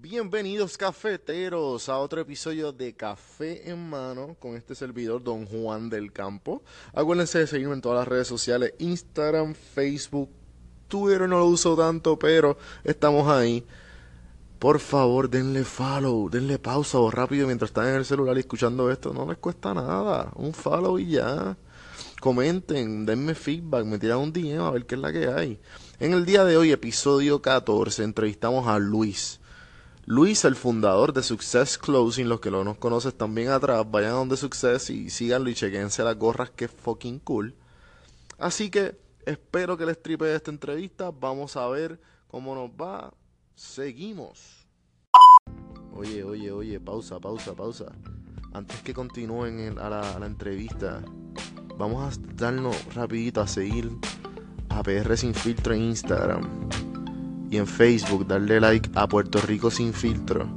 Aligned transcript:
Bienvenidos 0.00 0.78
cafeteros 0.78 1.88
a 1.88 1.98
otro 1.98 2.20
episodio 2.20 2.70
de 2.70 2.94
Café 2.94 3.68
en 3.68 3.90
Mano 3.90 4.36
con 4.38 4.54
este 4.54 4.76
servidor 4.76 5.24
Don 5.24 5.44
Juan 5.44 5.90
del 5.90 6.12
Campo. 6.12 6.62
Acuérdense 6.94 7.40
de 7.40 7.48
seguirme 7.48 7.74
en 7.74 7.80
todas 7.80 7.98
las 7.98 8.06
redes 8.06 8.28
sociales, 8.28 8.74
Instagram, 8.78 9.54
Facebook, 9.54 10.30
Twitter 10.86 11.22
no 11.22 11.40
lo 11.40 11.46
uso 11.46 11.76
tanto, 11.76 12.16
pero 12.16 12.56
estamos 12.84 13.26
ahí. 13.26 13.66
Por 14.60 14.78
favor, 14.78 15.28
denle 15.28 15.64
follow, 15.64 16.30
denle 16.30 16.60
pausa 16.60 17.00
o 17.00 17.10
rápido 17.10 17.48
mientras 17.48 17.70
están 17.70 17.88
en 17.88 17.96
el 17.96 18.04
celular 18.04 18.38
escuchando 18.38 18.92
esto. 18.92 19.12
No 19.12 19.26
les 19.26 19.38
cuesta 19.38 19.74
nada. 19.74 20.30
Un 20.36 20.54
follow 20.54 21.00
y 21.00 21.10
ya. 21.10 21.56
Comenten, 22.20 23.04
denme 23.04 23.34
feedback, 23.34 23.84
me 23.84 23.98
tiran 23.98 24.18
un 24.18 24.32
DM 24.32 24.60
a 24.60 24.70
ver 24.70 24.86
qué 24.86 24.94
es 24.94 25.00
la 25.00 25.12
que 25.12 25.26
hay. 25.26 25.58
En 25.98 26.12
el 26.12 26.24
día 26.24 26.44
de 26.44 26.56
hoy, 26.56 26.70
episodio 26.70 27.42
14, 27.42 28.04
entrevistamos 28.04 28.68
a 28.68 28.78
Luis. 28.78 29.40
Luis, 30.10 30.46
el 30.46 30.56
fundador 30.56 31.12
de 31.12 31.22
Success 31.22 31.76
Closing, 31.76 32.30
los 32.30 32.40
que 32.40 32.50
lo 32.50 32.64
nos 32.64 32.78
conocen 32.78 33.12
también 33.12 33.50
atrás, 33.50 33.84
vayan 33.90 34.12
a 34.12 34.14
donde 34.14 34.38
Success 34.38 34.88
y 34.88 35.10
síganlo 35.10 35.50
y 35.50 35.54
chequense 35.54 36.02
las 36.02 36.16
gorras 36.16 36.48
que 36.48 36.64
es 36.64 36.70
fucking 36.70 37.18
cool. 37.18 37.54
Así 38.38 38.70
que 38.70 38.98
espero 39.26 39.76
que 39.76 39.84
les 39.84 40.02
tripe 40.02 40.34
esta 40.34 40.50
entrevista. 40.50 41.10
Vamos 41.10 41.58
a 41.58 41.68
ver 41.68 42.00
cómo 42.26 42.54
nos 42.54 42.70
va. 42.70 43.12
Seguimos. 43.54 44.66
Oye, 45.92 46.24
oye, 46.24 46.52
oye, 46.52 46.80
pausa, 46.80 47.20
pausa, 47.20 47.52
pausa. 47.52 47.92
Antes 48.54 48.80
que 48.80 48.94
continúen 48.94 49.78
a, 49.78 49.90
la, 49.90 50.16
a 50.16 50.18
la 50.18 50.24
entrevista, 50.24 51.04
vamos 51.76 52.16
a 52.16 52.20
darnos 52.34 52.94
rapidito 52.94 53.42
a 53.42 53.46
seguir 53.46 53.90
a 54.70 54.82
PR 54.82 55.18
Sin 55.18 55.34
Filtro 55.34 55.74
en 55.74 55.82
Instagram 55.82 56.87
y 57.50 57.56
en 57.56 57.66
Facebook, 57.66 58.26
darle 58.26 58.60
like 58.60 58.90
a 58.94 59.06
Puerto 59.06 59.40
Rico 59.40 59.70
Sin 59.70 59.92
Filtro 59.92 60.48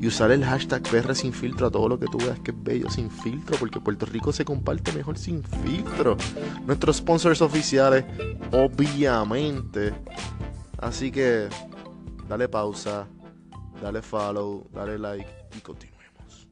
y 0.00 0.06
usar 0.06 0.30
el 0.30 0.44
hashtag 0.44 0.82
PR 0.82 1.14
Sin 1.14 1.32
Filtro 1.32 1.66
a 1.66 1.70
todo 1.70 1.88
lo 1.88 1.98
que 1.98 2.06
tú 2.06 2.18
veas 2.18 2.40
que 2.40 2.52
es 2.52 2.62
bello 2.62 2.88
sin 2.88 3.10
filtro, 3.10 3.56
porque 3.58 3.80
Puerto 3.80 4.06
Rico 4.06 4.32
se 4.32 4.46
comparte 4.46 4.92
mejor 4.92 5.18
sin 5.18 5.42
filtro. 5.44 6.16
Nuestros 6.64 6.96
sponsors 6.96 7.42
oficiales, 7.42 8.04
obviamente. 8.50 9.92
Así 10.78 11.10
que 11.10 11.48
dale 12.28 12.48
pausa, 12.48 13.06
dale 13.82 14.00
follow, 14.00 14.66
dale 14.72 14.98
like 14.98 15.28
y 15.54 15.60
continuemos. 15.60 16.48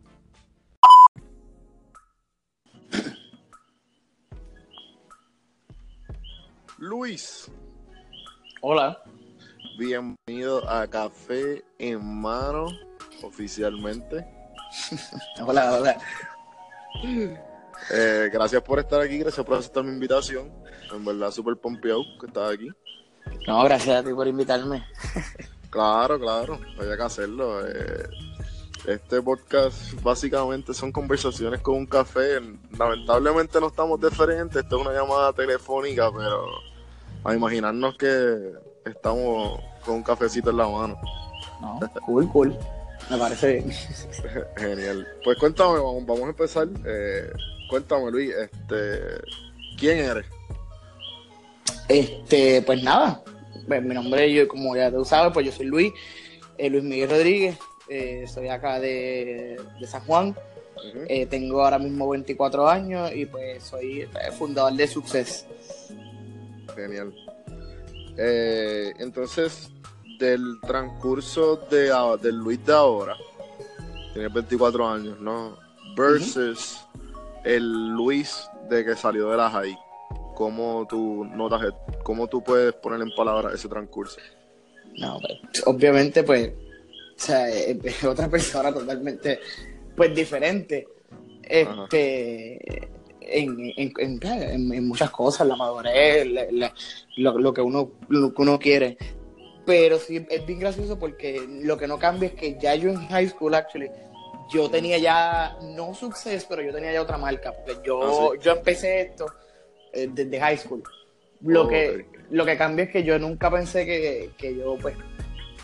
Luis, 6.77 7.51
Hola. 8.61 9.03
Bienvenido 9.79 10.69
a 10.69 10.89
Café 10.89 11.65
en 11.79 12.05
Mano 12.05 12.67
oficialmente. 13.23 14.27
Hola, 15.47 15.73
hola. 15.73 15.99
Eh, 17.93 18.29
gracias 18.33 18.61
por 18.63 18.81
estar 18.81 19.01
aquí, 19.01 19.19
gracias 19.19 19.47
por 19.47 19.57
aceptar 19.57 19.85
mi 19.85 19.93
invitación. 19.93 20.53
En 20.93 21.05
verdad, 21.05 21.31
súper 21.31 21.57
pompeado 21.57 22.03
que 22.21 22.27
estás 22.27 22.55
aquí. 22.55 22.69
No, 23.47 23.63
gracias 23.63 24.01
a 24.01 24.03
ti 24.05 24.13
por 24.13 24.27
invitarme. 24.27 24.85
Claro, 25.71 26.19
claro, 26.19 26.59
había 26.81 26.97
que 26.97 27.03
hacerlo. 27.03 27.61
Eh, 27.69 28.09
este 28.87 29.21
podcast 29.21 29.93
básicamente 30.03 30.73
son 30.73 30.91
conversaciones 30.91 31.61
con 31.61 31.77
un 31.77 31.85
café. 31.87 32.41
Lamentablemente 32.79 33.61
no 33.61 33.67
estamos 33.67 34.01
de 34.01 34.11
frente, 34.11 34.61
esto 34.61 34.81
es 34.81 34.87
una 34.87 34.99
llamada 34.99 35.31
telefónica, 35.35 36.11
pero 36.11 36.47
a 37.23 37.35
imaginarnos 37.35 37.99
que 37.99 38.55
estamos 38.91 39.61
con 39.85 39.97
un 39.97 40.03
cafecito 40.03 40.51
en 40.51 40.57
la 40.57 40.69
mano. 40.69 41.01
No, 41.61 41.81
cool, 42.07 42.29
cool. 42.29 42.59
Me 43.11 43.17
parece 43.17 43.55
bien. 43.55 43.71
Genial. 44.57 45.07
Pues 45.25 45.39
cuéntame, 45.39 45.79
vamos, 45.79 46.07
vamos 46.07 46.25
a 46.25 46.29
empezar. 46.29 46.69
Eh, 46.87 47.31
cuéntame, 47.71 48.11
Luis, 48.11 48.35
este, 48.35 49.01
¿quién 49.79 49.99
eres? 49.99 50.27
Este, 51.89 52.63
pues 52.63 52.83
nada. 52.83 53.23
Pues, 53.67 53.83
mi 53.83 53.95
nombre, 53.95 54.33
yo, 54.33 54.47
como 54.47 54.77
ya 54.77 54.91
tú 54.91 55.05
sabes, 55.05 55.33
pues 55.33 55.47
yo 55.47 55.53
soy 55.53 55.67
Luis, 55.67 55.93
eh, 56.59 56.69
Luis 56.69 56.85
Miguel 56.85 57.11
Rodríguez. 57.11 57.59
Eh, 57.89 58.27
soy 58.33 58.49
acá 58.49 58.79
de, 58.79 59.59
de 59.81 59.87
San 59.87 60.03
Juan. 60.05 60.37
Tengo 61.29 61.65
ahora 61.65 61.79
mismo 61.79 62.09
24 62.09 62.69
años 62.69 63.11
y 63.13 63.27
pues 63.27 63.65
soy 63.65 64.09
fundador 64.39 64.75
de 64.75 64.87
Success. 64.87 65.45
Genial. 66.75 67.13
Eh, 68.19 68.93
entonces, 68.99 69.71
del 70.19 70.61
transcurso 70.61 71.57
de, 71.71 71.93
del 72.21 72.37
Luis 72.37 72.65
de 72.67 72.73
ahora, 72.73 73.17
tienes 74.13 74.33
24 74.33 74.89
años, 74.89 75.21
¿no? 75.21 75.57
Versus 75.97 76.81
el 77.45 77.91
Luis 77.91 78.49
de 78.69 78.85
que 78.85 78.97
salió 78.97 79.31
de 79.31 79.37
la 79.37 79.51
high. 79.51 79.79
¿Cómo 80.35 80.87
tú 80.89 81.25
notas, 81.25 81.73
cómo 82.03 82.27
tú 82.27 82.43
puedes 82.43 82.75
poner 82.75 83.01
en 83.01 83.15
palabras 83.15 83.55
ese 83.55 83.69
transcurso? 83.69 84.21
No, 84.97 85.19
pues, 85.21 85.63
obviamente, 85.67 86.25
pues, 86.25 86.51
o 86.51 87.21
sea, 87.21 87.49
es 87.49 88.05
otra 88.05 88.29
persona 88.31 88.73
totalmente, 88.73 89.39
pues, 89.97 90.15
diferente. 90.15 90.89
Este, 91.43 92.89
en, 93.29 93.73
en- 93.77 93.93
en- 94.23 94.73
en 94.73 94.89
muchas 94.89 95.11
cosas, 95.11 95.47
la 95.47 95.57
madurez, 95.57 96.27
la- 96.27 96.47
la- 96.51 96.75
lo, 97.17 97.39
lo 97.39 97.53
que 97.55 97.61
uno, 97.61 97.91
lo 98.09 98.33
que 98.35 98.43
uno 98.43 98.59
quiere. 98.59 98.97
Pero 99.67 99.99
sí, 99.99 100.25
es 100.31 100.47
bien 100.47 100.59
gracioso 100.61 100.99
porque 100.99 101.45
lo 101.63 101.77
que 101.77 101.87
no 101.87 101.99
cambia 101.99 102.29
es 102.29 102.35
que 102.35 102.57
ya 102.59 102.75
yo 102.75 102.89
en 102.91 103.07
high 103.09 103.29
school, 103.29 103.55
actually, 103.55 103.91
yo 104.51 104.71
tenía 104.71 104.97
ya, 104.99 105.59
no 105.77 105.95
success, 105.95 106.47
pero 106.49 106.63
yo 106.63 106.73
tenía 106.73 106.93
ya 106.93 107.03
otra 107.03 107.19
marca, 107.19 107.53
porque 107.53 107.79
yo, 107.87 108.33
Ah, 108.33 108.37
yo 108.41 108.53
empecé 108.53 109.03
esto 109.03 109.27
eh, 109.93 110.09
desde 110.11 110.41
high 110.41 110.57
school. 110.57 110.83
Lo, 111.43 111.65
Oh, 111.65 111.69
que, 111.69 112.07
lo 112.31 112.45
que 112.47 112.57
cambia 112.57 112.87
es 112.87 112.91
que 112.91 113.05
yo 113.05 113.19
nunca 113.19 113.51
pensé 113.51 113.85
que, 113.85 114.31
que 114.39 114.57
yo, 114.57 114.77
pues, 114.81 114.97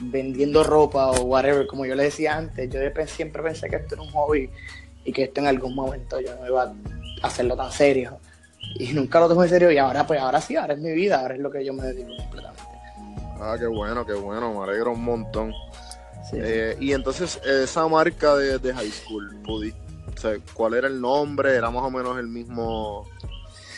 vendiendo 0.00 0.62
ropa 0.64 1.10
o 1.12 1.25
whatever, 1.25 1.66
como 1.66 1.86
yo 1.86 1.94
le 1.94 2.04
decía 2.04 2.36
antes, 2.36 2.69
yo 2.70 2.81
siempre 3.06 3.42
pensé 3.42 3.69
que 3.70 3.76
esto 3.76 3.94
era 3.94 4.02
un 4.02 4.10
hobby 4.10 4.50
y 5.04 5.12
que 5.12 5.25
esto 5.25 5.41
en 5.41 5.46
algún 5.46 5.75
momento 5.75 6.20
yo 6.20 6.34
no 6.36 6.46
iba 6.46 6.62
a 6.64 6.75
hacerlo 7.27 7.57
tan 7.57 7.71
serio. 7.73 8.19
Y 8.79 8.93
nunca 8.93 9.21
lo 9.21 9.29
tomé 9.29 9.45
en 9.45 9.51
serio 9.51 9.71
y 9.71 9.79
ahora, 9.79 10.07
pues, 10.07 10.19
ahora 10.21 10.41
sí, 10.41 10.57
ahora 10.57 10.75
es 10.75 10.81
mi 10.81 10.93
vida, 10.93 11.21
ahora 11.21 11.35
es 11.35 11.41
lo 11.41 11.51
que 11.51 11.65
yo 11.65 11.73
me 11.73 11.83
dedico 11.85 12.11
completamente. 12.17 12.62
Ah, 13.41 13.57
qué 13.59 13.67
bueno, 13.67 14.07
qué 14.07 14.15
bueno, 14.15 14.55
me 14.55 14.65
alegro 14.65 14.93
un 14.93 15.05
montón. 15.05 15.53
Sí. 16.31 16.37
Eh, 16.41 16.77
y 16.81 16.93
entonces, 16.93 17.39
esa 17.45 17.87
marca 17.89 18.35
de, 18.37 18.59
de 18.59 18.73
high 18.73 18.91
school, 18.91 19.37
pudi- 19.43 19.75
o 20.17 20.21
sea, 20.21 20.33
¿cuál 20.55 20.75
era 20.75 20.87
el 20.89 21.01
nombre? 21.01 21.55
¿Era 21.55 21.71
más 21.71 21.83
o 21.83 21.91
menos 21.91 22.19
el 22.19 22.29
mismo, 22.29 23.07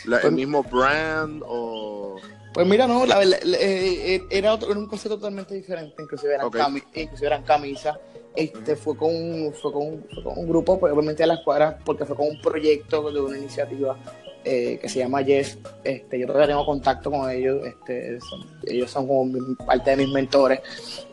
la- 0.05 0.17
el 0.17 0.21
Pues- 0.21 0.33
mismo 0.33 0.63
brand 0.63 1.43
o...? 1.45 2.15
Pues 2.57 2.67
mira, 2.67 2.87
no, 2.87 3.05
la 3.05 3.19
verdad, 3.19 3.39
eh, 3.43 4.15
eh, 4.15 4.23
era, 4.31 4.51
otro, 4.53 4.71
era 4.71 4.79
un 4.79 4.87
concepto 4.87 5.17
totalmente 5.17 5.53
diferente, 5.53 6.01
inclusive 6.01 6.33
eran, 6.33 6.47
Ok. 6.47 6.55
cami- 6.55 6.83
inclusive 6.95 7.27
eran 7.27 7.43
camisas. 7.43 7.99
Este 8.35 8.75
fue 8.75 8.97
con 8.97 9.13
un, 9.13 9.53
fue 9.53 9.71
con 9.71 9.83
un, 9.87 10.07
fue 10.11 10.23
con 10.23 10.39
un 10.39 10.47
grupo, 10.47 10.79
pues 10.79 10.91
obviamente 10.91 11.21
de 11.21 11.27
las 11.27 11.41
cuadras, 11.41 11.75
porque 11.85 12.03
fue 12.05 12.15
con 12.15 12.27
un 12.29 12.41
proyecto 12.41 13.11
de 13.11 13.21
una 13.21 13.37
iniciativa 13.37 13.95
eh, 14.43 14.79
que 14.81 14.89
se 14.89 14.99
llama 14.99 15.21
Yes. 15.21 15.59
Este, 15.83 16.19
yo 16.19 16.25
todavía 16.25 16.47
tengo 16.47 16.65
contacto 16.65 17.11
con 17.11 17.29
ellos, 17.29 17.63
este, 17.63 18.19
son- 18.21 18.47
ellos 18.65 18.89
son 18.89 19.07
como 19.07 19.25
mi- 19.25 19.55
parte 19.55 19.91
de 19.91 19.97
mis 19.97 20.09
mentores. 20.09 20.61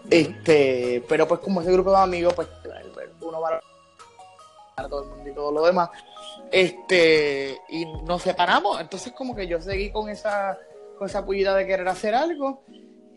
Este, 0.09 1.03
pero 1.09 1.29
pues 1.29 1.41
como 1.41 1.61
ese 1.61 1.73
grupo 1.73 1.91
de 1.91 1.97
amigos, 1.99 2.33
pues 2.33 2.49
uno 3.21 3.41
va 3.41 3.61
a 4.77 4.89
todo 4.89 5.03
el 5.03 5.09
mundo 5.11 5.31
y 5.31 5.35
todo 5.35 5.53
lo 5.53 5.67
demás. 5.67 5.91
Este, 6.51 7.59
y 7.69 7.85
nos 8.07 8.23
separamos. 8.23 8.81
Entonces, 8.81 9.13
como 9.13 9.35
que 9.35 9.47
yo 9.47 9.61
seguí 9.61 9.91
con 9.91 10.09
esa, 10.09 10.59
con 10.99 11.09
esa 11.09 11.25
pullita 11.25 11.55
de 11.55 11.67
querer 11.67 11.89
hacer 11.89 12.15
algo. 12.15 12.65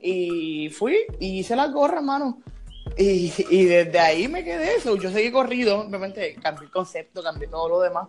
Y 0.02 0.70
fui 0.70 0.98
y 1.20 1.40
hice 1.40 1.56
las 1.56 1.72
gorras, 1.72 2.04
mano. 2.04 2.42
Y, 2.98 3.34
y 3.50 3.66
desde 3.66 4.00
ahí 4.00 4.28
me 4.28 4.44
quedé 4.44 4.76
eso. 4.76 4.96
Yo 4.96 5.10
seguí 5.12 5.32
corrido, 5.32 5.80
obviamente 5.82 6.36
cambié 6.42 6.66
el 6.66 6.72
concepto, 6.72 7.22
cambié 7.24 7.48
todo 7.48 7.68
lo 7.70 7.82
demás. 7.82 8.08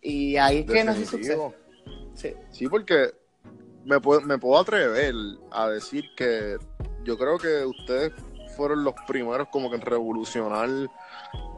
Y 0.00 0.36
ahí 0.36 0.58
es 0.58 0.66
que 0.66 0.72
Definitivo. 0.84 1.06
suceso. 1.10 1.54
Sí. 2.14 2.34
Sí, 2.50 2.68
porque 2.68 3.12
me 3.84 4.00
puedo, 4.00 4.20
me 4.20 4.38
puedo 4.38 4.60
atrever 4.60 5.14
a 5.50 5.68
decir 5.68 6.04
que 6.16 6.56
yo 7.04 7.16
creo 7.18 7.38
que 7.38 7.64
ustedes 7.64 8.12
fueron 8.56 8.84
los 8.84 8.94
primeros 9.06 9.48
como 9.48 9.70
que 9.70 9.76
en 9.76 9.82
revolucionar 9.82 10.68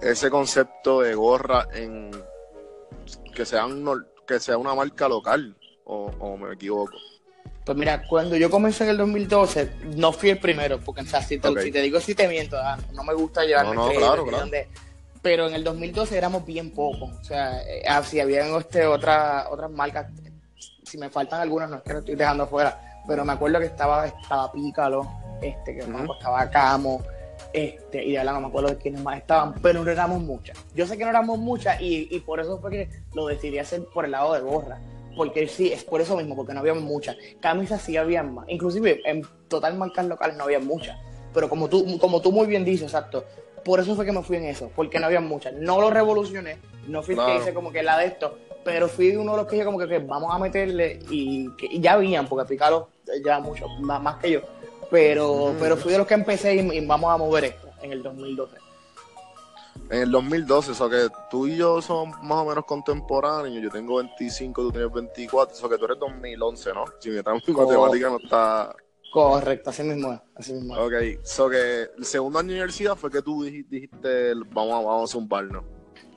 ese 0.00 0.30
concepto 0.30 1.00
de 1.00 1.14
gorra 1.14 1.66
en 1.74 2.10
que 3.34 3.44
sea, 3.44 3.66
un- 3.66 4.06
que 4.26 4.38
sea 4.40 4.56
una 4.56 4.74
marca 4.74 5.08
local, 5.08 5.56
o, 5.84 6.06
o 6.18 6.36
me 6.36 6.54
equivoco. 6.54 6.92
Pues 7.64 7.78
mira, 7.78 8.02
cuando 8.06 8.36
yo 8.36 8.50
comencé 8.50 8.84
en 8.84 8.90
el 8.90 8.96
2012, 8.98 9.70
no 9.96 10.12
fui 10.12 10.30
el 10.30 10.38
primero, 10.38 10.78
porque 10.80 11.00
o 11.00 11.06
sea, 11.06 11.22
si, 11.22 11.38
te, 11.38 11.48
Ok. 11.48 11.60
si 11.60 11.72
te 11.72 11.80
digo 11.80 11.98
si 11.98 12.14
te 12.14 12.28
miento, 12.28 12.58
ah, 12.58 12.76
no 12.92 13.02
me 13.04 13.14
gusta 13.14 13.44
llevarme 13.44 13.74
No, 13.74 13.86
no, 13.86 13.92
claro, 13.98 14.26
claro. 14.26 14.50
pero 15.22 15.48
en 15.48 15.54
el 15.54 15.64
2012 15.64 16.16
éramos 16.18 16.44
bien 16.44 16.70
pocos, 16.72 17.10
o 17.10 17.24
sea, 17.24 17.62
eh, 17.62 17.82
ah, 17.88 18.02
si 18.02 18.20
habían 18.20 18.54
este, 18.56 18.86
otra, 18.86 19.46
otras 19.50 19.70
marcas, 19.70 20.08
si 20.82 20.98
me 20.98 21.08
faltan 21.08 21.40
algunas, 21.40 21.70
no 21.70 21.76
es 21.76 21.82
que 21.82 21.92
lo 21.94 21.98
estoy 22.00 22.14
dejando 22.16 22.44
afuera, 22.44 22.78
pero 23.08 23.24
me 23.24 23.32
acuerdo 23.32 23.58
que 23.58 23.66
estaba, 23.66 24.06
estaba 24.06 24.52
Pícalo, 24.52 25.10
este, 25.40 25.74
que 25.74 25.80
estaba 25.80 26.50
Camo, 26.50 27.02
Este, 27.54 28.04
y 28.04 28.12
de 28.12 28.18
verdad 28.18 28.34
no 28.34 28.40
me 28.42 28.46
acuerdo 28.48 28.68
de 28.70 28.76
quiénes 28.76 29.00
más 29.00 29.16
estaban, 29.16 29.54
pero 29.62 29.82
no 29.82 29.90
éramos 29.90 30.20
muchas. 30.20 30.58
Yo 30.74 30.86
sé 30.86 30.98
que 30.98 31.04
no 31.04 31.10
éramos 31.10 31.38
muchas 31.38 31.80
y, 31.80 32.08
y 32.10 32.20
por 32.20 32.40
eso 32.40 32.58
fue 32.60 32.70
que 32.70 32.88
lo 33.14 33.26
decidí 33.26 33.58
hacer 33.58 33.84
por 33.94 34.04
el 34.04 34.10
lado 34.10 34.34
de 34.34 34.40
gorra. 34.40 34.78
Porque 35.16 35.46
sí, 35.48 35.72
es 35.72 35.84
por 35.84 36.00
eso 36.00 36.16
mismo, 36.16 36.34
porque 36.34 36.54
no 36.54 36.60
había 36.60 36.74
muchas. 36.74 37.16
Camisas 37.40 37.82
sí 37.82 37.96
había 37.96 38.22
más. 38.22 38.46
Inclusive 38.48 39.00
en 39.04 39.22
total 39.48 39.76
marcas 39.76 40.06
locales 40.06 40.36
no 40.36 40.44
había 40.44 40.60
muchas. 40.60 40.98
Pero 41.32 41.48
como 41.48 41.68
tú, 41.68 41.98
como 41.98 42.20
tú 42.20 42.32
muy 42.32 42.46
bien 42.46 42.64
dices, 42.64 42.84
exacto, 42.84 43.24
por 43.64 43.80
eso 43.80 43.96
fue 43.96 44.04
que 44.04 44.12
me 44.12 44.22
fui 44.22 44.36
en 44.36 44.44
eso, 44.44 44.70
porque 44.76 45.00
no 45.00 45.06
había 45.06 45.20
muchas. 45.20 45.52
No 45.54 45.80
lo 45.80 45.90
revolucioné, 45.90 46.58
no 46.86 47.02
fui 47.02 47.14
el 47.14 47.24
que 47.24 47.36
hice 47.36 47.54
como 47.54 47.72
que 47.72 47.82
la 47.82 47.98
de 47.98 48.06
esto, 48.06 48.38
pero 48.64 48.88
fui 48.88 49.16
uno 49.16 49.32
de 49.32 49.38
los 49.38 49.46
que 49.46 49.56
dije 49.56 49.64
como 49.64 49.78
que, 49.78 49.98
vamos 49.98 50.34
a 50.34 50.38
meterle 50.38 51.00
y, 51.10 51.50
que, 51.56 51.80
ya 51.80 51.94
habían, 51.94 52.28
porque 52.28 52.48
Picaro 52.48 52.88
ya 53.24 53.40
mucho, 53.40 53.66
más, 53.80 54.00
más 54.00 54.16
que 54.16 54.32
yo. 54.32 54.40
Pero, 54.90 55.54
pero 55.58 55.76
fui 55.76 55.92
de 55.92 55.98
los 55.98 56.06
que 56.06 56.14
empecé 56.14 56.54
y, 56.54 56.86
vamos 56.86 57.12
a 57.12 57.16
mover 57.16 57.44
esto 57.44 57.68
en 57.82 57.92
el 57.92 58.02
2012. 58.02 58.56
En 59.90 60.02
el 60.02 60.10
2012, 60.10 60.70
o 60.70 60.74
sea 60.74 60.88
que 60.88 61.08
tú 61.30 61.46
y 61.46 61.56
yo 61.56 61.80
somos 61.82 62.16
más 62.22 62.38
o 62.38 62.44
menos 62.46 62.64
contemporáneos. 62.64 63.62
Yo 63.62 63.70
tengo 63.70 63.96
25, 63.96 64.62
tú 64.62 64.72
tienes 64.72 64.92
24, 64.92 65.54
o 65.54 65.58
sea 65.58 65.68
que 65.68 65.78
tú 65.78 65.84
eres 65.84 65.98
2011, 65.98 66.72
¿no? 66.72 66.84
Si 67.00 67.10
mi 67.10 67.16
matemática 67.16 68.08
no 68.08 68.18
está. 68.22 68.74
Correcto, 69.12 69.70
así 69.70 69.82
mismo 69.84 70.12
es. 70.12 70.20
Así 70.34 70.52
mismo 70.52 70.74
Ok, 70.74 70.92
so 71.22 71.48
que 71.48 71.88
el 71.96 72.04
segundo 72.04 72.40
año 72.40 72.48
de 72.48 72.54
universidad 72.54 72.96
fue 72.96 73.10
que 73.10 73.22
tú 73.22 73.44
dijiste, 73.44 74.34
vamos, 74.50 74.72
a, 74.72 74.86
vamos 74.86 75.10
a 75.10 75.12
zumbarnos. 75.12 75.64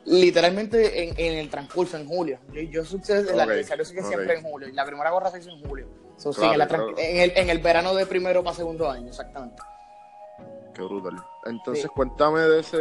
Literalmente 0.06 1.04
en, 1.04 1.13
en, 1.18 1.38
el 1.38 1.50
transcurso, 1.50 1.98
en 1.98 2.07
julio. 2.07 2.39
Yo, 2.54 2.62
yo 2.62 2.86
sucesé 2.86 3.33
el 3.33 3.39
aniversario 3.39 3.83
sí 3.83 3.94
que 3.94 4.01
siempre 4.01 4.36
en 4.36 4.44
julio. 4.44 4.69
Y 4.69 4.71
la 4.71 4.86
primera 4.86 5.12
gorra 5.12 5.30
se 5.30 5.39
hizo 5.39 5.50
en 5.50 5.62
julio. 5.68 5.88
So, 6.15 6.33
sí, 6.33 6.42
en, 6.44 6.62
el, 7.19 7.33
en, 7.36 7.50
el, 7.50 7.59
verano 7.59 7.94
de 7.94 8.06
primero 8.06 8.44
para 8.44 8.56
segundo 8.56 8.89
año, 8.89 9.09
exactamente. 9.09 9.62
Qué 10.77 10.83
brutal. 10.83 11.15
Entonces, 11.45 11.88
cuéntame 11.88 12.41
de 12.41 12.59
ese 12.59 12.77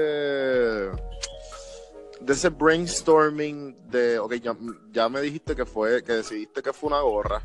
de 2.20 2.32
ese 2.32 2.50
brainstorming 2.50 3.88
de, 3.88 4.19
ok, 4.19 4.34
ya, 4.34 4.56
ya, 4.93 5.08
me 5.08 5.20
dijiste 5.22 5.56
que 5.56 5.64
fue, 5.64 6.02
que 6.02 6.12
decidiste 6.12 6.62
que 6.62 6.72
fue 6.72 6.88
una 6.88 7.00
gorra, 7.00 7.43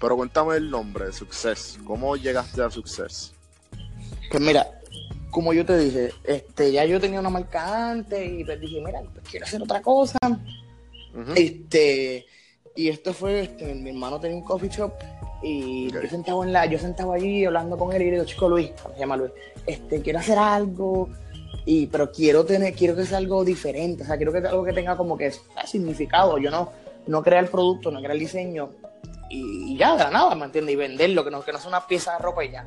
pero 0.00 0.16
cuéntame 0.16 0.56
el 0.56 0.70
nombre 0.70 1.06
de 1.06 1.12
Success. 1.12 1.78
¿Cómo 1.84 2.16
llegaste 2.16 2.62
a 2.62 2.70
Success? 2.70 3.32
Pues 4.30 4.40
mira, 4.40 4.80
como 5.30 5.52
yo 5.52 5.66
te 5.66 5.76
dije, 5.76 6.12
este, 6.24 6.70
ya 6.70 6.84
yo 6.84 7.00
tenía 7.00 7.18
una 7.18 7.30
marca 7.30 7.90
antes 7.90 8.30
y 8.30 8.44
pues 8.44 8.60
dije, 8.60 8.80
mira, 8.84 9.00
pues 9.12 9.28
quiero 9.28 9.46
hacer 9.46 9.62
otra 9.62 9.82
cosa. 9.82 10.18
Este, 11.34 12.26
y 12.76 12.88
esto 12.88 13.12
fue, 13.12 13.40
este, 13.40 13.74
mi 13.74 13.90
hermano 13.90 14.20
tenía 14.20 14.36
un 14.36 14.44
coffee 14.44 14.68
shop 14.68 14.92
y 15.42 15.90
yo 15.90 16.08
sentaba 16.08 16.44
en 16.44 16.52
la, 16.52 16.66
yo 16.66 16.78
sentaba 16.78 17.14
allí 17.14 17.44
hablando 17.44 17.78
con 17.78 17.92
él 17.92 18.02
y 18.02 18.04
le 18.06 18.10
digo, 18.12 18.24
chico 18.24 18.48
Luis, 18.48 18.70
se 18.92 18.98
llama 18.98 19.16
Luis, 19.16 19.32
este, 19.66 20.02
quiero 20.02 20.18
hacer 20.18 20.38
algo, 20.38 21.08
y, 21.64 21.86
pero 21.86 22.10
quiero 22.10 22.44
tener, 22.44 22.74
quiero 22.74 22.96
que 22.96 23.04
sea 23.04 23.18
algo 23.18 23.44
diferente, 23.44 24.02
o 24.02 24.06
sea, 24.06 24.16
quiero 24.16 24.32
que 24.32 24.40
sea 24.40 24.50
algo 24.50 24.64
que 24.64 24.72
tenga 24.72 24.96
como 24.96 25.16
que 25.16 25.32
significado. 25.66 26.38
Yo 26.38 26.50
no, 26.50 26.72
no 27.06 27.22
crear 27.22 27.44
el 27.44 27.50
producto, 27.50 27.90
no 27.90 27.98
crear 27.98 28.12
el 28.12 28.20
diseño, 28.20 28.70
y, 29.28 29.76
ya, 29.76 29.96
de 29.96 30.04
la 30.04 30.10
nada, 30.10 30.34
¿me 30.34 30.46
entiendes? 30.46 30.74
Y 30.74 30.76
venderlo, 30.76 31.24
que 31.24 31.30
no, 31.30 31.42
que 31.42 31.52
no 31.52 31.58
sea 31.58 31.68
una 31.68 31.86
pieza 31.86 32.12
de 32.14 32.18
ropa 32.18 32.44
y 32.44 32.50
ya. 32.50 32.66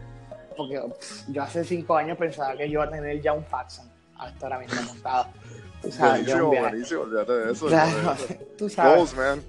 Porque 0.55 0.81
yo 1.27 1.43
hace 1.43 1.63
cinco 1.63 1.97
años 1.97 2.17
pensaba 2.17 2.55
que 2.55 2.67
yo 2.67 2.73
iba 2.73 2.85
a 2.85 2.89
tener 2.89 3.21
ya 3.21 3.33
un 3.33 3.43
Paxson, 3.43 3.85
hasta 4.17 4.45
ahora 4.45 4.59
mismo 4.59 4.81
montado. 4.81 5.27
Tú 5.81 5.91
sabes, 5.91 6.25
buenísimo, 6.25 6.47
buenísimo, 6.47 7.01
olvídate 7.03 7.33
de 7.33 7.51
eso. 7.51 7.67
tú 8.57 8.69
sabes. 8.69 9.15
man. 9.15 9.41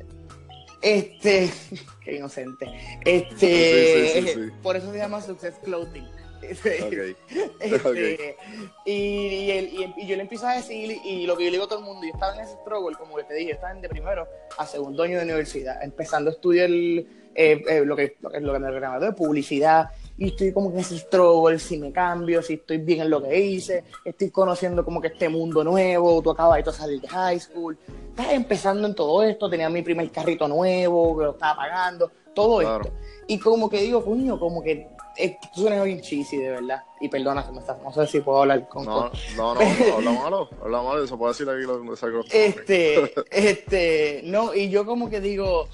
Este, 0.85 1.51
qué 2.05 2.17
inocente. 2.17 2.71
Este, 3.05 4.53
por 4.63 4.77
eso 4.77 4.93
se 4.93 4.99
llama 4.99 5.21
Success 5.23 5.55
Clothing. 5.65 6.07
Este, 6.45 7.17
este, 7.59 8.37
y, 8.85 8.93
y, 8.93 10.07
yo 10.07 10.15
le 10.15 10.23
empiezo 10.23 10.47
a 10.47 10.57
decir, 10.57 11.01
y 11.03 11.25
lo 11.27 11.39
que 11.39 11.45
yo 11.45 11.51
le 11.51 11.57
digo 11.57 11.65
a 11.65 11.69
todo 11.69 11.79
el 11.79 11.87
mundo, 11.87 12.03
yo 12.07 12.13
estaba 12.13 12.35
en 12.35 12.43
ese 12.43 12.53
struggle, 12.57 12.95
como 12.99 13.17
que 13.17 13.25
te 13.25 13.33
dije, 13.33 13.53
estaba 13.53 13.73
de 13.73 13.89
primero 13.89 14.29
a 14.59 14.67
segundo 14.67 15.05
año 15.05 15.17
de 15.17 15.25
universidad, 15.25 15.83
empezando 15.83 16.29
a 16.29 16.35
estudiar 16.35 16.69
eh, 16.71 17.07
eh, 17.35 17.83
lo, 17.87 17.97
que, 17.97 18.19
lo, 18.21 18.31
que, 18.31 18.41
lo 18.41 18.53
que 18.53 18.59
me 18.59 19.01
de 19.01 19.13
publicidad, 19.13 19.89
y 20.17 20.29
estoy 20.29 20.53
como 20.53 20.71
que 20.71 20.77
en 20.77 20.81
ese 20.81 20.99
struggle, 20.99 21.59
si 21.59 21.79
me 21.79 21.93
cambio, 21.93 22.41
si 22.43 22.55
estoy 22.55 22.79
bien 22.79 23.01
en 23.01 23.11
lo 23.11 23.23
que 23.23 23.39
hice, 23.39 23.85
estoy 24.05 24.31
conociendo 24.31 24.85
como 24.85 25.01
que 25.01 25.09
este 25.09 25.29
mundo 25.29 25.65
nuevo, 25.65 26.23
tú 26.23 26.31
acabas 26.31 26.65
de 26.65 26.73
salir 26.73 27.01
de 27.01 27.09
high 27.09 27.41
school, 27.41 27.77
estaba 28.11 28.33
empezando 28.33 28.87
en 28.87 28.95
todo 28.95 29.23
esto, 29.25 29.51
tenía 29.51 29.69
mi 29.69 29.83
primer 29.83 30.11
carrito 30.11 30.47
nuevo, 30.47 31.17
que 31.19 31.25
lo 31.25 31.31
estaba 31.33 31.57
pagando, 31.57 32.11
todo 32.33 32.61
esto. 32.61 32.93
Y 33.27 33.39
como 33.39 33.69
que 33.69 33.81
digo, 33.81 34.05
coño, 34.05 34.39
como 34.39 34.63
que 34.63 34.89
esto 35.17 35.49
suena 35.53 35.83
bien 35.83 36.01
cheesy, 36.01 36.37
de 36.37 36.51
verdad. 36.51 36.83
Y 37.01 37.09
perdona, 37.09 37.45
me 37.53 37.59
estás, 37.59 37.77
no 37.83 37.93
sé 37.93 38.07
si 38.07 38.21
puedo 38.21 38.43
hablar 38.43 38.69
con... 38.69 38.85
No, 38.85 39.11
no, 39.37 39.55
no, 39.55 39.61
no, 39.89 39.95
habla 39.95 40.13
malo, 40.13 40.49
habla 40.63 40.83
malo, 40.83 41.05
eso 41.05 41.19
puedo 41.19 41.33
decir 41.33 41.49
aquí 41.49 41.63
lo 41.63 41.81
que. 41.81 42.47
Este, 42.47 43.15
este, 43.31 44.23
no, 44.25 44.55
y 44.55 44.69
yo 44.71 44.87
como 44.87 45.11
que 45.11 45.21
digo, 45.21 45.69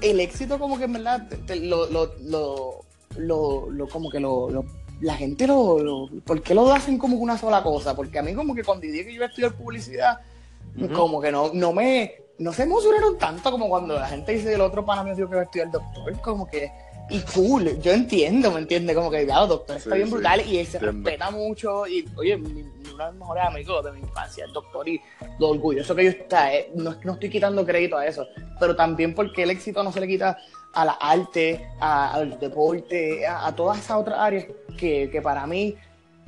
el 0.00 0.20
éxito 0.20 0.58
como 0.58 0.78
que 0.78 0.84
en 0.84 0.92
verdad 0.92 1.28
lo, 1.48 1.86
lo, 1.90 2.12
lo 2.20 2.85
lo, 3.18 3.70
lo 3.70 3.88
como 3.88 4.10
que 4.10 4.20
lo, 4.20 4.50
lo 4.50 4.64
la 5.00 5.14
gente 5.14 5.46
lo, 5.46 5.78
lo, 5.78 6.08
¿por 6.24 6.42
qué 6.42 6.54
lo 6.54 6.72
hacen 6.72 6.98
como 6.98 7.16
una 7.16 7.36
sola 7.36 7.62
cosa? 7.62 7.94
Porque 7.94 8.18
a 8.18 8.22
mí 8.22 8.34
como 8.34 8.54
que 8.54 8.64
cuando 8.64 8.86
dije 8.86 9.04
que 9.04 9.10
yo 9.10 9.16
iba 9.16 9.26
a 9.26 9.28
estudiar 9.28 9.52
publicidad, 9.52 10.20
como 10.94 11.20
que 11.20 11.30
no, 11.30 11.50
no 11.52 11.72
me, 11.72 12.14
no 12.38 12.52
se 12.52 12.64
emocionaron 12.64 13.18
tanto 13.18 13.50
como 13.50 13.68
cuando 13.68 13.94
la 13.98 14.08
gente 14.08 14.32
dice 14.32 14.54
el 14.54 14.60
otro 14.60 14.84
pana 14.84 15.02
mío 15.02 15.14
dijo 15.14 15.28
que 15.28 15.34
iba 15.34 15.42
a 15.42 15.44
estudiar 15.44 15.70
doctor, 15.70 16.20
como 16.20 16.46
que, 16.46 16.70
y 17.08 17.20
cool, 17.20 17.80
yo 17.80 17.92
entiendo, 17.92 18.50
¿me 18.50 18.58
entiende 18.58 18.94
Como 18.94 19.10
que, 19.10 19.24
claro, 19.24 19.46
doctor 19.46 19.76
está 19.76 19.94
bien 19.94 20.10
brutal 20.10 20.40
y 20.44 20.58
él 20.58 20.66
se 20.66 20.78
respeta 20.78 21.30
mucho 21.30 21.86
y, 21.86 22.04
oye, 22.16 22.36
mi, 22.36 22.62
uno 22.92 23.06
de 23.06 23.12
mis 23.12 23.20
mejores 23.20 23.44
amigos 23.44 23.84
de 23.84 23.92
mi 23.92 24.00
infancia, 24.00 24.44
el 24.44 24.52
doctor, 24.52 24.88
y 24.88 25.00
lo 25.38 25.50
orgulloso 25.50 25.94
que 25.94 26.04
yo 26.04 26.10
está, 26.10 26.52
eh, 26.52 26.70
no, 26.74 26.96
no 27.04 27.12
estoy 27.12 27.30
quitando 27.30 27.64
crédito 27.64 27.96
a 27.96 28.06
eso, 28.06 28.26
pero 28.58 28.74
también 28.74 29.14
porque 29.14 29.44
el 29.44 29.50
éxito 29.50 29.84
no 29.84 29.92
se 29.92 30.00
le 30.00 30.08
quita 30.08 30.36
a 30.72 30.84
la 30.84 30.92
arte, 30.92 31.68
al 31.80 32.38
deporte, 32.40 33.26
a, 33.26 33.54
todas 33.54 33.78
esas 33.78 33.98
otras 33.98 34.18
áreas 34.18 34.46
que, 34.76 35.08
que 35.10 35.22
para 35.22 35.46
mí 35.46 35.76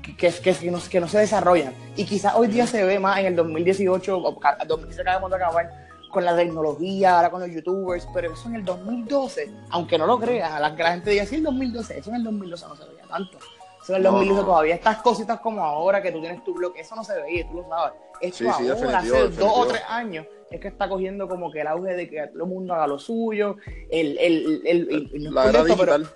que, 0.02 0.14
que, 0.16 0.54
que, 0.54 0.70
no, 0.70 0.78
que 0.88 1.00
no 1.00 1.08
se 1.08 1.18
desarrollan. 1.18 1.74
Y 1.96 2.04
quizás 2.04 2.34
hoy 2.36 2.46
día 2.46 2.66
se 2.66 2.84
ve 2.84 2.98
más 2.98 3.18
en 3.18 3.26
el 3.26 3.36
2018, 3.36 4.16
o 4.16 4.32
2017 4.66 5.02
acabamos 5.02 5.30
de 5.30 5.36
acabar 5.36 5.87
con 6.10 6.24
la 6.24 6.36
tecnología, 6.36 7.16
ahora 7.16 7.30
con 7.30 7.40
los 7.40 7.50
youtubers, 7.50 8.06
pero 8.12 8.32
eso 8.32 8.48
en 8.48 8.56
el 8.56 8.64
2012, 8.64 9.50
aunque 9.70 9.98
no 9.98 10.06
lo 10.06 10.18
creas, 10.18 10.60
la, 10.60 10.70
la 10.70 10.90
gente 10.92 11.10
diga, 11.10 11.26
sí, 11.26 11.36
el 11.36 11.44
2012, 11.44 11.98
eso 11.98 12.10
en 12.10 12.16
el 12.16 12.24
2012 12.24 12.66
no 12.68 12.76
se 12.76 12.84
veía 12.84 13.04
tanto. 13.04 13.38
Eso 13.82 13.92
en 13.92 13.96
el 13.96 14.02
2012 14.04 14.42
todavía 14.42 14.74
estas 14.74 15.02
cositas 15.02 15.40
como 15.40 15.62
ahora 15.64 16.02
que 16.02 16.12
tú 16.12 16.20
tienes 16.20 16.42
tu 16.44 16.54
blog, 16.54 16.72
eso 16.76 16.96
no 16.96 17.04
se 17.04 17.20
veía, 17.20 17.48
tú 17.48 17.54
lo 17.56 17.68
sabes. 17.68 17.94
Esto 18.20 18.50
ahora, 18.50 18.98
hace 18.98 19.28
dos 19.28 19.52
o 19.54 19.66
tres 19.66 19.82
años, 19.88 20.26
es 20.50 20.60
que 20.60 20.68
está 20.68 20.88
cogiendo 20.88 21.28
como 21.28 21.50
que 21.50 21.60
el 21.60 21.66
auge 21.66 21.94
de 21.94 22.08
que 22.08 22.26
todo 22.28 22.44
el 22.44 22.50
mundo 22.50 22.74
haga 22.74 22.86
lo 22.86 22.98
suyo, 22.98 23.56
el, 23.90 24.18
el, 24.18 24.62
el, 24.64 25.34
la 25.34 25.48
era 25.48 25.64
digital. 25.64 26.08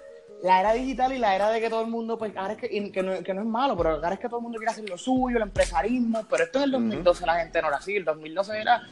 la 0.42 0.60
era 0.60 0.72
digital 0.72 1.12
y 1.12 1.18
la 1.18 1.34
era 1.34 1.50
de 1.50 1.60
que 1.60 1.70
todo 1.70 1.82
el 1.82 1.88
mundo, 1.88 2.18
pues 2.18 2.36
ahora 2.36 2.54
es 2.54 2.58
que, 2.58 2.90
que, 2.90 3.02
no, 3.02 3.22
que 3.22 3.34
no 3.34 3.42
es 3.42 3.46
malo, 3.46 3.76
pero 3.76 3.90
ahora 3.90 4.14
es 4.14 4.18
que 4.18 4.28
todo 4.28 4.38
el 4.38 4.44
mundo 4.44 4.58
quiere 4.58 4.72
hacer 4.72 4.88
lo 4.88 4.98
suyo, 4.98 5.36
el 5.36 5.42
empresarismo, 5.42 6.22
pero 6.28 6.44
esto 6.44 6.58
en 6.58 6.64
el 6.64 6.70
2012 6.72 7.26
la 7.26 7.36
gente 7.36 7.62
no 7.62 7.68
era 7.68 7.76
así, 7.76 7.96
el 7.96 8.04
2012 8.04 8.60
era 8.60 8.82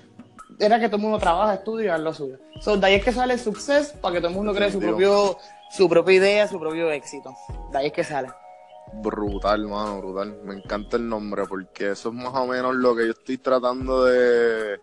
era 0.58 0.80
que 0.80 0.86
todo 0.86 0.96
el 0.96 1.02
mundo 1.02 1.18
trabaja, 1.18 1.54
estudia 1.54 1.86
y 1.86 1.88
haga 1.88 1.98
lo 1.98 2.14
suyo. 2.14 2.38
So, 2.60 2.76
de 2.76 2.86
ahí 2.86 2.94
es 2.94 3.04
que 3.04 3.12
sale 3.12 3.34
el 3.34 3.40
success 3.40 3.92
para 4.00 4.14
que 4.14 4.20
todo 4.20 4.30
el 4.30 4.36
mundo 4.36 4.54
cree 4.54 4.70
su 4.70 4.80
propio, 4.80 5.38
su 5.70 5.88
propia 5.88 6.14
idea, 6.14 6.48
su 6.48 6.58
propio 6.58 6.90
éxito. 6.90 7.34
De 7.72 7.78
ahí 7.78 7.86
es 7.86 7.92
que 7.92 8.04
sale. 8.04 8.28
Brutal, 8.94 9.66
mano, 9.66 10.00
brutal. 10.00 10.40
Me 10.44 10.54
encanta 10.54 10.96
el 10.96 11.08
nombre 11.08 11.44
porque 11.48 11.92
eso 11.92 12.08
es 12.08 12.14
más 12.14 12.34
o 12.34 12.46
menos 12.46 12.74
lo 12.74 12.96
que 12.96 13.06
yo 13.06 13.12
estoy 13.12 13.38
tratando 13.38 14.04
de 14.04 14.80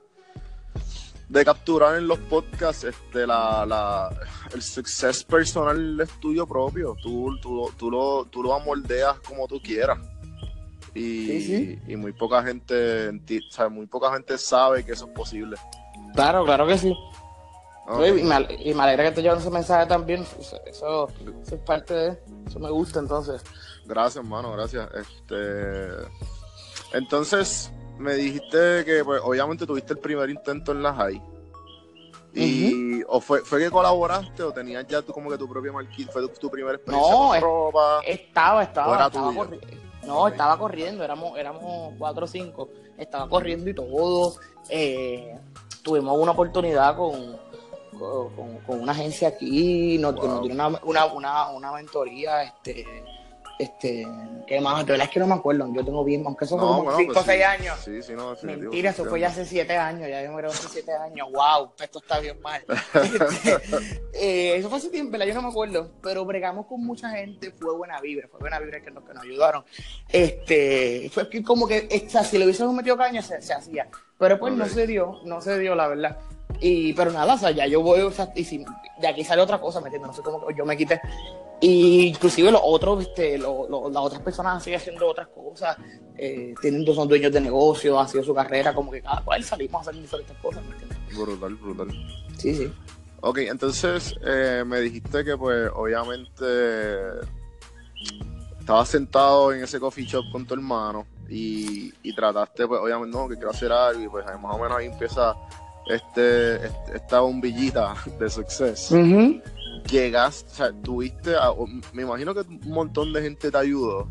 de 1.30 1.44
capturar 1.44 1.98
en 1.98 2.08
los 2.08 2.20
podcasts 2.20 2.86
este 2.86 3.28
la, 3.28 3.66
la 3.66 4.10
el 4.54 4.62
success 4.62 5.26
personal 5.26 6.00
es 6.00 6.10
tuyo 6.22 6.48
propio 6.48 6.96
tú, 7.04 7.38
tú, 7.42 7.70
tú, 7.78 7.92
lo, 7.92 8.26
tú 8.26 8.42
lo 8.42 8.54
amoldeas 8.54 9.20
como 9.20 9.46
tú 9.46 9.62
quieras 9.62 10.00
y, 10.98 11.80
y 11.88 11.96
muy 11.96 12.12
poca 12.14 12.44
gente 12.44 13.10
o 13.10 13.70
muy 13.70 13.86
poca 13.86 14.12
gente 14.14 14.38
sabe 14.38 14.84
que 14.84 14.94
eso 14.94 15.06
es 15.06 15.12
posible. 15.12 15.58
Claro 16.14 16.46
claro 16.46 16.66
que 16.66 16.78
sí. 16.78 16.98
Y, 18.16 18.74
me, 18.74 18.84
alegra 18.84 19.10
que 19.10 19.12
te 19.12 19.22
lleven 19.22 19.40
ese 19.40 19.50
mensaje 19.50 19.86
también. 19.86 20.26
Eso, 20.40 20.60
eso, 20.66 21.08
es 21.46 21.60
parte 21.60 21.94
de 21.94 22.20
eso 22.46 22.60
me 22.60 22.70
gusta 22.70 23.00
entonces. 23.00 23.44
Gracias 23.86 24.24
hermano 24.24 24.52
gracias. 24.54 24.90
Este 24.94 25.88
entonces 26.94 27.72
me 27.98 28.16
dijiste 28.16 28.84
que 28.86 29.04
pues, 29.06 29.22
obviamente 29.24 29.66
tuviste 29.66 29.94
el 29.94 30.00
primer 30.00 30.30
intento 30.30 30.72
en 30.72 30.84
la 30.84 30.94
high. 30.94 31.22
Y, 32.34 33.02
o 33.08 33.20
fue, 33.20 33.40
fue 33.40 33.60
que 33.60 33.72
colaboraste 33.72 34.44
o 34.44 34.52
tenías 34.52 34.86
ya 34.88 35.02
tú 35.02 35.12
como 35.12 35.30
que 35.30 35.40
tu 35.40 35.50
propia 35.50 35.72
marquita, 35.72 36.12
fue 36.12 36.28
tu, 36.28 36.52
primera 36.52 36.76
experiencia 36.76 37.12
no, 37.12 37.30
con 37.30 37.42
ropa. 37.42 38.02
Estaba, 38.06 38.62
estaba, 38.62 39.08
estaba. 39.08 39.48
No, 40.08 40.28
estaba 40.28 40.58
corriendo, 40.58 41.04
éramos, 41.04 41.38
éramos 41.38 41.94
cuatro 41.98 42.26
o 42.26 42.28
cinco, 42.28 42.70
estaba 42.98 43.28
corriendo 43.30 43.70
y 43.70 43.74
todo. 43.74 44.36
Eh, 44.70 45.38
tuvimos 45.84 46.18
una 46.18 46.32
oportunidad 46.32 46.96
con, 46.96 47.38
con, 48.66 48.82
una 48.82 48.92
agencia 48.94 49.28
aquí, 49.28 49.98
nos, 49.98 50.16
dio 50.16 50.54
una, 50.54 50.68
una, 50.84 51.06
una, 51.06 51.50
una 51.50 51.72
mentoría, 51.74 52.44
este 52.44 52.86
Este, 53.60 54.08
¿qué 54.46 54.62
más? 54.62 54.86
De 54.86 54.92
verdad 54.92 55.08
es 55.08 55.12
que 55.14 55.20
no 55.20 55.28
me 55.28 55.34
acuerdo. 55.34 55.68
Yo 55.74 55.84
tengo 55.84 56.04
bien, 56.04 56.24
aunque 56.26 56.46
eso 56.46 56.58
fue 56.58 56.66
No, 56.68 56.72
como 56.74 56.84
bueno, 56.84 56.98
5 57.00 57.12
o 57.12 57.14
pues 57.14 57.26
6 57.26 57.38
sí. 57.38 57.44
años. 57.44 57.80
Sí, 57.84 58.02
sí, 58.04 58.14
no, 58.14 58.36
Mentira, 58.44 58.92
eso 58.92 59.06
fue 59.06 59.20
ya 59.20 59.30
hace 59.30 59.46
7 59.46 59.76
años. 59.76 60.08
Ya 60.10 60.24
yo 60.24 60.32
me 60.32 60.46
hace 60.46 60.68
7 60.70 60.94
años. 60.94 61.28
¡Wow! 61.32 61.72
Esto 61.80 62.00
está 62.00 62.20
bien 62.20 62.40
mal. 62.42 62.64
Este, 62.94 63.56
eh, 64.14 64.58
eso 64.58 64.70
fue 64.70 64.78
hace 64.78 64.90
tiempo, 64.90 65.12
¿verdad? 65.12 65.28
yo 65.28 65.34
no 65.36 65.42
me 65.44 65.50
acuerdo. 65.50 65.92
Pero 66.04 66.26
bregamos 66.26 66.68
con 66.68 66.84
mucha 66.86 67.10
gente. 67.10 67.52
Fue 67.52 67.76
buena 67.76 68.00
vibra. 68.00 68.28
Fue 68.28 68.40
buena 68.40 68.60
vibra 68.60 68.82
que 68.82 68.92
nos, 68.92 69.04
que 69.04 69.14
nos 69.14 69.24
ayudaron. 69.24 69.64
Este, 70.10 71.10
fue 71.14 71.30
que 71.30 71.44
como 71.44 71.68
que, 71.68 71.88
o 72.06 72.10
sea, 72.10 72.24
si 72.24 72.38
le 72.38 72.46
hubiésemos 72.46 72.74
metido 72.74 72.96
caña, 72.98 73.22
se, 73.22 73.42
se 73.42 73.54
hacía. 73.54 73.88
Pero 74.18 74.40
pues 74.40 74.54
no 74.54 74.66
Ok. 74.66 74.72
se 74.72 74.88
dio, 74.88 75.20
no 75.26 75.42
se 75.42 75.58
dio, 75.60 75.76
la 75.76 75.88
verdad. 75.88 76.18
Y, 76.60 76.94
pero 76.94 77.12
nada, 77.12 77.36
o 77.36 77.38
sea, 77.38 77.52
ya 77.52 77.68
yo 77.68 77.82
voy, 77.82 78.00
o 78.02 78.12
sea, 78.12 78.32
y 78.36 78.44
si 78.44 78.66
de 79.00 79.08
aquí 79.08 79.24
sale 79.24 79.42
otra 79.42 79.60
cosa, 79.60 79.80
¿me 79.80 79.88
entiendes? 79.88 80.08
No 80.08 80.14
sé 80.14 80.22
cómo 80.24 80.50
yo 80.52 80.66
me 80.66 80.76
quité. 80.78 81.00
Y 81.60 82.08
inclusive 82.08 82.52
los 82.52 82.62
otros, 82.64 83.04
este, 83.04 83.38
lo- 83.38 83.68
lo- 83.70 83.90
las 83.90 84.04
otras 84.04 84.22
personas 84.22 84.64
siguen 84.64 84.80
haciendo 84.80 85.08
otras 85.08 85.28
cosas, 85.28 85.78
eh, 86.18 86.54
tienen, 86.62 86.86
son 86.94 87.08
dueños 87.08 87.32
de 87.32 87.42
negocio, 87.42 88.00
han 88.00 88.08
sido 88.10 88.24
su 88.24 88.34
carrera, 88.34 88.74
como 88.74 88.92
que 88.92 89.02
cada 89.02 89.22
cual 89.22 89.44
salimos 89.44 89.80
a 89.88 89.90
hacer 89.90 90.02
diferentes 90.02 90.38
cosas, 90.38 90.64
¿me 90.66 90.72
entiendes? 90.72 90.98
Brutal, 91.18 91.56
brutal. 91.56 91.88
Sí, 92.38 92.56
sí. 92.56 92.72
Ok, 93.22 93.40
entonces 93.40 94.16
eh, 94.26 94.64
me 94.66 94.80
dijiste 94.80 95.24
que 95.26 95.36
pues 95.36 95.70
obviamente 95.76 96.46
estabas 98.60 98.90
sentado 98.90 99.52
en 99.54 99.64
ese 99.64 99.80
coffee 99.80 100.06
shop 100.06 100.26
con 100.32 100.46
tu 100.46 100.54
hermano 100.54 101.06
y, 101.30 101.92
y 102.04 102.14
trataste 102.16 102.68
pues 102.68 102.80
obviamente 102.82 103.18
no, 103.18 103.28
que 103.28 103.36
quiero 103.36 103.50
hacer 103.52 103.72
algo 103.72 104.02
y 104.04 104.08
pues 104.08 104.26
más 104.26 104.56
o 104.56 104.60
menos 104.60 104.78
ahí 104.78 104.86
empieza 104.88 105.34
este, 105.90 106.56
este- 106.66 106.96
esta 106.98 107.20
bombillita 107.22 107.96
de 108.20 108.30
success. 108.30 108.92
Llegaste, 109.90 110.52
o 110.52 110.56
sea, 110.56 110.72
tuviste, 110.84 111.36
a- 111.36 111.54
me 111.94 112.02
imagino 112.04 112.34
que 112.34 112.42
un 112.42 112.60
montón 112.72 113.14
de 113.14 113.22
gente 113.22 113.50
te 113.52 113.58
ayudó, 113.58 114.08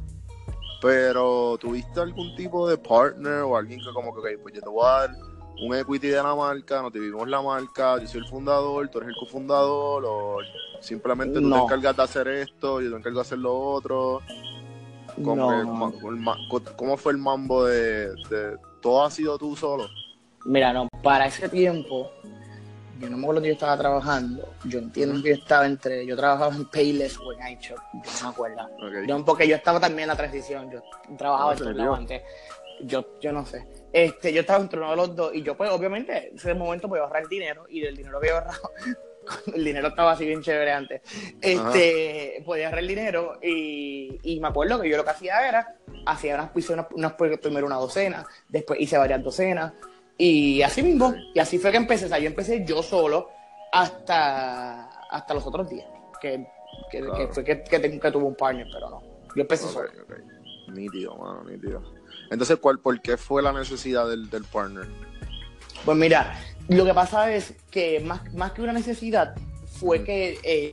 pero 0.80 1.56
tuviste 1.58 2.00
algún 2.00 2.34
tipo 2.36 2.68
de 2.68 2.78
partner 2.78 3.42
o 3.42 3.56
alguien 3.56 3.80
que 3.80 3.92
como 3.92 4.12
que, 4.14 4.20
ok, 4.20 4.42
pues 4.42 4.54
yo 4.54 4.60
te 4.62 4.68
voy 4.68 4.84
a 4.86 4.90
dar 4.90 5.10
un 5.62 5.74
equity 5.74 6.08
de 6.08 6.22
la 6.22 6.34
marca, 6.34 6.82
nos 6.82 6.92
dividimos 6.92 7.26
la 7.28 7.40
marca, 7.42 7.98
yo 8.00 8.06
soy 8.06 8.20
el 8.20 8.26
fundador, 8.28 8.88
tú 8.88 8.98
eres 8.98 9.08
el 9.10 9.16
cofundador, 9.16 10.04
o 10.06 10.36
simplemente 10.80 11.34
tú 11.40 11.48
te 11.48 11.56
No. 11.56 11.64
encargas 11.64 11.96
de 11.96 12.02
hacer 12.02 12.28
esto, 12.28 12.80
yo 12.80 12.90
te 12.90 12.96
encargo 12.96 13.18
de 13.18 13.22
hacer 13.22 13.38
lo 13.38 13.58
otro. 13.58 14.20
¿Cómo, 15.24 15.34
No, 15.64 15.64
no. 15.64 16.10
el 16.10 16.16
ma- 16.16 16.36
cómo 16.76 16.96
fue 16.98 17.12
el 17.12 17.18
mambo 17.18 17.64
de, 17.64 18.08
de- 18.28 18.58
todo 18.82 19.04
ha 19.04 19.10
sido 19.10 19.38
tú 19.38 19.56
solo? 19.56 19.88
Mira, 20.46 20.72
no, 20.72 20.88
para 21.02 21.26
ese 21.26 21.48
tiempo, 21.48 22.10
yo 23.00 23.10
no 23.10 23.16
me 23.16 23.22
acuerdo 23.24 23.42
que 23.42 23.48
yo 23.48 23.54
estaba 23.54 23.76
trabajando, 23.76 24.48
yo 24.64 24.78
entiendo 24.78 25.20
que 25.22 25.30
yo 25.30 25.34
estaba 25.34 25.66
entre, 25.66 26.06
yo 26.06 26.16
trabajaba 26.16 26.54
en 26.54 26.64
Payless 26.66 27.18
o 27.18 27.32
en 27.32 27.58
iShop, 27.58 27.78
yo 27.94 28.10
no 28.20 28.22
me 28.22 28.28
acuerdo. 28.28 28.68
Yo, 29.06 29.24
porque 29.24 29.48
yo 29.48 29.56
estaba 29.56 29.80
también 29.80 30.02
en 30.02 30.08
la 30.08 30.16
transición, 30.16 30.70
yo 30.70 30.80
trabajaba 31.18 31.52
Ah, 31.52 31.56
en 31.58 31.76
lados 31.76 31.98
antes. 31.98 32.22
Yo, 32.82 33.18
yo 33.20 33.32
no 33.32 33.44
sé. 33.46 33.66
Este, 33.92 34.32
yo 34.32 34.42
estaba 34.42 34.62
entre 34.62 34.78
uno 34.78 34.90
de 34.90 34.96
los 34.96 35.16
dos 35.16 35.34
y 35.34 35.42
yo 35.42 35.56
pues 35.56 35.70
obviamente 35.70 36.28
en 36.28 36.36
ese 36.36 36.52
momento 36.54 36.88
podía 36.88 37.04
ahorrar 37.04 37.26
dinero 37.26 37.64
y 37.70 37.80
del 37.80 37.96
dinero 37.96 38.20
que 38.20 38.28
había 38.30 38.38
ahorrado, 38.40 38.70
el 39.54 39.64
dinero 39.64 39.88
estaba 39.88 40.12
así 40.12 40.26
bien 40.26 40.42
chévere 40.42 40.70
antes, 40.72 41.00
este, 41.40 42.42
podía 42.44 42.66
ahorrar 42.66 42.80
el 42.82 42.88
dinero 42.88 43.38
y, 43.42 44.18
y 44.22 44.40
me 44.40 44.48
acuerdo 44.48 44.80
que 44.80 44.90
yo 44.90 44.98
lo 44.98 45.04
que 45.04 45.10
hacía 45.10 45.48
era, 45.48 45.74
hacía 46.04 46.34
unas, 46.34 46.50
hice 46.54 46.74
unas, 46.74 46.86
unas- 46.92 47.14
primero 47.40 47.66
una 47.66 47.76
docena, 47.76 48.26
después 48.48 48.78
hice 48.80 48.98
varias 48.98 49.22
docenas 49.24 49.72
y 50.18 50.62
así 50.62 50.82
mismo, 50.82 51.14
y 51.34 51.38
así 51.38 51.58
fue 51.58 51.70
que 51.70 51.76
empecé, 51.76 52.06
o 52.06 52.08
sea, 52.08 52.18
yo 52.18 52.26
empecé 52.26 52.64
yo 52.64 52.82
solo 52.82 53.28
hasta, 53.72 54.88
hasta 55.10 55.34
los 55.34 55.46
otros 55.46 55.68
días, 55.68 55.86
que, 56.20 56.46
que, 56.90 57.00
Claro. 57.00 57.14
que 57.14 57.28
fue 57.28 57.44
que, 57.44 57.62
que, 57.62 58.10
tuve 58.10 58.24
un 58.24 58.34
partner, 58.34 58.66
pero 58.72 58.90
no, 58.90 59.02
yo 59.34 59.42
empecé 59.42 59.66
solo. 59.68 59.88
ok. 60.02 60.68
Nítido, 60.72 61.14
mano, 61.16 61.44
nítido. 61.44 61.80
Entonces, 62.30 62.56
¿cuál, 62.58 62.80
¿por 62.80 63.00
qué 63.00 63.16
fue 63.16 63.40
la 63.42 63.52
necesidad 63.52 64.08
del, 64.08 64.28
del 64.30 64.44
partner? 64.44 64.88
Pues 65.84 65.96
mira, 65.96 66.34
lo 66.68 66.84
que 66.84 66.92
pasa 66.94 67.32
es 67.32 67.54
que 67.70 68.00
más, 68.00 68.32
más 68.34 68.52
que 68.52 68.62
una 68.62 68.72
necesidad 68.72 69.34
fue 69.66 70.02
que 70.02 70.38
eh, 70.42 70.72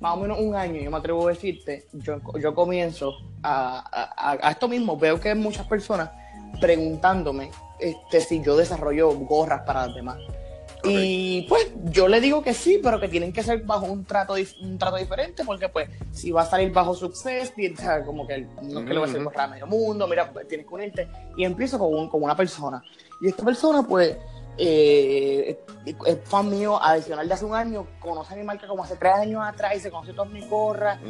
más 0.00 0.14
o 0.14 0.20
menos 0.20 0.38
un 0.38 0.54
año, 0.54 0.80
yo 0.82 0.90
me 0.90 0.98
atrevo 0.98 1.26
a 1.26 1.30
decirte, 1.30 1.86
yo, 1.92 2.18
yo 2.38 2.54
comienzo 2.54 3.14
a, 3.42 3.78
a- 3.90 4.32
a- 4.32 4.48
a 4.48 4.50
esto 4.50 4.68
mismo, 4.68 4.98
veo 4.98 5.18
que 5.18 5.30
hay 5.30 5.34
muchas 5.38 5.66
personas 5.66 6.10
preguntándome 6.60 7.50
este, 7.80 8.20
si 8.20 8.42
yo 8.42 8.56
desarrollo 8.56 9.10
gorras 9.12 9.62
para 9.66 9.86
los 9.86 9.94
demás. 9.96 10.18
Y 10.88 11.42
pues 11.48 11.72
yo 11.86 12.06
le 12.06 12.20
digo 12.20 12.42
que 12.42 12.54
sí, 12.54 12.78
pero 12.80 13.00
que 13.00 13.08
tienen 13.08 13.32
que 13.32 13.42
ser 13.42 13.62
bajo 13.64 13.86
un 13.86 14.04
trato 14.04 14.34
un 14.62 14.78
trato 14.78 14.96
diferente, 14.96 15.42
porque 15.44 15.68
pues 15.68 15.88
si 16.12 16.30
va 16.30 16.42
a 16.42 16.46
salir 16.46 16.70
bajo 16.72 16.94
Success, 16.94 17.52
como 18.04 18.24
que 18.26 18.46
no 18.62 18.80
es 18.80 18.86
que 18.86 18.92
le 18.92 18.98
voy 19.00 19.08
a 19.08 19.10
hacer 19.10 19.24
correr 19.24 19.40
a 19.40 19.46
medio 19.48 19.66
mundo, 19.66 20.06
mira, 20.06 20.30
pues, 20.32 20.46
tienes 20.46 20.66
que 20.66 20.74
unirte. 20.74 21.08
Y 21.36 21.44
empiezo 21.44 21.78
con, 21.78 21.92
un- 21.92 22.08
con 22.08 22.22
una 22.22 22.36
persona. 22.36 22.84
Y 23.20 23.28
esta 23.28 23.44
persona, 23.44 23.82
pues, 23.82 24.16
eh, 24.58 25.58
es 25.84 26.18
fan 26.24 26.48
mío, 26.50 26.80
adicional 26.80 27.26
de 27.26 27.34
hace 27.34 27.44
un 27.44 27.54
año, 27.54 27.86
conoce 27.98 28.34
a 28.34 28.36
mi 28.36 28.42
marca 28.44 28.66
como 28.68 28.84
hace 28.84 28.96
tres 28.96 29.12
años 29.14 29.42
atrás 29.44 29.76
y 29.76 29.80
se 29.80 29.90
conoce 29.90 30.12
todas 30.12 30.30
mis 30.30 30.48
gorras. 30.48 31.00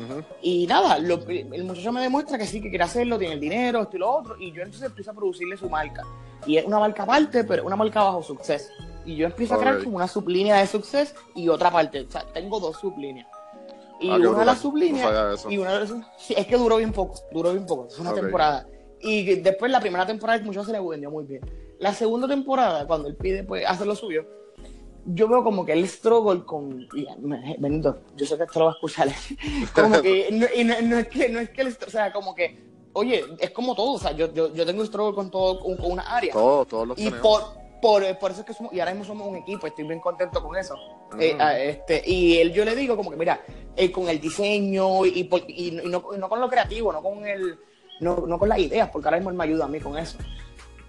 Y 0.41 0.67
nada, 0.67 0.99
lo- 0.99 1.21
el 1.29 1.65
muchacho 1.65 1.93
me 1.93 2.01
demuestra 2.01 2.39
que 2.39 2.47
sí, 2.47 2.63
que 2.63 2.71
quiere 2.71 2.85
hacerlo, 2.85 3.19
tiene 3.19 3.35
el 3.35 3.41
dinero, 3.41 3.83
esto 3.83 3.97
y 3.97 4.01
lo 4.01 4.11
otro. 4.11 4.37
Y 4.39 4.53
yo 4.53 4.63
entonces 4.63 4.85
empiezo 4.89 5.11
a 5.11 5.15
producirle 5.15 5.57
su 5.57 5.69
marca. 5.69 6.03
Y 6.47 6.57
es 6.59 6.65
una 6.65 6.79
marca 6.79 7.03
aparte, 7.03 7.45
pero 7.45 7.65
una 7.65 7.77
marca 7.77 8.03
bajo 8.05 8.23
Success. 8.23 8.71
Y 9.05 9.17
yo 9.17 9.27
empiezo 9.27 9.55
a 9.55 9.59
crear 9.59 9.83
como 9.85 9.97
una 9.97 10.09
sublínea 10.09 10.57
de 10.59 10.67
Success 10.67 11.15
y 11.35 11.49
otra 11.49 11.71
parte. 11.71 12.01
O 12.03 12.11
sea, 12.11 12.25
tengo 12.33 12.59
dos 12.61 12.77
sublíneas. 12.79 13.27
Y 14.01 14.11
Ah, 14.11 14.17
una 14.17 14.39
de 14.41 14.45
las. 14.45 14.57
No 14.57 14.63
sublíneas. 14.63 15.39
eso. 15.41 15.51
y 15.51 15.59
una 15.59 15.73
de 15.75 15.81
las- 15.81 15.95
sí, 16.19 16.35
es 16.37 16.47
que 16.47 16.57
duró 16.57 16.77
bien 16.77 16.93
poco, 16.93 17.15
duró 17.33 17.53
bien 17.53 17.67
poco. 17.67 17.87
Es 17.89 17.99
una 17.99 18.11
Ok. 18.11 18.21
temporada. 18.21 18.67
Y 19.01 19.37
después 19.37 19.71
la 19.71 19.81
primera 19.81 20.07
temporada, 20.07 20.39
el 20.39 20.45
muchacho 20.45 20.67
se 20.67 20.73
le 20.73 20.81
vendió 20.81 21.11
muy 21.11 21.25
bien. 21.25 21.41
La 21.79 21.93
segunda 21.95 22.27
temporada, 22.29 22.87
cuando 22.87 23.09
él 23.09 23.17
pide 23.17 23.45
pues, 23.45 23.65
hacer 23.67 23.87
lo 23.87 23.95
suyo, 23.95 24.25
yo 25.07 25.29
veo 25.29 25.45
como 25.45 25.65
que 25.65 25.73
él 25.73 25.87
struggle 25.89 26.45
con. 26.45 26.87
Benito, 27.59 27.99
yo 28.17 28.27
sé 28.27 28.37
que 28.37 28.45
esto 28.45 28.59
lo 28.59 28.65
va 28.67 28.71
a 28.73 28.75
escuchar. 28.75 29.09
como 29.75 30.01
que. 30.03 30.29
No, 30.33 30.47
y 30.55 30.65
no, 30.65 30.75
no 30.83 30.99
es 30.99 31.09
que 31.09 31.29
no 31.29 31.41
es 31.41 31.51
que. 31.51 31.63
O 31.63 31.91
sea, 31.91 32.13
como 32.13 32.35
que. 32.35 32.59
Oye, 32.99 33.23
es 33.39 33.51
como 33.51 33.75
todo. 33.75 33.93
O 33.93 33.99
sea, 33.99 34.13
yo, 34.13 34.33
yo, 34.33 34.53
yo 34.55 34.65
tengo 34.65 34.85
struggle 34.87 35.15
con 35.15 35.31
todo, 35.31 35.61
con, 35.61 35.77
con 35.77 35.93
una 35.93 36.03
área. 36.17 36.33
Todos, 36.33 36.67
todos 36.69 36.89
los 36.89 36.99
Y 36.99 37.05
tenemos. 37.05 37.21
por, 37.21 37.43
por, 37.83 38.19
por 38.19 38.31
eso 38.31 38.41
es 38.41 38.47
que 38.47 38.55
somos, 38.55 38.73
y 38.73 38.81
ahora 38.81 38.93
mismo 38.93 39.05
somos 39.05 39.29
un 39.29 39.37
equipo, 39.37 39.67
estoy 39.67 39.85
bien 39.87 40.01
contento 40.01 40.43
con 40.43 40.57
eso. 40.57 40.75
Ujú. 41.13 41.21
Eh, 41.21 41.37
a- 41.39 41.59
este, 41.59 42.03
y 42.07 42.39
él, 42.39 42.53
yo 42.55 42.65
le 42.65 42.75
digo 42.75 42.97
como 42.97 43.11
que, 43.11 43.17
mira, 43.17 43.41
eh, 43.77 43.93
con 43.93 44.09
el 44.09 44.19
diseño 44.19 45.05
y, 45.05 45.25
por- 45.25 45.45
y 45.47 45.73
no, 45.73 45.83
y 45.83 45.89
no- 45.89 46.05
y 46.15 46.19
no 46.19 46.29
con 46.29 46.41
lo 46.41 46.49
creativo, 46.49 46.91
no 46.91 47.03
con 47.03 47.27
el, 47.27 47.59
no, 48.01 48.25
no 48.27 48.39
con 48.39 48.49
las 48.49 48.59
ideas, 48.59 48.89
porque 48.91 49.09
ahora 49.09 49.19
mismo 49.19 49.31
él 49.31 49.37
me 49.37 49.45
ayuda 49.45 49.67
a 49.67 49.69
mí 49.69 49.79
con 49.79 49.99
eso. 49.99 50.17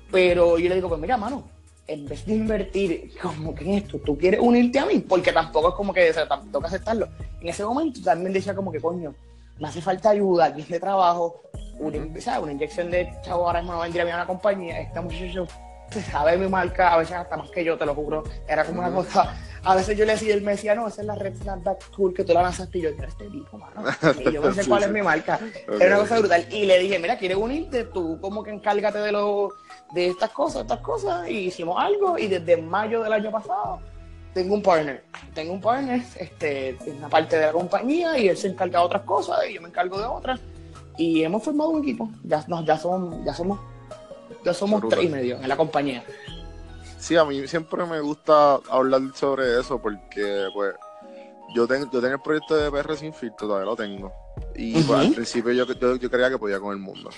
Pero 0.09 0.57
yo 0.57 0.69
le 0.69 0.75
digo, 0.75 0.87
pues 0.87 1.01
mira, 1.01 1.17
mano, 1.17 1.43
en 1.87 2.05
vez 2.05 2.25
de 2.25 2.35
invertir 2.35 3.11
como 3.21 3.53
que 3.53 3.65
en 3.65 3.73
esto, 3.75 3.99
tú 3.99 4.17
quieres 4.17 4.39
unirte 4.39 4.79
a 4.79 4.85
mí, 4.85 4.99
porque 4.99 5.31
tampoco 5.33 5.69
es 5.69 5.75
como 5.75 5.93
que, 5.93 6.09
o 6.09 6.13
sea, 6.13 6.27
que 6.27 6.65
aceptarlo. 6.65 7.09
En 7.41 7.49
ese 7.49 7.65
momento 7.65 7.99
también 8.01 8.31
decía 8.33 8.55
como 8.55 8.71
que, 8.71 8.79
coño, 8.79 9.13
me 9.59 9.67
hace 9.67 9.81
falta 9.81 10.09
ayuda, 10.11 10.45
alguien 10.45 10.67
de 10.67 10.79
trabajo, 10.79 11.41
una, 11.79 11.97
una 12.41 12.51
inyección 12.51 12.89
de 12.91 13.11
chavo, 13.23 13.47
ahora 13.47 13.59
mismo 13.61 13.73
no 13.73 13.81
vendría 13.81 14.03
bien 14.03 14.15
a 14.15 14.19
una 14.19 14.27
compañía, 14.27 14.91
muchacho 15.01 15.47
se 15.91 16.01
sabe 16.01 16.37
mi 16.37 16.49
marca, 16.49 16.93
a 16.93 16.97
veces 16.97 17.15
hasta 17.15 17.37
más 17.37 17.49
que 17.49 17.63
yo, 17.63 17.77
te 17.77 17.85
lo 17.85 17.95
juro, 17.95 18.23
era 18.45 18.65
como 18.65 18.79
una 18.79 18.91
cosa, 18.91 19.33
a 19.63 19.73
veces 19.73 19.97
yo 19.97 20.05
le 20.05 20.13
decía, 20.13 20.33
él 20.33 20.41
me 20.41 20.51
decía, 20.51 20.75
no, 20.75 20.85
esa 20.87 20.99
es 21.01 21.07
la 21.07 21.15
red 21.15 21.33
Snapback 21.35 21.91
Tool 21.91 22.13
que 22.13 22.25
tú 22.25 22.33
la 22.33 22.41
lanzaste, 22.41 22.79
y 22.79 22.81
yo, 22.81 22.89
"Mira, 22.91 23.07
este 23.07 23.29
tipo, 23.29 23.57
mano, 23.57 23.83
y 24.19 24.31
yo 24.31 24.41
no 24.41 24.51
sé 24.53 24.63
Sí, 24.63 24.69
cuál 24.69 24.81
sí. 24.81 24.87
es 24.87 24.93
mi 24.93 25.01
marca, 25.01 25.39
era 25.79 25.95
una 25.95 25.99
cosa 25.99 26.19
brutal, 26.19 26.45
y 26.51 26.65
le 26.65 26.79
dije, 26.79 26.99
mira, 26.99 27.17
¿quieres 27.17 27.37
unirte? 27.37 27.85
Tú 27.85 28.19
como 28.19 28.43
que 28.43 28.51
encárgate 28.51 28.97
de 28.99 29.13
lo, 29.13 29.53
de 29.93 30.07
estas 30.07 30.31
cosas, 30.31 30.63
estas 30.63 30.81
cosas, 30.81 31.29
y 31.29 31.45
hicimos 31.47 31.81
algo, 31.81 32.17
y 32.17 32.27
desde 32.27 32.57
mayo 32.57 33.01
del 33.01 33.13
año 33.13 33.31
pasado, 33.31 33.79
tengo 34.37 34.53
un 34.53 34.61
partner, 34.61 35.03
tengo 35.33 35.53
un 35.53 35.61
partner, 35.61 35.99
este, 36.19 36.69
en 36.85 36.97
una 36.97 37.09
parte 37.09 37.37
de 37.37 37.47
la 37.47 37.51
compañía, 37.51 38.17
y 38.19 38.27
él 38.27 38.37
se 38.37 38.47
encarga 38.49 38.79
de 38.79 38.85
otras 38.85 39.01
cosas, 39.01 39.39
y 39.49 39.53
yo 39.55 39.61
me 39.61 39.69
encargo 39.69 39.97
de 39.99 40.05
otras, 40.05 40.39
y 40.95 41.23
hemos 41.23 41.43
formado 41.43 41.71
un 41.71 41.81
equipo, 41.81 42.07
ya, 42.23 42.43
nos, 42.47 42.63
ya 42.63 42.77
somos, 42.77 43.25
ya 43.25 43.33
somos, 43.33 43.59
ya 44.45 44.53
somos 44.53 44.79
Brutal. 44.79 44.99
tres 44.99 45.09
y 45.09 45.11
medio 45.11 45.37
en 45.41 45.49
la 45.49 45.57
compañía. 45.57 46.03
Sí, 46.99 47.15
a 47.15 47.25
mí 47.25 47.47
siempre 47.47 47.83
me 47.85 47.99
gusta 47.99 48.59
hablar 48.69 49.01
sobre 49.15 49.59
eso 49.59 49.79
porque, 49.81 50.47
pues, 50.53 50.75
yo, 51.55 51.67
ten- 51.67 51.89
yo 51.91 51.99
tenía 51.99 52.15
el 52.17 52.21
proyecto 52.21 52.55
de 52.55 52.69
PR 52.69 52.95
sin 52.95 53.13
filtro, 53.13 53.47
todavía 53.47 53.65
lo 53.65 53.75
tengo. 53.75 54.13
Y 54.55 54.73
pues, 54.73 54.85
Ujú. 54.89 54.93
al 54.95 55.09
principio 55.13 55.51
yo, 55.53 55.65
yo, 55.65 55.95
yo 55.95 56.09
creía 56.11 56.29
que 56.29 56.37
podía 56.37 56.59
con 56.59 56.73
el 56.73 56.79
mundo. 56.79 57.09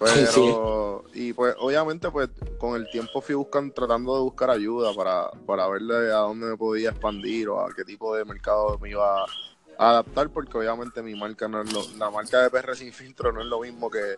Pero, 0.00 1.04
y 1.12 1.34
pues, 1.34 1.54
obviamente, 1.58 2.10
pues, 2.10 2.30
con 2.58 2.74
el 2.74 2.88
tiempo 2.88 3.20
fui 3.20 3.34
buscando, 3.34 3.74
tratando 3.74 4.14
de 4.14 4.22
buscar 4.22 4.48
ayuda 4.48 4.94
para, 4.94 5.30
para 5.46 5.68
verle 5.68 6.10
a 6.10 6.20
dónde 6.20 6.46
me 6.46 6.56
podía 6.56 6.88
expandir 6.88 7.50
o 7.50 7.60
a 7.60 7.68
qué 7.74 7.84
tipo 7.84 8.16
de 8.16 8.24
mercado 8.24 8.78
me 8.78 8.88
iba 8.88 9.24
a 9.24 9.90
adaptar, 9.90 10.30
porque 10.30 10.56
obviamente 10.56 11.02
mi 11.02 11.14
marca 11.14 11.48
no 11.48 11.60
es 11.60 11.70
lo, 11.70 11.82
la 11.98 12.10
marca 12.10 12.40
de 12.40 12.48
PR 12.48 12.74
sin 12.74 12.94
filtro 12.94 13.30
no 13.30 13.42
es 13.42 13.46
lo 13.46 13.60
mismo 13.60 13.90
que, 13.90 14.16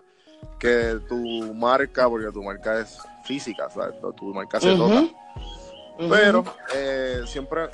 que 0.61 1.01
tu 1.09 1.53
marca, 1.53 2.09
porque 2.09 2.31
tu 2.31 2.45
marca 2.45 2.79
es 2.79 2.99
física, 3.25 3.69
¿sabes? 3.69 3.97
Tu 4.17 4.33
marca 4.33 4.61
se 4.61 4.75
Ujú. 4.75 4.79
toca. 4.79 5.03
Pero 6.09 6.45
eh, 6.75 7.23
siempre 7.27 7.69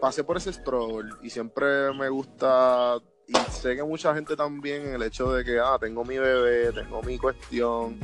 pasé 0.00 0.24
por 0.24 0.36
ese 0.36 0.52
struggle 0.52 1.14
y 1.22 1.30
siempre 1.30 1.92
me 1.92 2.08
gusta 2.08 2.98
y 3.26 3.34
sé 3.50 3.76
que 3.76 3.82
mucha 3.82 4.14
gente 4.14 4.36
también 4.36 4.88
en 4.88 4.94
el 4.94 5.02
hecho 5.02 5.32
de 5.32 5.44
que, 5.44 5.58
ah, 5.58 5.76
tengo 5.80 6.04
mi 6.04 6.18
bebé, 6.18 6.72
tengo 6.72 7.02
mi 7.02 7.18
cuestión, 7.18 7.98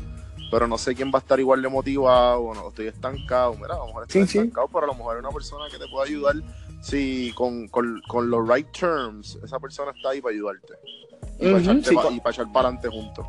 pero 0.50 0.66
no 0.66 0.78
sé 0.78 0.94
quién 0.94 1.10
va 1.10 1.18
a 1.18 1.22
estar 1.22 1.38
igual 1.38 1.60
de 1.62 1.68
motivado, 1.68 2.40
o 2.40 2.54
no, 2.54 2.68
estoy 2.68 2.86
estancado, 2.86 3.54
mira, 3.54 3.74
a 3.74 3.78
lo 3.78 3.86
mejor 3.86 4.04
estoy 4.04 4.22
estancado, 4.22 4.68
pero 4.68 4.84
a 4.84 4.86
lo 4.86 4.94
mejor 4.94 5.16
hay 5.16 5.20
una 5.20 5.30
persona 5.30 5.64
que 5.70 5.78
te 5.78 5.88
pueda 5.88 6.06
ayudar. 6.06 6.36
Si 6.80 7.32
con, 7.34 7.66
con, 7.68 8.00
con, 8.06 8.30
los 8.30 8.48
right 8.48 8.70
terms, 8.70 9.36
esa 9.42 9.58
persona 9.58 9.90
está 9.90 10.10
ahí 10.10 10.20
para 10.20 10.32
ayudarte 10.32 10.74
y, 11.40 11.52
para, 11.52 12.12
y 12.12 12.20
para 12.20 12.30
echar 12.30 12.52
para 12.52 12.68
adelante 12.68 12.88
juntos. 12.88 13.26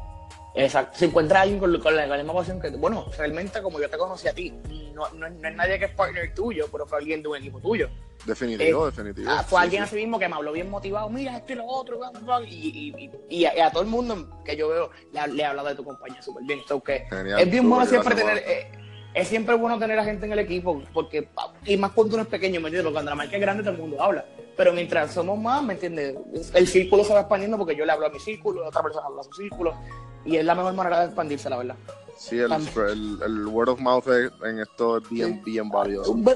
Exacto, 0.55 0.97
se 0.97 1.05
encuentra 1.05 1.41
alguien 1.41 1.59
con, 1.59 1.79
con, 1.79 1.95
la, 1.95 2.17
misma 2.17 2.33
pasión 2.33 2.59
que 2.59 2.71
tú. 2.71 2.77
Bueno, 2.77 3.05
realmente 3.17 3.61
como 3.61 3.79
yo 3.79 3.89
te 3.89 3.97
conocí 3.97 4.27
a 4.27 4.33
ti, 4.33 4.53
no, 4.93 5.09
no, 5.11 5.27
es 5.27 5.55
nadie 5.55 5.79
que 5.79 5.85
es 5.85 5.91
partner 5.91 6.33
tuyo, 6.33 6.67
pero 6.71 6.85
fue 6.85 6.97
alguien 6.97 7.21
de 7.21 7.29
un 7.29 7.37
equipo 7.37 7.59
tuyo. 7.59 7.89
Definitivo, 8.25 8.87
eh, 8.87 8.91
definitivo. 8.91 9.29
Ah, 9.31 9.43
fue 9.43 9.61
alguien 9.61 9.83
así 9.83 9.95
mismo 9.95 10.19
que 10.19 10.27
me 10.27 10.35
habló 10.35 10.51
bien 10.51 10.69
motivado, 10.69 11.09
mira 11.09 11.37
esto 11.37 11.53
y 11.53 11.55
lo 11.55 11.65
otro, 11.65 11.99
y, 12.45 12.93
y, 12.97 13.11
y, 13.29 13.45
a, 13.45 13.71
todo 13.71 13.83
el 13.83 13.89
mundo 13.89 14.41
que 14.43 14.57
yo 14.57 14.69
veo 14.69 14.89
le, 15.13 15.41
he 15.41 15.45
hablado 15.45 15.69
de 15.69 15.75
tu 15.75 15.83
compañía 15.85 16.21
súper 16.21 16.43
bien. 16.43 16.59
que 16.83 17.07
es 17.37 17.51
bien 17.51 17.69
bueno 17.69 17.85
siempre 17.85 18.15
tener... 18.15 18.37
Eh, 18.39 18.71
es 19.13 19.27
siempre 19.27 19.55
bueno 19.55 19.79
tener 19.79 19.97
a 19.97 20.03
gente 20.03 20.27
en 20.27 20.33
el 20.33 20.39
equipo, 20.39 20.83
porque, 20.93 21.29
y 21.65 21.77
más 21.77 21.91
cuando 21.91 22.15
uno 22.15 22.23
es 22.23 22.29
pequeño, 22.29 22.61
¿me 22.61 22.67
entiendes? 22.67 22.93
Cuando 22.93 23.09
la 23.09 23.15
marca 23.15 23.35
es 23.35 23.41
grande, 23.41 23.63
todo 23.63 23.73
el 23.73 23.79
mundo 23.79 24.01
habla. 24.01 24.23
Pero 24.59 24.73
mientras 24.73 25.13
somos 25.13 25.39
más, 25.39 25.63
¿me 25.63 25.75
entiendes? 25.75 26.17
El 26.53 26.67
círculo 26.67 27.05
se 27.05 27.13
va 27.13 27.21
expandiendo 27.21 27.57
porque 27.57 27.77
yo 27.77 27.85
le 27.85 27.93
hablo 27.93 28.07
a 28.07 28.09
mi 28.09 28.19
círculo, 28.19 28.67
otra 28.67 28.83
persona 28.83 29.07
habla 29.07 29.21
a 29.21 29.23
su 29.23 29.31
círculo, 29.31 29.73
y 30.25 30.35
es 30.35 30.43
la 30.43 30.53
mejor 30.53 30.73
manera 30.73 30.99
de 30.99 31.05
expandirse, 31.05 31.49
la 31.49 31.55
verdad. 31.59 31.75
Sí, 32.17 32.39
el, 32.39 32.51
el, 33.23 33.47
word 33.47 33.69
of 33.69 33.79
mouth 33.79 34.05
en 34.43 34.59
esto 34.59 34.97
es 34.97 35.09
bien, 35.09 35.41
bien 35.45 35.69
valioso. 35.69 36.11
Un, 36.11 36.27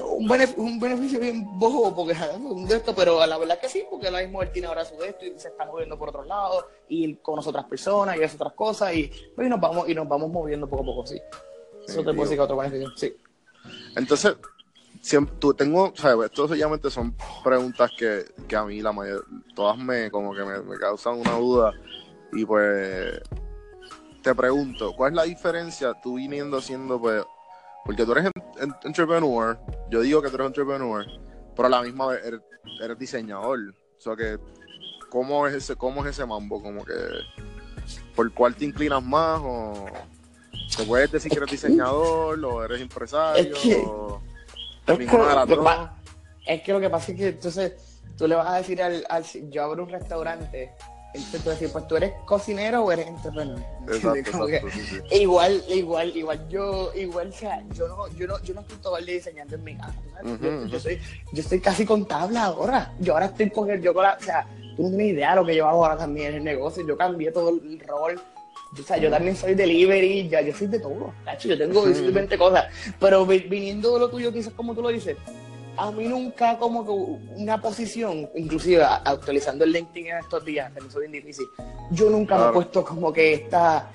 un, 0.56 0.80
beneficio 0.80 1.20
bien 1.20 1.46
bojo, 1.58 1.94
porque 1.94 2.16
un 2.38 2.66
de 2.66 2.76
esto, 2.76 2.94
pero 2.94 3.26
la 3.26 3.36
verdad 3.36 3.60
que 3.60 3.68
sí, 3.68 3.84
porque 3.90 4.10
la 4.10 4.22
mismo 4.22 4.40
él 4.40 4.50
tiene 4.50 4.68
ahora 4.68 4.86
su 4.86 4.96
de 4.96 5.08
esto 5.10 5.26
y 5.26 5.38
se 5.38 5.48
está 5.48 5.66
moviendo 5.66 5.98
por 5.98 6.08
otros 6.08 6.26
lados, 6.26 6.64
y 6.88 7.16
con 7.16 7.38
otras 7.38 7.66
personas 7.66 8.16
y 8.16 8.22
hace 8.22 8.36
otras 8.36 8.54
cosas, 8.54 8.94
y, 8.94 9.12
pues, 9.36 9.46
y, 9.46 9.50
nos 9.50 9.60
vamos 9.60 9.86
y 9.86 9.94
nos 9.94 10.08
vamos 10.08 10.30
moviendo 10.30 10.66
poco 10.66 10.82
a 10.82 10.86
poco, 10.86 11.06
sí. 11.06 11.20
Eso 11.86 11.98
te 11.98 12.04
puedo 12.04 12.22
decir 12.22 12.38
que 12.38 12.42
otro 12.42 12.56
beneficio, 12.56 12.88
sí. 12.96 13.14
Entonces, 13.94 14.34
siempre, 15.04 15.36
tú 15.38 15.52
tengo, 15.52 15.92
¿sabes? 15.94 16.30
Esto 16.30 16.48
sencillamente 16.48 16.90
son 16.90 17.14
preguntas 17.44 17.90
que, 17.96 18.24
que 18.48 18.56
a 18.56 18.64
mí 18.64 18.80
la 18.80 18.90
mayor, 18.90 19.26
todas 19.54 19.76
me, 19.76 20.10
como 20.10 20.34
que 20.34 20.42
me, 20.42 20.62
me 20.62 20.76
causan 20.78 21.20
una 21.20 21.32
duda, 21.32 21.72
y 22.32 22.44
pues 22.46 23.20
te 24.22 24.34
pregunto, 24.34 24.94
¿cuál 24.96 25.12
es 25.12 25.16
la 25.16 25.22
diferencia 25.24 25.92
tú 26.02 26.14
viniendo 26.14 26.58
siendo, 26.62 26.98
pues, 26.98 27.22
porque 27.84 28.06
tú 28.06 28.12
eres 28.12 28.30
entrepreneur, 28.84 29.58
yo 29.90 30.00
digo 30.00 30.22
que 30.22 30.30
tú 30.30 30.36
eres 30.36 30.46
entrepreneur, 30.46 31.04
pero 31.54 31.66
a 31.66 31.70
la 31.70 31.82
misma 31.82 32.06
vez 32.06 32.22
eres, 32.80 32.98
diseñador, 32.98 33.74
o 33.98 34.00
sea 34.00 34.16
que, 34.16 34.38
¿cómo 35.10 35.46
es 35.46 35.54
ese, 35.54 35.76
cómo 35.76 36.02
es 36.02 36.12
ese 36.12 36.24
mambo? 36.24 36.62
Como 36.62 36.82
que, 36.82 36.94
¿por 38.16 38.32
cuál 38.32 38.56
te 38.56 38.64
inclinas 38.64 39.02
más? 39.02 39.38
O 39.44 39.84
te 40.74 40.84
puedes 40.84 41.12
decir 41.12 41.30
que 41.30 41.36
eres 41.36 41.50
diseñador, 41.50 42.42
o 42.42 42.64
eres 42.64 42.80
empresario, 42.80 43.54
es 43.54 43.58
que, 43.62 43.84
o 43.86 44.22
es 44.86 44.98
que, 44.98 46.54
es 46.54 46.62
que 46.62 46.72
lo 46.72 46.80
que 46.80 46.90
pasa 46.90 47.12
es 47.12 47.18
que 47.18 47.28
entonces 47.28 47.72
tú 48.16 48.26
le 48.26 48.34
vas 48.34 48.48
a 48.48 48.56
decir 48.56 48.82
al, 48.82 49.04
al 49.08 49.24
yo 49.50 49.64
abro 49.64 49.82
un 49.82 49.90
restaurante 49.90 50.72
entonces 51.14 51.44
decir, 51.44 51.70
pues 51.70 51.86
tú 51.86 51.96
eres 51.96 52.12
cocinero 52.24 52.82
o 52.82 52.90
eres 52.90 53.06
entrepreneur. 53.06 53.58
Exacto, 53.88 54.46
Igual, 55.12 55.62
igual, 55.68 56.16
igual 56.16 56.48
yo, 56.48 56.92
igual, 56.94 57.28
o 57.28 57.32
sea, 57.32 57.62
yo 57.72 57.86
no, 57.86 58.08
yo 58.08 58.26
no, 58.26 58.42
yo 58.42 58.54
no 58.54 58.62
estoy 58.62 58.78
todo 58.78 58.98
el 58.98 59.06
día 59.06 59.14
diseñando 59.14 59.54
en 59.54 59.64
mi 59.64 59.76
casa. 59.76 59.94
yo, 60.66 60.80
soy, 60.80 61.00
yo 61.32 61.40
estoy 61.40 61.60
casi 61.60 61.86
contable 61.86 62.38
ahora. 62.38 62.92
Yo 62.98 63.12
ahora 63.12 63.26
estoy 63.26 63.48
con 63.50 63.80
yo 63.80 63.94
con 63.94 64.04
o 64.04 64.20
sea, 64.20 64.46
tú 64.76 64.82
no 64.82 64.88
tienes 64.88 65.12
idea 65.12 65.30
de 65.30 65.36
lo 65.36 65.46
que 65.46 65.54
yo 65.54 65.68
hago 65.68 65.84
ahora 65.84 65.98
también 65.98 66.30
en 66.30 66.34
el 66.38 66.44
negocio. 66.44 66.84
Yo 66.84 66.96
cambié 66.96 67.30
todo 67.30 67.50
el 67.50 67.80
rol. 67.80 68.20
O 68.78 68.82
sea, 68.82 68.96
yo 68.96 69.10
también 69.10 69.36
soy 69.36 69.54
delivery, 69.54 70.28
ya, 70.28 70.40
yo 70.40 70.52
soy 70.52 70.66
de 70.66 70.80
todo. 70.80 71.12
Yo 71.40 71.58
tengo 71.58 71.84
20 71.84 72.38
cosas. 72.38 72.66
Pero 72.98 73.24
viniendo 73.24 73.94
de 73.94 74.00
lo 74.00 74.10
tuyo, 74.10 74.32
quizás 74.32 74.52
como 74.52 74.74
tú 74.74 74.82
lo 74.82 74.88
dices, 74.88 75.16
a 75.76 75.90
mí 75.90 76.04
nunca 76.06 76.58
como 76.58 76.84
que 76.84 76.90
una 77.40 77.60
posición, 77.60 78.28
inclusive 78.34 78.82
actualizando 78.82 79.64
el 79.64 79.72
LinkedIn 79.72 80.06
en 80.08 80.18
estos 80.18 80.44
días, 80.44 80.72
que 80.72 80.80
me 80.80 80.90
soy 80.90 81.08
bien 81.08 81.24
difícil, 81.24 81.46
yo 81.90 82.10
nunca 82.10 82.38
me 82.38 82.48
he 82.48 82.52
puesto 82.52 82.84
como 82.84 83.12
que 83.12 83.34
está 83.34 83.90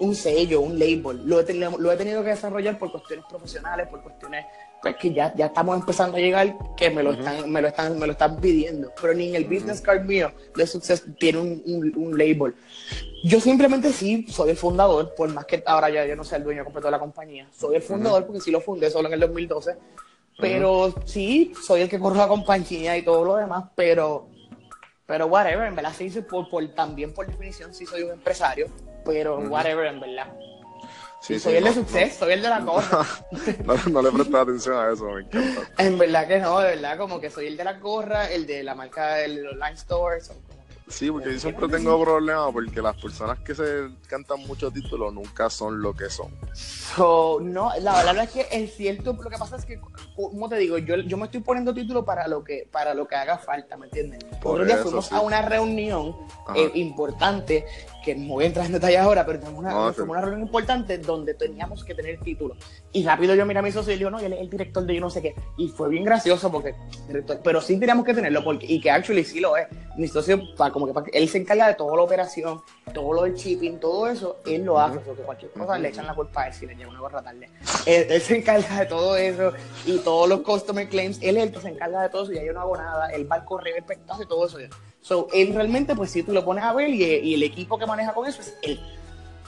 un 0.00 0.14
sello, 0.14 0.60
un 0.60 0.78
label. 0.78 1.22
Lo 1.24 1.40
he, 1.40 1.44
tenido, 1.44 1.76
lo 1.78 1.92
he 1.92 1.96
tenido 1.96 2.22
que 2.22 2.30
desarrollar 2.30 2.78
por 2.78 2.90
cuestiones 2.90 3.24
profesionales, 3.28 3.88
por 3.88 4.02
cuestiones 4.02 4.46
pues, 4.82 4.96
que 4.96 5.12
ya, 5.12 5.34
ya 5.34 5.46
estamos 5.46 5.78
empezando 5.78 6.16
a 6.16 6.20
llegar, 6.20 6.56
que 6.76 6.90
me 6.90 7.02
lo, 7.02 7.12
están, 7.12 7.50
me 7.50 7.60
lo 7.60 7.68
están, 7.68 7.98
me 7.98 8.06
lo 8.06 8.12
están 8.12 8.40
pidiendo. 8.40 8.92
Pero 9.00 9.14
ni 9.14 9.28
en 9.28 9.34
el 9.34 9.44
business 9.44 9.80
card 9.80 10.04
mío 10.04 10.32
de 10.54 10.66
success 10.66 11.04
tiene 11.18 11.38
un, 11.38 11.92
un, 11.96 12.18
label. 12.18 12.54
Yo 13.24 13.40
simplemente 13.40 13.92
sí 13.92 14.26
soy 14.28 14.50
el 14.50 14.56
fundador, 14.56 15.14
por 15.14 15.28
más 15.32 15.44
que 15.44 15.62
ahora 15.66 15.90
ya 15.90 16.06
yo 16.06 16.16
no 16.16 16.24
sea 16.24 16.38
el 16.38 16.44
dueño 16.44 16.64
completo 16.64 16.88
de 16.88 16.92
la 16.92 16.98
compañía. 16.98 17.48
Soy 17.56 17.76
el 17.76 17.82
fundador 17.82 18.26
porque 18.26 18.40
sí 18.40 18.50
lo 18.50 18.60
fundé 18.60 18.90
solo 18.90 19.08
en 19.08 19.14
el 19.14 19.20
2012 19.20 19.76
pero 20.38 20.94
sí, 21.04 21.52
soy 21.66 21.82
el 21.82 21.88
que 21.88 21.98
corre 21.98 22.16
la 22.16 22.28
compañía 22.28 22.96
y 22.96 23.02
todo 23.02 23.24
lo 23.24 23.36
demás, 23.36 23.64
pero, 23.74 24.28
pero 25.04 25.26
whatever, 25.26 25.66
en 25.66 25.74
verdad 25.74 25.92
sí, 25.96 26.08
por, 26.22 26.48
por, 26.48 26.66
también 26.68 27.12
por 27.12 27.26
definición 27.26 27.74
sí 27.74 27.84
soy 27.84 28.04
un 28.04 28.12
empresario, 28.12 28.68
pero 29.04 29.38
whatever, 29.40 29.86
en 29.86 30.00
verdad. 30.00 30.32
Sí, 31.20 31.38
soy 31.38 31.56
el 31.56 31.64
de 31.64 31.74
suceso, 31.74 32.20
soy 32.20 32.34
el 32.34 32.42
de 32.42 32.48
la 32.48 32.60
gorra. 32.60 33.06
no, 33.90 34.02
le 34.02 34.10
prestas 34.12 34.40
atención 34.42 34.76
a 34.76 34.92
eso, 34.92 35.04
me 35.04 35.22
encanta. 35.22 35.70
En 35.78 35.98
verdad 35.98 36.28
que 36.28 36.38
no, 36.38 36.60
de 36.60 36.76
verdad, 36.76 36.96
como 36.96 37.20
que 37.20 37.28
soy 37.28 37.48
el 37.48 37.56
de 37.56 37.64
la 37.64 37.74
gorra, 37.74 38.30
el 38.30 38.46
de 38.46 38.62
la 38.62 38.74
marca 38.74 39.14
del 39.14 39.46
online 39.46 39.74
store, 39.74 40.20
Sí, 40.88 41.10
porque 41.10 41.32
yo 41.32 41.38
siempre 41.38 41.68
tengo 41.68 42.02
problemas 42.02 42.52
porque 42.52 42.80
las 42.80 42.96
personas 42.96 43.38
que 43.40 43.54
se 43.54 43.88
cantan 44.06 44.40
muchos 44.46 44.72
títulos 44.72 45.12
nunca 45.12 45.50
son 45.50 45.80
lo 45.80 45.94
que 45.94 46.08
son. 46.08 46.32
no, 46.98 47.70
la 47.80 48.04
verdad 48.04 48.24
es 48.24 48.30
que 48.30 48.46
es 48.50 48.74
cierto, 48.74 49.12
lo 49.12 49.30
que 49.30 49.38
pasa 49.38 49.56
es 49.56 49.64
que, 49.64 49.80
como 50.14 50.48
te 50.48 50.56
digo, 50.56 50.78
yo, 50.78 50.96
yo 50.96 51.16
me 51.16 51.26
estoy 51.26 51.40
poniendo 51.40 51.74
título 51.74 52.04
para 52.04 52.26
lo 52.26 52.42
que 52.42 52.68
para 52.70 52.94
lo 52.94 53.06
que 53.06 53.16
haga 53.16 53.38
falta, 53.38 53.76
¿me 53.76 53.86
entiendes? 53.86 54.24
Por 54.40 54.64
día 54.64 54.78
fuimos 54.78 55.12
a 55.12 55.20
una 55.20 55.42
reunión 55.42 56.16
eh, 56.54 56.70
importante 56.74 57.66
que 58.04 58.14
no 58.14 58.34
voy 58.34 58.44
a 58.44 58.46
entrar 58.46 58.66
en 58.66 58.72
detalles 58.72 59.00
ahora, 59.00 59.26
pero 59.26 59.40
tenemos 59.40 59.60
una, 59.60 59.90
una 60.04 60.20
reunión 60.20 60.42
importante 60.42 60.98
donde 60.98 61.34
teníamos 61.34 61.84
que 61.84 61.94
tener 61.94 62.18
título. 62.20 62.56
Y 62.92 63.04
rápido 63.04 63.34
yo 63.34 63.44
miré 63.44 63.58
a 63.58 63.62
mi 63.62 63.70
socio 63.72 63.92
y 63.92 63.96
le 63.96 63.98
digo, 63.98 64.10
no, 64.10 64.18
él 64.18 64.32
es 64.32 64.40
el 64.40 64.48
director 64.48 64.84
de 64.84 64.94
yo 64.94 65.00
no 65.00 65.10
sé 65.10 65.20
qué. 65.20 65.34
Y 65.58 65.68
fue 65.68 65.90
bien 65.90 66.04
gracioso 66.04 66.50
porque, 66.50 66.74
pero 67.44 67.60
sí 67.60 67.78
teníamos 67.78 68.06
que 68.06 68.14
tenerlo 68.14 68.42
porque, 68.42 68.66
y 68.66 68.80
que 68.80 68.90
actually 68.90 69.24
sí 69.24 69.40
lo 69.40 69.56
es. 69.56 69.66
Mi 69.96 70.08
socio, 70.08 70.40
para, 70.56 70.72
como 70.78 71.04
él 71.12 71.28
se 71.28 71.38
encarga 71.38 71.68
de 71.68 71.74
toda 71.74 71.96
la 71.96 72.02
operación, 72.02 72.62
todo 72.92 73.12
lo 73.12 73.22
del 73.22 73.34
shipping, 73.34 73.78
todo 73.78 74.08
eso, 74.08 74.38
él 74.46 74.64
lo 74.64 74.78
hace. 74.78 74.98
Porque 75.00 75.22
cualquier 75.22 75.50
cosa 75.52 75.78
le 75.78 75.88
echan 75.88 76.06
la 76.06 76.14
culpa 76.14 76.42
a 76.42 76.48
él 76.48 76.54
si 76.54 76.66
le 76.66 76.74
lleva 76.74 76.90
una 76.90 77.00
gorra 77.00 77.22
tarde. 77.22 77.48
Él, 77.86 78.20
se 78.20 78.38
encarga 78.38 78.80
de 78.80 78.86
todo 78.86 79.16
eso 79.16 79.52
y 79.86 79.98
todos 79.98 80.28
los 80.28 80.40
customer 80.40 80.88
claims, 80.88 81.18
él 81.22 81.36
es 81.36 81.44
el 81.44 81.52
que 81.52 81.60
se 81.60 81.68
encarga 81.68 82.02
de 82.02 82.08
todo 82.08 82.24
eso 82.24 82.32
y 82.32 82.44
yo 82.44 82.52
no 82.52 82.60
hago 82.60 82.76
nada. 82.76 83.10
Él 83.10 83.30
va 83.30 83.36
al 83.36 83.44
correo, 83.44 83.76
el 83.76 83.84
y 83.84 84.26
todo 84.26 84.46
eso. 84.46 84.58
So, 85.00 85.28
él 85.32 85.54
realmente, 85.54 85.94
pues 85.94 86.10
si 86.10 86.22
tú 86.22 86.32
lo 86.32 86.44
pones 86.44 86.64
a 86.64 86.72
ver 86.72 86.90
y, 86.90 87.34
el 87.34 87.42
equipo 87.42 87.78
que 87.78 87.86
maneja 87.86 88.12
con 88.12 88.26
eso 88.26 88.40
es 88.40 88.56
él. 88.62 88.80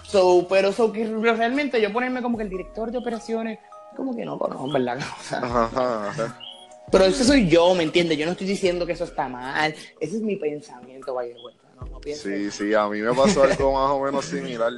So, 0.05 0.47
pero 0.49 0.73
so, 0.73 0.93
que 0.93 1.07
realmente 1.07 1.81
yo 1.81 1.93
ponerme 1.93 2.23
como 2.23 2.37
que 2.37 2.45
el 2.45 2.51
director 2.51 2.91
de 2.91 2.99
operaciones, 2.99 3.59
como 3.97 4.15
que 4.15 4.25
no, 4.25 4.37
no, 4.37 4.73
¿verdad? 4.73 4.99
Pero 6.91 7.05
eso 7.05 7.25
soy 7.25 7.49
yo, 7.49 7.75
¿me 7.75 7.85
entiendes? 7.85 8.19
Yo 8.19 8.27
no 8.27 8.33
estoy 8.33 8.47
diciendo 8.47 8.85
que 8.85 8.93
eso 8.93 9.05
está 9.05 9.29
mal. 9.29 9.75
Ese 10.01 10.17
es 10.17 10.23
mi 10.23 10.37
pensamiento, 10.37 11.15
vaya 11.15 11.35
de 11.35 11.41
vuelta. 11.41 11.61
No, 11.77 11.87
no 11.87 12.01
sí, 12.03 12.51
sí, 12.51 12.75
a 12.75 12.89
mí 12.89 13.01
me 13.01 13.15
pasó 13.15 13.45
algo 13.45 13.73
más 13.73 13.91
o 13.91 14.03
menos 14.03 14.25
similar. 14.25 14.73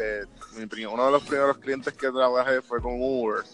Eh, 0.00 0.24
uno 0.90 1.06
de 1.06 1.12
los 1.12 1.22
primeros 1.22 1.58
clientes 1.58 1.92
que 1.94 2.10
trabajé 2.10 2.62
fue 2.62 2.80
con 2.80 2.94
Uber. 3.00 3.44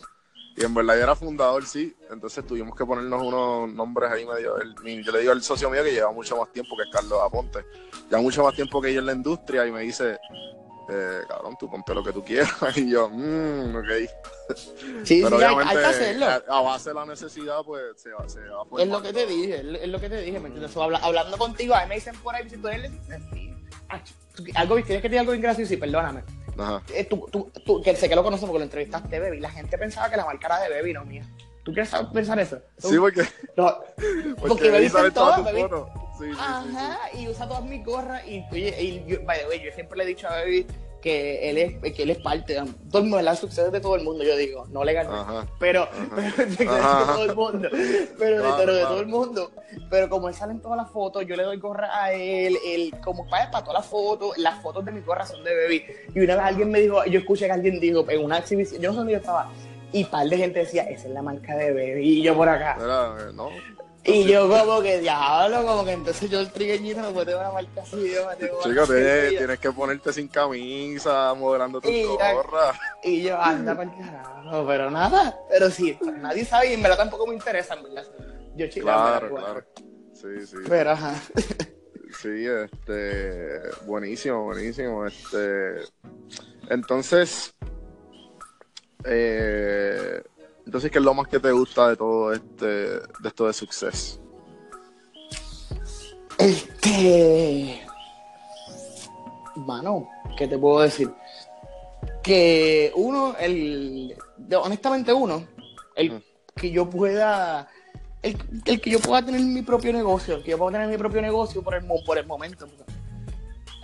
Y 0.57 0.64
en 0.64 0.73
verdad 0.73 0.97
yo 0.97 1.03
era 1.03 1.14
fundador, 1.14 1.66
sí. 1.66 1.95
Entonces 2.11 2.47
tuvimos 2.47 2.75
que 2.75 2.87
ponernos 2.87 3.23
unos 3.23 3.71
nombres 3.75 4.11
ahí 4.11 4.25
medio. 4.25 4.57
yo 4.59 5.12
le 5.12 5.21
digo 5.21 5.33
al 5.33 5.42
socio 5.42 5.69
mío 5.69 5.85
que 5.85 5.92
lleva 5.92 6.11
mucho 6.12 6.37
más 6.37 6.51
tiempo, 6.51 6.75
que 6.77 6.88
Carlos 6.90 7.21
Aponte. 7.23 7.64
Ya 8.11 8.19
mucho 8.19 8.42
más 8.42 8.55
tiempo 8.55 8.81
que 8.81 8.95
yo 8.95 9.01
en 9.01 9.07
la 9.07 9.12
industria 9.12 9.66
y 9.66 9.73
me 9.73 9.83
dice, 9.83 10.19
eh, 10.88 11.22
cabrón, 11.29 11.57
tú 11.59 11.68
ponte 11.68 11.94
lo 11.94 12.03
que 12.03 12.12
tú 12.12 12.25
quieras. 12.25 12.53
Y 12.77 12.90
yo, 12.90 13.09
mmm, 13.09 13.77
ok. 13.77 14.57
Sí, 15.05 15.20
Pero 15.22 15.37
obviamente, 15.37 15.72
hay, 15.72 15.77
que 15.79 15.85
hacerlo. 15.85 16.27
A, 16.27 16.61
base 16.62 16.90
de 16.90 16.94
la 16.94 17.07
necesidad, 17.07 17.62
pues 17.64 17.83
se 17.96 18.11
va, 18.11 18.29
se 18.29 18.40
va 18.40 18.62
a 18.62 18.83
Es 18.83 18.88
lo 18.88 19.03
que 19.03 19.12
te 19.12 19.27
dije, 19.27 19.57
es 19.83 19.88
lo 19.88 20.01
que 20.01 20.09
te 20.09 20.20
dije, 20.20 20.38
¿me 20.38 20.49
entiendes? 20.49 20.77
hablando 20.77 21.37
contigo, 21.37 21.75
a 21.75 21.83
mí 21.83 21.88
me 21.88 21.94
dicen 21.96 22.16
por 22.18 22.35
ahí, 22.35 22.49
si 22.49 22.57
tú 22.57 22.68
eres 22.68 22.92
algo, 24.55 24.75
tienes 24.77 25.03
que 25.03 25.09
decir 25.09 25.18
algo 25.18 25.33
bien 25.33 25.42
gracioso 25.42 25.75
y 25.75 25.77
perdóname. 25.77 26.22
Ajá. 26.59 26.83
Eh, 26.92 27.05
tú, 27.05 27.27
tú, 27.31 27.51
tú, 27.64 27.83
que 27.83 27.94
sé 27.96 28.09
que 28.09 28.16
lo 28.16 28.22
conoces 28.22 28.46
porque 28.46 28.59
lo 28.59 28.64
entrevistaste, 28.64 29.20
Baby. 29.20 29.40
La 29.40 29.51
gente 29.51 29.77
pensaba 29.77 30.09
que 30.09 30.16
la 30.16 30.25
marca 30.25 30.46
era 30.46 30.61
de 30.61 30.70
Baby, 30.70 30.92
no 30.92 31.05
mía. 31.05 31.25
¿Tú 31.66 31.72
quieres 31.72 31.92
pensar 32.12 32.38
eso? 32.38 32.61
Sí, 32.79 32.96
porque. 32.96 33.24
No, 33.57 33.76
porque, 34.46 34.70
Baby 34.70 34.88
sale 34.88 35.11
todo, 35.11 35.42
Baby. 35.42 35.64
Sí, 36.16 36.24
sí, 36.33 36.38
Ajá, 36.38 36.98
y 37.12 37.29
usa 37.29 37.48
todas 37.48 37.64
mis 37.64 37.85
gorras. 37.85 38.24
Y, 38.24 38.44
oye, 38.52 38.81
y 38.81 39.05
yo, 39.05 39.18
by 39.24 39.40
the 39.40 39.48
way, 39.48 39.61
yo 39.61 39.72
siempre 39.72 39.98
le 39.98 40.05
he 40.05 40.07
dicho 40.07 40.29
a 40.29 40.31
Baby 40.31 40.64
que 41.07 41.50
él 41.50 41.59
es, 41.59 41.92
que 41.92 42.02
él 42.05 42.11
es 42.11 42.18
parte, 42.18 42.55
de 42.55 42.64
todo 42.90 43.02
el 43.02 43.09
mundo, 43.09 43.35
suceso 43.37 43.70
de 43.70 43.81
todo 43.81 43.96
el 43.96 44.02
mundo, 44.02 44.24
yo 44.24 44.37
digo, 44.37 44.66
no 44.70 44.83
legalmente, 44.83 45.52
pero, 45.61 45.88
pero 46.59 46.74
de 46.74 46.81
todo 46.81 47.24
el 47.24 47.37
mundo, 47.37 47.68
pero, 48.18 48.42
de, 48.42 48.52
pero 48.59 48.74
de 48.74 48.83
todo 48.83 49.00
el 49.00 49.07
mundo, 49.07 49.50
pero 49.88 50.09
como 50.09 50.29
él 50.29 50.35
sale 50.35 50.52
en 50.52 50.61
todas 50.61 50.76
las 50.76 50.90
fotos, 50.90 51.24
yo 51.24 51.37
le 51.37 51.44
doy 51.44 51.59
gorra 51.59 51.90
a 51.92 52.12
él, 52.12 52.59
él 52.66 52.92
como 53.05 53.24
para, 53.29 53.50
para 53.52 53.64
todas 53.64 53.83
las 53.83 53.88
fotos, 53.88 54.37
las 54.38 54.61
fotos 54.61 54.85
de 54.85 54.90
mi 54.90 55.00
gorra 55.00 55.24
son 55.24 55.44
de 55.44 55.55
baby, 55.55 55.85
y 56.12 56.20
una 56.20 56.35
vez 56.35 56.44
alguien 56.44 56.70
me 56.72 56.81
dijo, 56.81 57.05
yo 57.05 57.20
escuché 57.20 57.46
que 57.46 57.52
alguien 57.52 57.79
dijo 57.79 58.05
en 58.09 58.24
una 58.24 58.38
exhibición, 58.38 58.83
yo 58.83 58.88
no 58.88 58.94
sé 58.94 58.98
dónde 58.98 59.12
yo 59.12 59.18
estaba, 59.18 59.52
y 59.92 60.05
par 60.05 60.29
de 60.29 60.37
gente 60.37 60.61
decía, 60.61 60.83
esa 60.85 61.09
es 61.09 61.14
la 61.14 61.22
marca 61.22 61.55
de 61.57 61.72
baby, 61.72 62.18
y 62.18 62.22
yo 62.22 62.35
por 62.35 62.49
acá. 62.49 62.77
No, 63.35 63.51
y 64.09 64.25
yo 64.25 64.49
como 64.49 64.81
que, 64.83 65.01
diablo, 65.01 65.66
como 65.66 65.85
que 65.85 65.92
entonces 65.92 66.31
yo 66.31 66.38
el 66.38 66.51
trigueñito 66.53 67.01
no 67.01 67.11
puedo 67.11 67.40
una 67.40 67.51
marca 67.51 67.83
así, 67.83 68.12
yo 68.14 68.29
me 68.29 68.37
tengo 68.37 68.62
Chico, 68.62 68.87
tienes, 68.87 69.37
tienes, 69.37 69.59
que 69.59 69.72
ponerte 69.72 70.12
sin 70.12 70.29
camisa, 70.29 71.35
modelando 71.35 71.81
tu 71.81 71.90
gorra. 71.90 72.72
Y 73.03 73.22
yo, 73.22 73.40
anda 73.40 73.77
para 73.77 73.90
el 73.90 73.99
carajo, 73.99 74.64
pero 74.64 74.90
nada, 74.92 75.37
pero 75.51 75.70
sí, 75.70 75.99
nadie 76.20 76.44
sabe 76.44 76.70
y 76.70 76.75
en 76.75 76.83
verdad 76.83 76.99
tampoco 76.99 77.27
me 77.27 77.35
interesa, 77.35 77.75
en 77.75 77.83
verdad. 77.83 78.05
Yo 78.55 78.68
chico, 78.68 78.87
Claro, 78.87 79.35
claro. 79.35 79.64
Sí, 80.12 80.46
sí. 80.46 80.57
Pero 80.68 80.90
ajá. 80.92 81.14
Sí, 82.22 82.46
este, 82.46 83.61
buenísimo, 83.85 84.44
buenísimo. 84.44 85.05
Este, 85.05 85.83
entonces, 86.70 87.55
eh, 89.07 90.23
entonces, 90.64 90.90
¿qué 90.90 90.99
es 90.99 91.05
lo 91.05 91.14
más 91.14 91.29
que 91.29 91.38
te 91.38 91.53
gusta 91.53 91.90
de 91.90 91.97
todo 91.97 92.33
este, 92.33 92.66
de 92.66 93.29
esto 93.29 93.47
de 93.47 93.53
suceso? 93.53 94.21
Este. 96.38 97.83
Mano, 99.57 100.09
¿qué 100.37 100.49
te 100.49 100.59
puedo 100.59 100.81
decir? 100.81 101.11
Que 102.23 102.92
uno, 102.97 103.37
el. 103.38 104.16
Honestamente, 104.61 105.12
uno, 105.12 105.47
el 105.95 106.23
que 106.55 106.71
yo 106.71 106.90
pueda. 106.90 107.69
El, 108.23 108.37
el, 108.64 108.81
que 108.81 108.90
yo 108.90 108.99
pueda 108.99 109.25
tener 109.25 109.40
mi 109.40 109.62
propio 109.62 109.92
negocio, 109.92 110.35
el 110.35 110.42
que 110.42 110.51
yo 110.51 110.59
pueda 110.59 110.73
tener 110.73 110.88
mi 110.88 110.99
propio 110.99 111.23
negocio 111.23 111.62
por 111.62 111.75
el, 111.75 111.85
por 112.05 112.19
el 112.19 112.27
momento 112.27 112.66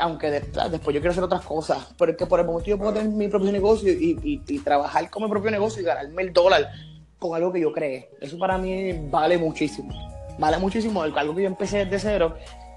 aunque 0.03 0.31
después 0.33 0.95
yo 0.95 1.01
quiero 1.01 1.11
hacer 1.11 1.23
otras 1.23 1.43
cosas, 1.43 1.95
pero 1.97 2.11
es 2.11 2.19
que 2.19 2.27
por 2.27 2.41
el 2.41 2.47
momento 2.47 2.69
yo 2.69 2.77
puedo 2.77 2.93
tener 2.93 3.09
mi 3.09 3.29
propio 3.29 3.53
negocio 3.53 3.93
y, 3.93 4.61
trabajar 4.65 5.09
con 5.09 5.23
mi 5.23 5.29
propio 5.29 5.53
negocio 5.53 5.81
y 5.81 5.85
ganarme 5.85 6.23
el 6.23 6.33
dólar 6.33 6.73
con 7.21 7.37
algo 7.37 7.53
que 7.53 7.61
yo 7.61 7.73
cree. 7.73 8.11
Eso 8.21 8.37
para 8.37 8.59
mí 8.59 8.93
vale 9.11 9.39
muchísimo. 9.39 9.95
Vale 10.41 10.59
muchísimo 10.59 11.03
algo 11.03 11.37
que 11.37 11.43
yo 11.43 11.47
empecé 11.47 11.85
desde 11.85 12.01
cero 12.01 12.35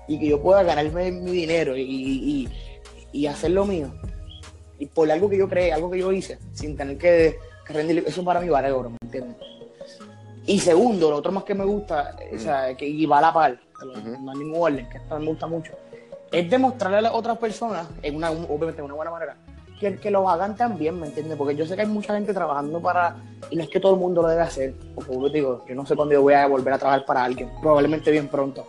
y 0.07 0.19
que 0.19 0.27
yo 0.27 0.39
pueda 0.39 0.61
ganarme 0.61 1.11
mi 1.11 1.31
dinero 1.31 1.75
y, 1.75 2.47
hacer 3.27 3.51
lo 3.51 3.65
mío. 3.65 3.91
Y 4.77 4.85
por 4.85 5.09
algo 5.09 5.27
que 5.27 5.37
yo 5.37 5.49
creé, 5.49 5.73
algo 5.73 5.89
que 5.89 5.97
yo 5.97 6.11
hice, 6.11 6.37
sin 6.53 6.77
tener 6.77 6.99
que, 6.99 7.39
rendir. 7.69 8.03
Eso 8.05 8.23
para 8.23 8.39
mí 8.39 8.49
vale 8.49 8.71
oro, 8.71 8.91
¿me 8.91 8.97
entiendes? 9.01 9.35
Y 10.45 10.59
segundo, 10.59 11.09
lo 11.09 11.17
otro 11.17 11.31
más 11.31 11.43
que 11.43 11.55
me 11.55 11.65
gusta, 11.65 12.15
o 12.31 12.37
sea, 12.37 12.77
que 12.77 12.87
y 12.87 13.07
va 13.07 13.17
a 13.17 13.21
la 13.21 13.33
par, 13.33 13.59
no 13.83 14.31
hay 14.31 14.37
ningún 14.37 14.61
orden, 14.61 14.87
que 14.89 14.97
esto 14.97 15.17
me 15.17 15.25
gusta 15.25 15.47
mucho 15.47 15.73
es 16.35 16.49
demostrarle 16.49 16.97
a 16.97 17.01
las 17.01 17.13
otras 17.13 17.37
personas, 17.37 17.87
en 18.01 18.17
una, 18.17 18.29
obviamente 18.29 18.77
de 18.77 18.81
una 18.81 18.93
buena 18.93 19.09
manera, 19.09 19.37
que, 19.79 19.95
que 19.95 20.11
lo 20.11 20.29
hagan 20.29 20.55
también, 20.57 20.99
¿me 20.99 21.07
entiendes? 21.07 21.37
Porque 21.37 21.55
yo 21.55 21.65
sé 21.65 21.75
que 21.75 21.83
hay 21.83 21.87
mucha 21.87 22.13
gente 22.13 22.33
trabajando 22.33 22.81
para, 22.81 23.15
y 23.49 23.55
no 23.55 23.63
es 23.63 23.69
que 23.69 23.79
todo 23.79 23.93
el 23.93 24.01
mundo 24.01 24.21
lo 24.21 24.27
debe 24.27 24.41
hacer, 24.41 24.73
porque 24.93 25.13
yo 25.13 25.29
digo, 25.29 25.65
yo 25.65 25.75
no 25.75 25.85
sé 25.85 25.95
cuándo 25.95 26.21
voy 26.21 26.33
a 26.33 26.45
volver 26.47 26.73
a 26.73 26.77
trabajar 26.77 27.05
para 27.05 27.23
alguien, 27.23 27.49
probablemente 27.61 28.11
bien 28.11 28.27
pronto, 28.27 28.67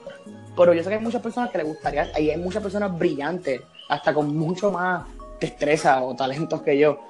pero 0.56 0.72
yo 0.74 0.82
sé 0.84 0.90
que 0.90 0.94
hay 0.94 1.00
muchas 1.02 1.20
personas 1.20 1.50
que 1.50 1.58
les 1.58 1.66
gustaría, 1.66 2.08
y 2.20 2.30
hay 2.30 2.36
muchas 2.36 2.62
personas 2.62 2.96
brillantes, 2.96 3.60
hasta 3.88 4.14
con 4.14 4.36
mucho 4.36 4.70
más 4.70 5.04
destreza 5.40 6.04
o 6.04 6.14
talentos 6.14 6.62
que 6.62 6.78
yo, 6.78 7.00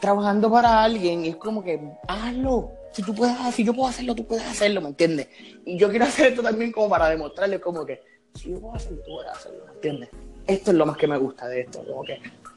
trabajando 0.00 0.50
para 0.50 0.82
alguien, 0.82 1.26
y 1.26 1.28
es 1.28 1.36
como 1.36 1.62
que, 1.62 1.78
hazlo, 2.08 2.70
si 2.92 3.02
tú 3.02 3.14
puedes, 3.14 3.36
si 3.54 3.64
yo 3.64 3.74
puedo 3.74 3.90
hacerlo, 3.90 4.14
tú 4.14 4.26
puedes 4.26 4.46
hacerlo, 4.46 4.80
¿me 4.80 4.88
entiendes? 4.88 5.28
Y 5.66 5.76
yo 5.76 5.90
quiero 5.90 6.06
hacer 6.06 6.28
esto 6.28 6.42
también 6.42 6.72
como 6.72 6.88
para 6.88 7.10
demostrarle 7.10 7.60
como 7.60 7.84
que, 7.84 8.15
si 8.36 8.50
yo 8.50 8.60
puedo 8.60 8.74
hacerlo, 8.74 9.02
tú 9.04 9.12
puedes 9.16 9.32
hacerlo, 9.32 9.64
¿entiendes? 9.74 10.10
Esto 10.46 10.70
es 10.70 10.76
lo 10.76 10.86
más 10.86 10.96
que 10.96 11.06
me 11.06 11.16
gusta 11.16 11.48
de 11.48 11.62
esto, 11.62 11.84
como 11.84 12.04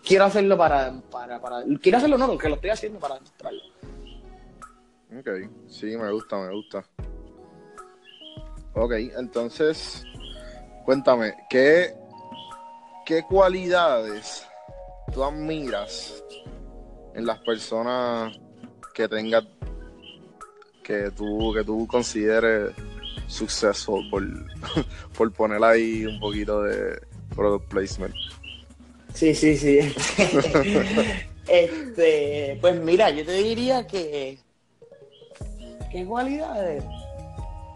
quiero 0.06 0.26
hacerlo 0.26 0.58
para, 0.58 0.94
para, 1.12 1.40
para 1.40 1.64
quiero 1.82 1.98
hacerlo 1.98 2.18
no, 2.18 2.28
porque 2.28 2.50
lo 2.50 2.56
estoy 2.56 2.70
haciendo 2.70 3.00
para 3.00 3.16
demostrarlo. 3.16 3.62
Ok, 5.18 5.30
sí, 5.68 5.98
me 5.98 6.12
gusta, 6.12 6.38
me 6.38 6.54
gusta. 6.54 6.86
Ok, 8.74 8.92
entonces, 9.18 10.06
cuéntame, 10.86 11.34
¿qué, 11.50 11.96
qué 13.06 13.24
cualidades 13.24 14.48
tú 15.12 15.24
admiras 15.24 16.24
en 17.16 17.26
las 17.26 17.40
personas 17.40 18.40
que 18.94 19.08
tengas, 19.08 19.46
que 20.84 21.10
tú, 21.12 21.54
que 21.54 21.64
tú 21.64 21.88
consideres 21.88 22.76
suceso 23.30 24.00
por, 24.10 24.24
por 25.18 25.32
poner 25.32 25.64
ahí 25.64 26.06
un 26.06 26.20
poquito 26.20 26.64
de 26.64 27.00
product 27.36 27.68
placement. 27.70 28.16
Sí, 29.14 29.34
sí, 29.34 29.56
sí. 29.58 29.80
este, 31.48 32.58
pues 32.60 32.80
mira, 32.82 33.10
yo 33.12 33.26
te 33.26 33.34
diría 33.34 33.88
que. 33.88 34.40
¿Qué 35.92 36.06
cualidades? 36.06 36.84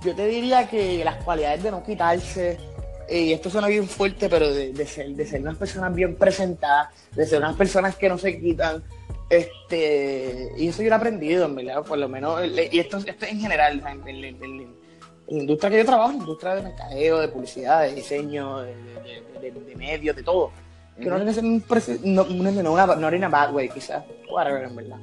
Yo 0.04 0.14
te 0.14 0.28
diría 0.28 0.68
que 0.68 1.04
las 1.04 1.24
cualidades 1.24 1.64
de 1.64 1.72
no 1.72 1.84
quitarse, 1.84 2.60
y 3.10 3.34
esto 3.34 3.50
suena 3.50 3.68
bien 3.68 3.88
fuerte, 3.88 4.30
pero 4.30 4.54
de, 4.54 4.86
ser, 4.86 5.10
de 5.10 5.26
ser 5.26 5.42
unas 5.42 5.58
personas 5.58 5.94
bien 5.96 6.16
presentadas, 6.16 6.90
de 7.16 7.26
ser 7.26 7.40
unas 7.40 7.56
personas 7.56 7.96
que 7.96 8.10
no 8.10 8.18
se 8.18 8.40
quitan. 8.40 8.84
Este, 9.30 10.50
y 10.58 10.68
eso 10.68 10.84
yo 10.84 10.90
lo 10.90 10.96
he 10.96 10.98
aprendido, 10.98 11.46
en 11.46 11.56
verdad, 11.56 11.84
por 11.84 11.98
lo 11.98 12.08
menos, 12.08 12.42
y 12.72 12.80
esto, 12.80 12.98
esto 12.98 13.26
en 13.26 13.40
general, 13.40 13.82
en, 14.06 14.83
la 15.28 15.40
industria 15.40 15.72
que 15.72 15.78
yo 15.78 15.86
trabajo, 15.86 16.12
la 16.12 16.18
industria 16.18 16.56
de 16.56 16.62
mercadeo, 16.64 17.20
de 17.20 17.28
publicidad, 17.28 17.84
de 17.84 17.96
diseño, 17.96 18.60
de, 18.60 18.76
de, 19.42 19.76
medios, 19.76 20.16
de 20.16 20.24
todo. 20.24 20.52
Que 20.98 21.06
no 21.06 21.16
tiene 21.16 21.32
que 21.32 21.36
ser 21.36 21.44
un 21.44 21.64
no, 22.14 22.24
no, 22.26 22.72
una, 22.72 22.86
no 22.96 23.08
una 23.08 23.30
bad 23.30 23.54
way, 23.54 23.70
quizás. 23.70 24.04
Whatever, 24.32 24.66
en 24.66 24.76
verdad. 24.76 24.98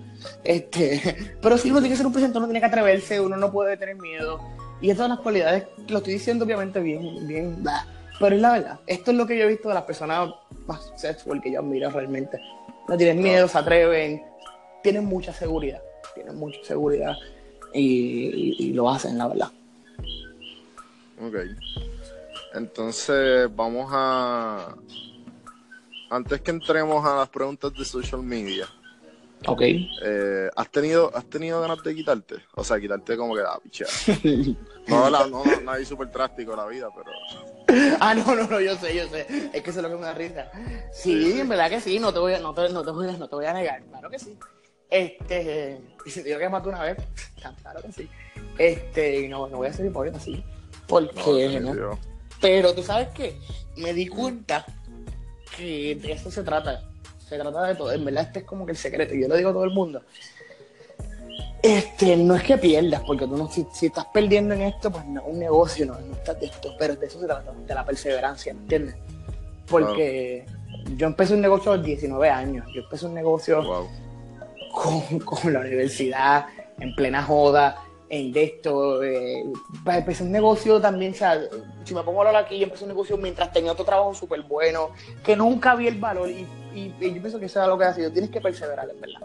Este, 0.45 1.37
pero 1.43 1.59
sí, 1.59 1.71
uno 1.71 1.81
tiene 1.81 1.95
que 1.95 1.97
ser 1.97 2.07
un 2.07 2.13
presentador, 2.13 2.43
uno 2.43 2.49
tiene 2.49 2.61
que 2.61 2.67
atreverse, 2.67 3.21
uno 3.21 3.37
no 3.37 3.51
puede 3.51 3.77
tener 3.77 3.97
miedo. 3.97 4.41
Y 4.81 4.91
estas 4.91 5.05
son 5.05 5.17
las 5.17 5.21
cualidades, 5.21 5.65
lo 5.89 5.99
estoy 5.99 6.15
diciendo 6.15 6.45
obviamente 6.45 6.81
bien, 6.81 7.27
bien, 7.27 7.63
pero 8.19 8.37
es 8.37 8.41
la 8.41 8.53
verdad. 8.53 8.81
Esto 8.87 9.11
es 9.11 9.17
lo 9.17 9.27
que 9.27 9.37
yo 9.37 9.45
he 9.45 9.49
visto 9.49 9.69
de 9.69 9.75
las 9.75 9.85
personas 9.85 10.31
más 10.67 10.93
sexual 10.97 11.41
que 11.43 11.53
yo 11.53 11.61
admiro 11.61 11.91
realmente. 11.91 12.39
No 12.89 12.97
tienen 12.97 13.23
miedo, 13.23 13.47
se 13.47 13.59
atreven, 13.59 14.23
tienen 14.83 15.05
mucha 15.05 15.33
seguridad, 15.33 15.83
tienen 16.15 16.37
mucha 16.37 16.63
seguridad 16.63 17.15
y 17.75 18.73
lo 18.73 18.89
hacen, 18.89 19.19
la 19.19 19.29
verdad. 19.29 19.49
Ok. 21.21 21.37
Entonces, 22.55 23.49
vamos 23.55 23.91
a. 23.93 24.75
Antes 26.11 26.41
que 26.41 26.51
entremos 26.51 27.05
a 27.05 27.17
las 27.17 27.29
preguntas 27.29 27.73
de 27.73 27.85
social 27.85 28.23
media. 28.23 28.67
Ok. 29.47 29.63
Eh, 29.63 30.51
¿has, 30.55 30.71
tenido, 30.71 31.11
¿Has 31.15 31.25
tenido 31.27 31.61
ganas 31.61 31.83
de 31.83 31.95
quitarte? 31.95 32.37
O 32.55 32.65
sea, 32.65 32.79
quitarte 32.79 33.17
como 33.17 33.35
que 33.35 33.43
da 33.43 33.55
ah, 33.55 33.61
pichea. 33.63 33.87
no, 34.89 35.09
no, 35.09 35.27
no, 35.29 35.45
no 35.63 35.71
hay 35.71 35.85
súper 35.85 36.11
drástico 36.11 36.55
la 36.57 36.67
vida, 36.67 36.89
pero. 36.95 37.11
ah, 38.01 38.15
no, 38.15 38.35
no, 38.35 38.47
no, 38.47 38.61
yo 38.61 38.77
sé, 38.77 38.95
yo 38.95 39.09
sé. 39.09 39.27
Es 39.53 39.63
que 39.63 39.71
eso 39.71 39.79
es 39.79 39.83
lo 39.83 39.89
que 39.89 39.97
me 39.97 40.03
da 40.03 40.15
risa. 40.15 40.51
Sí, 40.93 41.41
en 41.41 41.49
verdad 41.49 41.71
que 41.71 41.81
sí, 41.81 41.99
no 41.99 42.13
te 42.13 42.19
voy 42.19 42.35
a, 42.35 42.41
no 42.41 42.53
te, 42.53 42.69
no 42.71 42.85
te 42.85 42.91
voy 42.91 43.09
a, 43.09 43.13
no 43.13 43.29
te 43.29 43.37
voy 43.37 43.47
a 43.47 43.53
negar. 43.53 43.83
Claro 43.85 44.11
que 44.11 44.19
sí. 44.19 44.37
Este. 44.91 45.81
Y 46.05 46.11
si 46.11 46.23
te 46.23 46.29
digo 46.29 46.41
que 46.41 46.49
mato 46.49 46.69
una 46.69 46.83
vez, 46.83 46.99
claro 47.63 47.81
que 47.83 47.93
sí. 47.93 48.09
Este, 48.59 49.29
no, 49.29 49.49
no 49.49 49.59
voy 49.59 49.69
a 49.69 49.73
ser 49.73 49.87
hipócrita, 49.87 50.19
sí. 50.19 50.45
Porque, 50.91 51.61
no, 51.61 51.99
Pero 52.41 52.75
tú 52.75 52.83
sabes 52.83 53.09
que 53.11 53.39
me 53.77 53.95
di 53.95 54.09
cuenta 54.09 54.67
que 55.57 55.95
de 55.95 56.13
eso 56.13 56.31
se 56.31 56.43
trata. 56.43 56.83
Se 57.29 57.39
trata 57.39 57.63
de 57.63 57.77
todo. 57.77 57.93
En 57.93 58.05
verdad, 58.05 58.25
este 58.25 58.41
es 58.41 58.45
como 58.45 58.67
que 58.67 58.73
el 58.73 58.79
secreto. 58.79 59.15
Yo 59.15 59.29
lo 59.29 59.37
digo 59.37 59.51
a 59.51 59.53
todo 59.53 59.65
el 59.65 59.71
mundo. 59.71 60.03
Este, 61.63 62.17
no 62.17 62.35
es 62.35 62.43
que 62.43 62.59
pierdas, 62.59 63.03
porque 63.07 63.27
tú 63.27 63.37
no, 63.37 63.49
si, 63.51 63.67
estás 63.87 64.07
perdiendo 64.07 64.55
en 64.55 64.63
esto, 64.63 64.91
pues 64.91 65.05
no 65.05 65.23
un 65.25 65.39
negocio, 65.39 65.85
no, 65.85 66.01
no 66.01 66.15
estás 66.15 66.41
de 66.41 66.47
esto, 66.47 66.75
pero 66.79 66.97
de 66.97 67.07
eso 67.07 67.21
se 67.21 67.27
trata, 67.27 67.53
de 67.53 67.75
la 67.75 67.85
perseverancia, 67.85 68.55
¿me 68.55 68.61
entiendes? 68.61 68.95
Porque 69.69 70.47
yo 70.97 71.07
empecé 71.07 71.35
un 71.35 71.43
negocio 71.43 71.73
a 71.73 71.77
los 71.77 71.85
19 71.85 72.31
años, 72.31 72.67
yo 72.75 72.81
empecé 72.81 73.05
un 73.05 73.13
negocio 73.13 73.91
con, 74.73 75.19
con 75.21 75.53
la 75.53 75.61
universidad, 75.61 76.47
en 76.79 76.95
plena 76.95 77.23
joda, 77.23 77.85
en 78.11 78.33
de 78.33 78.43
esto, 78.43 79.03
eh, 79.05 79.45
empecé 79.87 80.25
un 80.25 80.33
negocio 80.33 80.81
también, 80.81 81.13
o 81.13 81.15
sea, 81.15 81.41
si 81.85 81.95
me 81.95 82.03
pongo 82.03 82.23
a 82.23 82.27
hablar 82.27 82.45
aquí, 82.45 82.59
yo 82.59 82.65
empecé 82.65 82.83
un 82.83 82.89
negocio 82.89 83.17
mientras 83.17 83.53
tenía 83.53 83.71
otro 83.71 83.85
trabajo 83.85 84.13
súper 84.15 84.43
bueno, 84.43 84.91
que 85.25 85.37
nunca 85.37 85.77
vi 85.77 85.87
el 85.87 85.99
valor 85.99 86.29
y, 86.29 86.45
y, 86.75 86.89
yo 86.99 87.21
pienso 87.21 87.39
que 87.39 87.47
eso 87.47 87.63
es 87.63 87.69
lo 87.69 87.79
que 87.79 87.85
ha 87.85 87.95
sido, 87.95 88.11
tienes 88.11 88.31
que 88.31 88.41
perseverar, 88.41 88.91
en 88.91 89.01
verdad. 89.01 89.21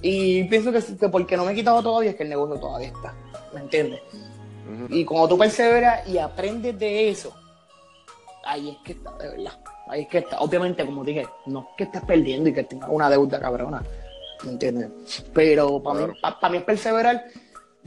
Y 0.00 0.44
pienso 0.44 0.72
que, 0.72 0.80
que, 0.96 1.08
porque 1.10 1.36
no 1.36 1.44
me 1.44 1.52
he 1.52 1.54
quitado 1.54 1.82
todavía 1.82 2.10
es 2.10 2.16
que 2.16 2.22
el 2.22 2.30
negocio 2.30 2.58
todavía 2.58 2.88
está, 2.88 3.14
¿me 3.52 3.60
entiendes? 3.60 4.00
Y 4.88 5.04
cuando 5.04 5.28
tú 5.28 5.38
perseveras 5.38 6.08
y 6.08 6.16
aprendes 6.16 6.78
de 6.78 7.10
eso, 7.10 7.34
ahí 8.44 8.70
es 8.70 8.76
que 8.84 8.92
está, 8.92 9.12
de 9.18 9.28
verdad. 9.28 9.58
Ahí 9.86 10.02
es 10.02 10.08
que 10.08 10.18
está, 10.18 10.40
obviamente, 10.40 10.84
como 10.86 11.04
dije, 11.04 11.26
no 11.46 11.60
es 11.60 11.66
que 11.76 11.84
estés 11.84 12.02
perdiendo 12.04 12.48
y 12.48 12.54
que 12.54 12.64
tengas 12.64 12.88
una 12.90 13.10
deuda 13.10 13.38
cabrona, 13.38 13.82
¿me 14.44 14.52
entiendes? 14.52 15.24
Pero 15.34 15.82
para 15.82 16.06
mí, 16.06 16.12
mí 16.50 16.56
es 16.56 16.64
perseverar 16.64 17.24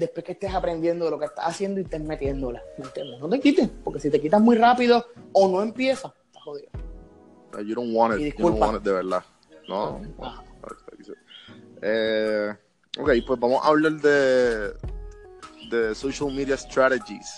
después 0.01 0.25
que 0.25 0.31
estés 0.33 0.53
aprendiendo 0.53 1.05
de 1.05 1.11
lo 1.11 1.19
que 1.19 1.25
estás 1.25 1.45
haciendo 1.45 1.79
y 1.79 1.83
estés 1.83 2.01
metiéndola, 2.01 2.61
¿me 2.77 2.85
entiendes? 2.85 3.19
No 3.19 3.29
te 3.29 3.39
quites, 3.39 3.69
porque 3.83 3.99
si 3.99 4.09
te 4.09 4.19
quitas 4.19 4.41
muy 4.41 4.57
rápido 4.57 5.05
o 5.31 5.47
no 5.47 5.61
empiezas, 5.61 6.11
estás 6.25 6.43
jodido. 6.43 6.69
You 7.63 7.75
don't 7.75 7.95
want 7.95 8.19
it, 8.19 8.35
you 8.37 8.49
don't 8.49 8.59
want 8.59 8.77
it 8.77 8.83
de 8.83 8.91
verdad. 8.91 9.23
No. 9.67 10.01
Ah. 10.19 10.43
Eh, 11.81 12.53
ok, 12.97 13.09
pues 13.27 13.39
vamos 13.39 13.63
a 13.63 13.67
hablar 13.67 13.93
de, 13.93 14.73
de 15.69 15.95
social 15.95 16.33
media 16.33 16.57
strategies. 16.57 17.29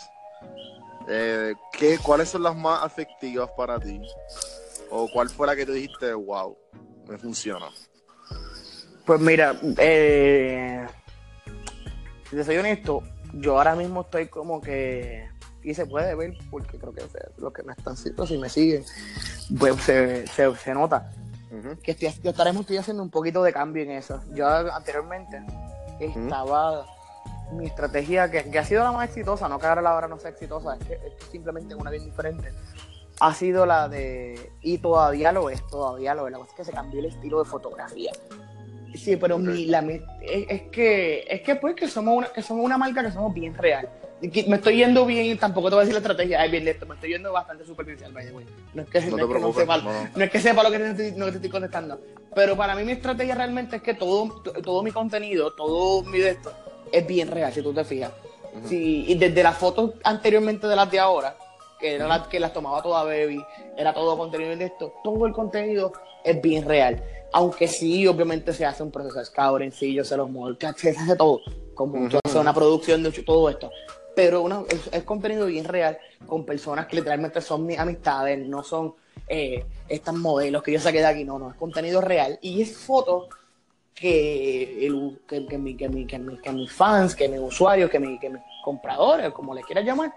Eh, 1.09 1.53
¿qué, 1.73 1.97
¿Cuáles 1.97 2.29
son 2.29 2.43
las 2.43 2.55
más 2.55 2.85
efectivas 2.85 3.49
para 3.57 3.79
ti? 3.79 4.01
¿O 4.89 5.09
cuál 5.11 5.29
fue 5.29 5.47
la 5.47 5.55
que 5.55 5.65
te 5.65 5.73
dijiste, 5.73 6.13
wow, 6.13 6.57
me 7.07 7.17
funciona? 7.17 7.67
Pues 9.05 9.19
mira, 9.19 9.59
eh, 9.77 10.87
si 12.33 12.37
te 12.37 12.45
soy 12.45 12.57
honesto, 12.57 13.03
yo 13.33 13.59
ahora 13.59 13.75
mismo 13.75 14.01
estoy 14.01 14.27
como 14.27 14.59
que, 14.59 15.29
y 15.61 15.75
se 15.75 15.85
puede 15.85 16.15
ver, 16.15 16.35
porque 16.49 16.79
creo 16.79 16.91
que 16.91 17.03
lo 17.37 17.53
que 17.53 17.61
me 17.61 17.73
están 17.73 17.93
haciendo, 17.93 18.25
si 18.25 18.39
me 18.39 18.49
siguen, 18.49 18.83
pues 19.59 19.75
se, 19.83 20.25
se, 20.25 20.73
nota. 20.73 21.11
Que 21.83 21.91
estoy, 21.91 22.09
yo 22.23 22.31
estaremos 22.31 22.61
estoy 22.61 22.77
haciendo 22.77 23.03
un 23.03 23.11
poquito 23.11 23.43
de 23.43 23.53
cambio 23.53 23.83
en 23.83 23.91
eso. 23.91 24.19
Yo 24.33 24.47
anteriormente 24.47 25.43
estaba 25.99 26.87
mi 27.51 27.67
estrategia, 27.67 28.31
que, 28.31 28.57
ha 28.57 28.65
sido 28.65 28.83
la 28.83 28.91
más 28.91 29.09
exitosa, 29.09 29.47
no 29.47 29.59
que 29.59 29.67
ahora 29.67 29.83
la 29.83 29.93
hora 29.93 30.07
no 30.07 30.17
sea 30.17 30.31
exitosa, 30.31 30.75
es 30.75 30.87
que, 30.87 30.93
es 30.93 31.13
simplemente 31.31 31.75
una 31.75 31.91
bien 31.91 32.03
diferente, 32.03 32.51
ha 33.19 33.31
sido 33.35 33.67
la 33.67 33.87
de, 33.87 34.51
y 34.61 34.79
todavía 34.79 35.31
lo 35.31 35.51
es, 35.51 35.61
todavía 35.67 36.15
lo 36.15 36.25
es, 36.25 36.31
la 36.31 36.39
cosa 36.39 36.49
es 36.49 36.55
que 36.55 36.65
se 36.65 36.71
cambió 36.71 36.99
el 36.99 37.05
estilo 37.05 37.43
de 37.43 37.45
fotografía. 37.47 38.11
Sí, 38.93 39.15
pero 39.15 39.37
mi, 39.37 39.65
la, 39.65 39.83
es, 40.21 40.61
que, 40.71 41.25
es 41.27 41.41
que 41.41 41.55
pues 41.55 41.75
que 41.75 41.87
somos, 41.87 42.15
una, 42.15 42.27
que 42.27 42.41
somos 42.41 42.63
una 42.63 42.77
marca 42.77 43.03
que 43.03 43.11
somos 43.11 43.33
bien 43.33 43.55
real. 43.55 43.89
Me 44.21 44.55
estoy 44.55 44.77
yendo 44.77 45.05
bien, 45.05 45.37
tampoco 45.37 45.69
te 45.69 45.75
voy 45.75 45.81
a 45.81 45.85
decir 45.85 45.93
la 45.93 45.99
estrategia, 45.99 46.45
es 46.45 46.51
bien 46.51 46.67
esto, 46.67 46.85
me 46.85 46.95
estoy 46.95 47.09
yendo 47.09 47.33
bastante 47.33 47.65
superficial, 47.65 48.13
the 48.13 48.31
way. 48.31 48.45
No 48.73 48.83
es 48.83 48.89
que, 48.89 49.01
no, 49.01 49.17
no, 49.17 49.53
sepa, 49.53 49.77
no. 49.77 50.23
es 50.23 50.31
que 50.31 50.39
sepa 50.39 50.63
lo 50.63 50.71
que 50.71 50.79
te 50.79 50.89
estoy, 50.91 51.11
te 51.11 51.29
estoy 51.29 51.49
contestando. 51.49 51.99
Pero 52.33 52.55
para 52.55 52.75
mí 52.75 52.83
mi 52.83 52.93
estrategia 52.93 53.35
realmente 53.35 53.77
es 53.77 53.81
que 53.81 53.95
todo, 53.95 54.41
todo 54.63 54.81
mi 54.81 54.91
contenido, 54.91 55.51
todo 55.53 56.03
mi 56.03 56.19
de 56.19 56.29
esto, 56.29 56.53
es 56.91 57.05
bien 57.05 57.29
real, 57.29 57.51
si 57.51 57.61
tú 57.61 57.73
te 57.73 57.83
fijas. 57.83 58.11
y 58.69 59.13
desde 59.15 59.43
las 59.43 59.57
fotos 59.57 59.95
anteriormente 60.03 60.67
de 60.67 60.75
las 60.75 60.89
de 60.89 60.99
ahora, 60.99 61.35
que 61.83 61.95
era 61.95 62.07
la 62.07 62.23
que 62.29 62.39
las 62.39 62.53
tomaba 62.53 62.81
toda 62.81 63.03
Baby, 63.03 63.43
era 63.77 63.93
todo 63.93 64.17
contenido 64.17 64.55
de 64.55 64.65
esto, 64.65 64.93
todo 65.03 65.25
el 65.25 65.33
contenido 65.33 65.91
es 66.23 66.41
bien 66.41 66.65
real. 66.65 67.03
Aunque 67.33 67.67
sí, 67.67 68.07
obviamente 68.07 68.53
se 68.53 68.65
hace 68.65 68.83
un 68.83 68.91
proceso 68.91 69.19
de 69.19 69.93
yo 69.93 70.03
se 70.03 70.15
los 70.15 70.29
moldes, 70.29 70.75
se 70.77 70.91
hace 70.91 71.15
todo, 71.15 71.41
como 71.73 72.05
uh 72.05 72.39
una 72.39 72.53
producción 72.53 73.03
de 73.03 73.11
todo 73.11 73.49
esto. 73.49 73.71
Pero 74.15 74.41
una, 74.41 74.63
es, 74.91 75.03
contenido 75.03 75.47
bien 75.47 75.65
real, 75.65 75.97
con 76.27 76.45
personas 76.45 76.85
que 76.85 76.97
literalmente 76.97 77.41
son 77.41 77.65
mis 77.65 77.79
amistades, 77.79 78.47
no 78.47 78.61
son 78.63 78.93
eh, 79.27 79.65
estas 79.89 80.13
modelos 80.13 80.61
que 80.61 80.71
yo 80.71 80.79
saqué 80.79 80.99
de 80.99 81.05
aquí, 81.07 81.23
no, 81.23 81.39
no, 81.39 81.49
es 81.49 81.55
contenido 81.55 82.01
real. 82.01 82.37
Y 82.41 82.61
es 82.61 82.77
fotos 82.77 83.27
que, 83.95 84.85
el, 84.85 85.19
que, 85.27 85.45
que, 85.47 85.57
mi, 85.57 85.75
que, 85.75 85.89
mi, 85.89 86.05
que, 86.05 86.19
mi, 86.19 86.37
que, 86.37 86.51
mis 86.51 86.71
fans, 86.71 87.15
que 87.15 87.27
mis 87.27 87.39
usuarios, 87.39 87.89
que, 87.89 87.99
mi, 87.99 88.19
que 88.19 88.29
mis 88.29 88.41
compradores, 88.63 89.31
como 89.31 89.55
les 89.55 89.65
quieras 89.65 89.85
llamar, 89.85 90.13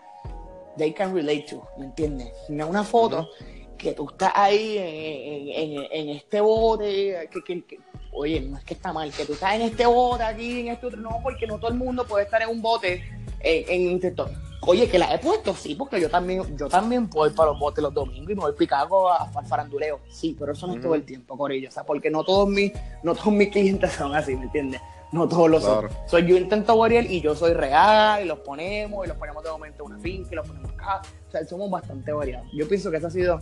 they 0.77 0.93
can 0.93 1.15
relate 1.15 1.47
to, 1.49 1.63
¿me 1.79 1.87
entiendes? 1.87 2.33
Una 2.49 2.85
foto 2.85 3.29
que 3.77 3.93
tú 3.93 4.09
estás 4.11 4.33
ahí 4.35 4.79
en, 4.79 5.49
en, 5.49 5.87
en 5.91 6.09
este 6.17 6.41
bote, 6.41 7.29
que, 7.31 7.63
que, 7.63 7.81
oye, 8.13 8.41
no 8.41 8.59
es 8.59 8.65
que 8.65 8.75
está 8.75 8.93
mal, 8.93 9.13
que 9.13 9.25
tú 9.25 9.35
estás 9.35 9.55
en 9.55 9.63
este 9.63 9.87
bote 9.87 10.23
aquí, 10.23 10.61
en 10.61 10.69
este 10.69 10.87
otro, 10.87 11.01
no, 11.01 11.21
porque 11.23 11.47
no 11.47 11.59
todo 11.59 11.71
el 11.71 11.77
mundo 11.77 12.07
puede 12.07 12.25
estar 12.25 12.43
en 12.43 12.49
un 12.49 12.63
bote 12.63 13.03
en, 13.41 13.91
en 13.91 14.01
TikTok. 14.01 14.31
Oye, 14.69 14.89
que 14.89 14.99
la 14.99 15.15
he 15.15 15.19
puesto, 15.19 15.55
sí, 15.55 15.77
porque 15.77 16.01
yo 16.01 16.11
también, 16.11 16.57
yo 16.57 16.69
también 16.69 17.09
puedo 17.09 17.31
ir 17.31 17.37
para 17.37 17.51
los 17.51 17.59
botes 17.59 17.83
los 17.83 17.95
domingos 17.95 18.31
y 18.31 18.35
me 18.35 18.41
voy 18.41 18.53
a 18.69 18.79
a, 18.81 19.39
a 19.39 19.43
faranduleo. 19.43 20.01
Sí, 20.09 20.35
pero 20.37 20.53
eso 20.53 20.67
no 20.67 20.75
es 20.75 20.81
todo 20.81 20.97
el 20.97 21.05
tiempo, 21.05 21.37
Corillo. 21.37 21.69
O 21.69 21.73
sea, 21.73 21.85
porque 21.85 22.11
no 22.11 22.25
todos 22.25 22.49
mis, 22.49 22.73
no 23.05 23.15
todos 23.15 23.33
mis 23.33 23.51
clientes 23.51 23.93
son 23.93 24.15
así, 24.17 24.35
¿me 24.35 24.45
entiendes? 24.45 24.81
No 25.13 25.29
todos 25.29 25.49
los 25.49 25.63
son. 25.63 25.89
yo 26.27 26.37
intento 26.37 26.77
variar 26.77 27.05
y 27.05 27.21
yo 27.21 27.37
soy 27.37 27.53
real, 27.53 28.25
y 28.25 28.27
los 28.27 28.41
ponemos, 28.41 29.05
y 29.05 29.09
los 29.09 29.17
ponemos 29.17 29.45
de 29.45 29.51
momento 29.51 29.85
en 29.85 29.93
una 29.93 30.03
finca, 30.03 30.31
y 30.33 30.35
los 30.35 30.49
ponemos 30.49 30.73
acá. 30.73 31.03
O 31.29 31.31
sea, 31.31 31.45
somos 31.45 31.71
bastante 31.71 32.13
variados. 32.13 32.49
Yo 32.53 32.67
pienso 32.67 32.91
que 32.91 32.97
esa 32.97 33.07
ha 33.07 33.11
sido 33.11 33.41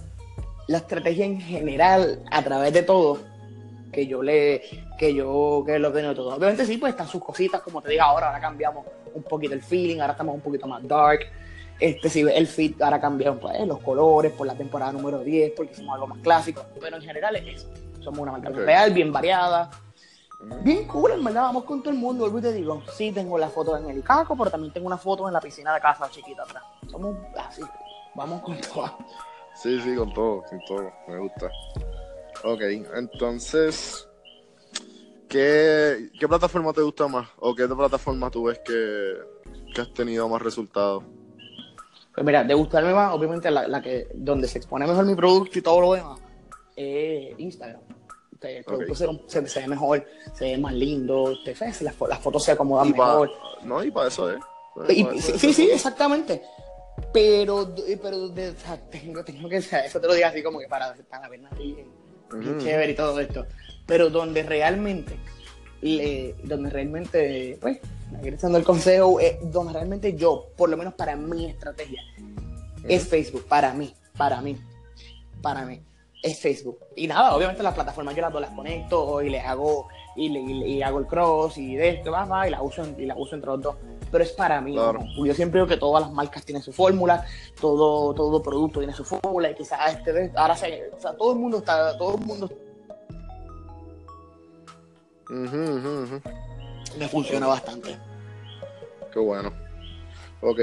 la 0.67 0.79
estrategia 0.79 1.25
en 1.25 1.41
general, 1.41 2.23
a 2.31 2.43
través 2.43 2.73
de 2.73 2.83
todo, 2.83 3.19
que 3.93 4.07
yo 4.07 4.23
le, 4.23 4.63
que 4.99 5.15
yo, 5.15 5.63
que 5.65 5.79
lo 5.79 5.93
tengo 5.93 6.15
todo. 6.15 6.35
Obviamente 6.35 6.67
sí, 6.67 6.79
pues 6.79 6.91
están 6.91 7.09
sus 7.09 7.23
cositas, 7.23 7.61
como 7.63 7.81
te 7.81 7.91
digo 7.91 8.03
ahora, 8.03 8.29
ahora 8.29 8.41
cambiamos 8.41 8.87
un 9.15 9.23
poquito 9.23 9.55
el 9.55 9.63
feeling, 9.63 10.01
ahora 10.01 10.13
estamos 10.13 10.35
un 10.35 10.41
poquito 10.41 10.67
más 10.67 10.87
dark. 10.87 11.21
Este, 11.79 12.09
si 12.09 12.21
el 12.21 12.47
fit 12.47 12.81
ahora 12.83 13.01
cambiaron 13.01 13.39
pues, 13.39 13.67
los 13.67 13.81
colores 13.81 14.33
por 14.33 14.47
la 14.47 14.55
temporada 14.55 14.93
número 14.93 15.21
10, 15.21 15.53
porque 15.57 15.73
hicimos 15.73 15.95
algo 15.95 16.07
más 16.07 16.19
clásico, 16.19 16.65
pero 16.81 16.97
en 16.97 17.03
general 17.03 17.37
es 17.37 17.57
eso. 17.57 17.69
Somos 18.01 18.21
una 18.21 18.33
marca 18.33 18.51
real, 18.51 18.93
bien 18.93 19.13
variada, 19.13 19.71
bien 20.63 20.87
cool, 20.87 21.13
en 21.13 21.25
verdad, 21.25 21.43
vamos 21.43 21.65
con 21.65 21.83
todo 21.83 21.93
el 21.93 21.99
mundo. 21.99 22.25
Vuelvo 22.25 22.39
y 22.39 22.43
te 22.43 22.53
digo, 22.53 22.83
sí 22.93 23.13
tengo 23.13 23.39
la 23.39 23.49
foto 23.49 23.77
en 23.77 23.89
el 23.91 24.03
caco, 24.03 24.37
pero 24.37 24.51
también 24.51 24.73
tengo 24.73 24.87
una 24.87 24.99
foto 24.99 25.27
en 25.27 25.33
la 25.33 25.41
piscina 25.41 25.75
de 25.75 25.81
casa 25.81 26.09
chiquita 26.11 26.43
atrás. 26.43 26.63
Somos 26.91 27.17
así, 27.37 27.63
vamos 28.15 28.43
con 28.43 28.61
todo. 28.61 28.99
Sí, 29.55 29.81
sí, 29.81 29.95
con 29.95 30.13
todo, 30.13 30.43
con 30.43 30.61
todo, 30.67 30.93
me 31.09 31.19
gusta. 31.19 31.51
Ok, 32.43 32.61
entonces, 32.97 34.09
¿qué, 35.29 36.11
¿qué 36.19 36.29
plataforma 36.29 36.73
te 36.73 36.83
gusta 36.83 37.07
más? 37.09 37.29
¿O 37.39 37.55
qué 37.55 37.67
plataforma 37.69 38.31
tú 38.31 38.45
ves 38.45 38.61
que, 38.65 39.15
que 39.75 39.81
has 39.81 39.93
tenido 39.95 40.29
más 40.29 40.43
resultados? 40.43 41.05
Pues 42.15 42.25
mira, 42.25 42.45
de 42.45 42.55
gustarme 42.55 42.93
más, 42.93 43.13
obviamente 43.13 43.51
la, 43.51 43.83
que 43.83 44.09
donde 44.15 44.47
se 44.47 44.59
expone 44.59 44.87
mejor 44.87 45.05
mi 45.05 45.15
producto 45.15 45.59
y 45.59 45.63
todo 45.63 45.81
lo 45.81 45.93
demás, 45.95 46.21
es 46.77 47.39
Instagram. 47.39 47.81
El 48.43 48.63
producto 48.63 48.95
se, 48.95 49.61
ve 49.61 49.69
mejor, 49.69 50.05
se 50.35 50.45
ve 50.45 50.59
más 50.59 50.75
lindo, 50.75 51.33
te, 51.45 51.57
las, 51.59 51.81
las 51.81 52.21
fotos 52.21 52.45
se 52.45 52.53
acomodan 52.53 52.91
mejor. 52.91 53.31
no, 53.63 53.83
y 53.83 53.91
para 53.91 54.09
eso 54.09 54.31
es. 54.31 54.39
sí, 55.39 55.55
sí, 55.55 55.71
exactamente. 55.71 56.43
Pero, 57.15 57.73
pero 58.03 58.29
tengo, 58.91 59.25
tengo, 59.25 59.49
que 59.49 59.57
eso 59.59 60.01
te 60.01 60.07
lo 60.07 60.15
digo 60.15 60.27
así 60.27 60.43
como 60.43 60.59
que 60.59 60.67
para, 60.67 60.93
para 61.09 61.29
ver 61.29 61.41
nadie 61.43 61.87
chévere 62.59 62.93
y 62.93 62.95
todo 62.97 63.21
esto. 63.21 63.47
Pero 63.87 64.11
donde 64.11 64.43
realmente, 64.43 65.17
donde 66.43 66.71
realmente, 66.71 67.57
pues, 67.61 67.79
regresando 68.21 68.59
al 68.59 68.65
consejo, 68.65 69.21
eh, 69.21 69.39
donde 69.43 69.75
realmente 69.75 70.15
yo, 70.15 70.49
por 70.57 70.69
lo 70.69 70.77
menos 70.77 70.95
para 70.95 71.15
mi 71.15 71.47
estrategia, 71.47 72.03
es 72.89 73.07
Facebook, 73.07 73.47
para 73.47 73.73
mí, 73.73 73.95
para 74.17 74.41
mí, 74.41 74.59
para 75.41 75.65
mí, 75.65 75.81
es 76.23 76.39
Facebook. 76.41 76.81
Y 76.97 77.07
nada, 77.07 77.35
obviamente 77.37 77.63
las 77.63 77.75
plataformas 77.75 78.17
yo 78.17 78.23
las 78.23 78.35
las 78.35 78.51
conecto 78.51 79.23
y 79.23 79.31
le 79.31 79.41
hago, 79.41 79.89
y, 80.17 80.29
le, 80.29 80.41
y, 80.41 80.83
hago 80.83 81.01
el 81.01 81.07
cross 81.07 81.59
y 81.59 81.77
de 81.77 81.89
esto, 81.91 82.13
va, 82.13 82.25
va, 82.25 82.47
y 82.47 82.51
la 82.51 82.63
uso, 82.63 82.83
y 82.97 83.07
la 83.07 83.17
uso 83.17 83.35
entre 83.35 83.51
los 83.51 83.61
dos. 83.61 83.77
Pero 84.11 84.25
es 84.25 84.33
para 84.33 84.61
mí. 84.61 84.75
Yo 84.75 85.35
siempre 85.35 85.61
digo 85.61 85.69
que 85.69 85.77
todas 85.77 86.05
las 86.05 86.13
marcas 86.13 86.45
tienen 86.45 86.63
su 86.63 86.73
fórmula, 86.73 87.27
todo, 87.61 88.15
todo 88.15 88.43
producto 88.43 88.81
tiene 88.81 88.95
su 88.95 89.05
fórmula, 89.05 89.51
y 89.51 89.55
quizás 89.55 89.95
este, 89.95 90.31
ahora 90.37 90.57
se, 90.57 90.91
o 90.97 91.01
sea, 91.01 91.15
todo 91.15 91.33
el 91.33 91.39
mundo 91.39 91.59
está, 91.59 91.97
todo 91.99 92.17
el 92.17 92.25
mundo 92.25 92.49
me 96.99 97.09
funciona 97.09 97.47
bastante. 97.47 97.97
Qué 99.13 99.19
bueno. 99.19 99.53
Ok. 100.41 100.61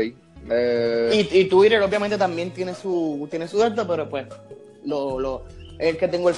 Eh, 0.49 1.27
y, 1.31 1.45
Twitter 1.45 1.81
obviamente 1.81 2.17
también 2.17 2.51
tiene 2.51 2.73
su 2.73 3.27
tiene 3.29 3.47
su 3.47 3.59
dato, 3.59 3.87
pero 3.87 4.09
pues 4.09 4.25
lo, 4.83 5.19
lo 5.19 5.43
es 5.77 5.97
que 5.97 6.07
tengo 6.07 6.29
el 6.29 6.35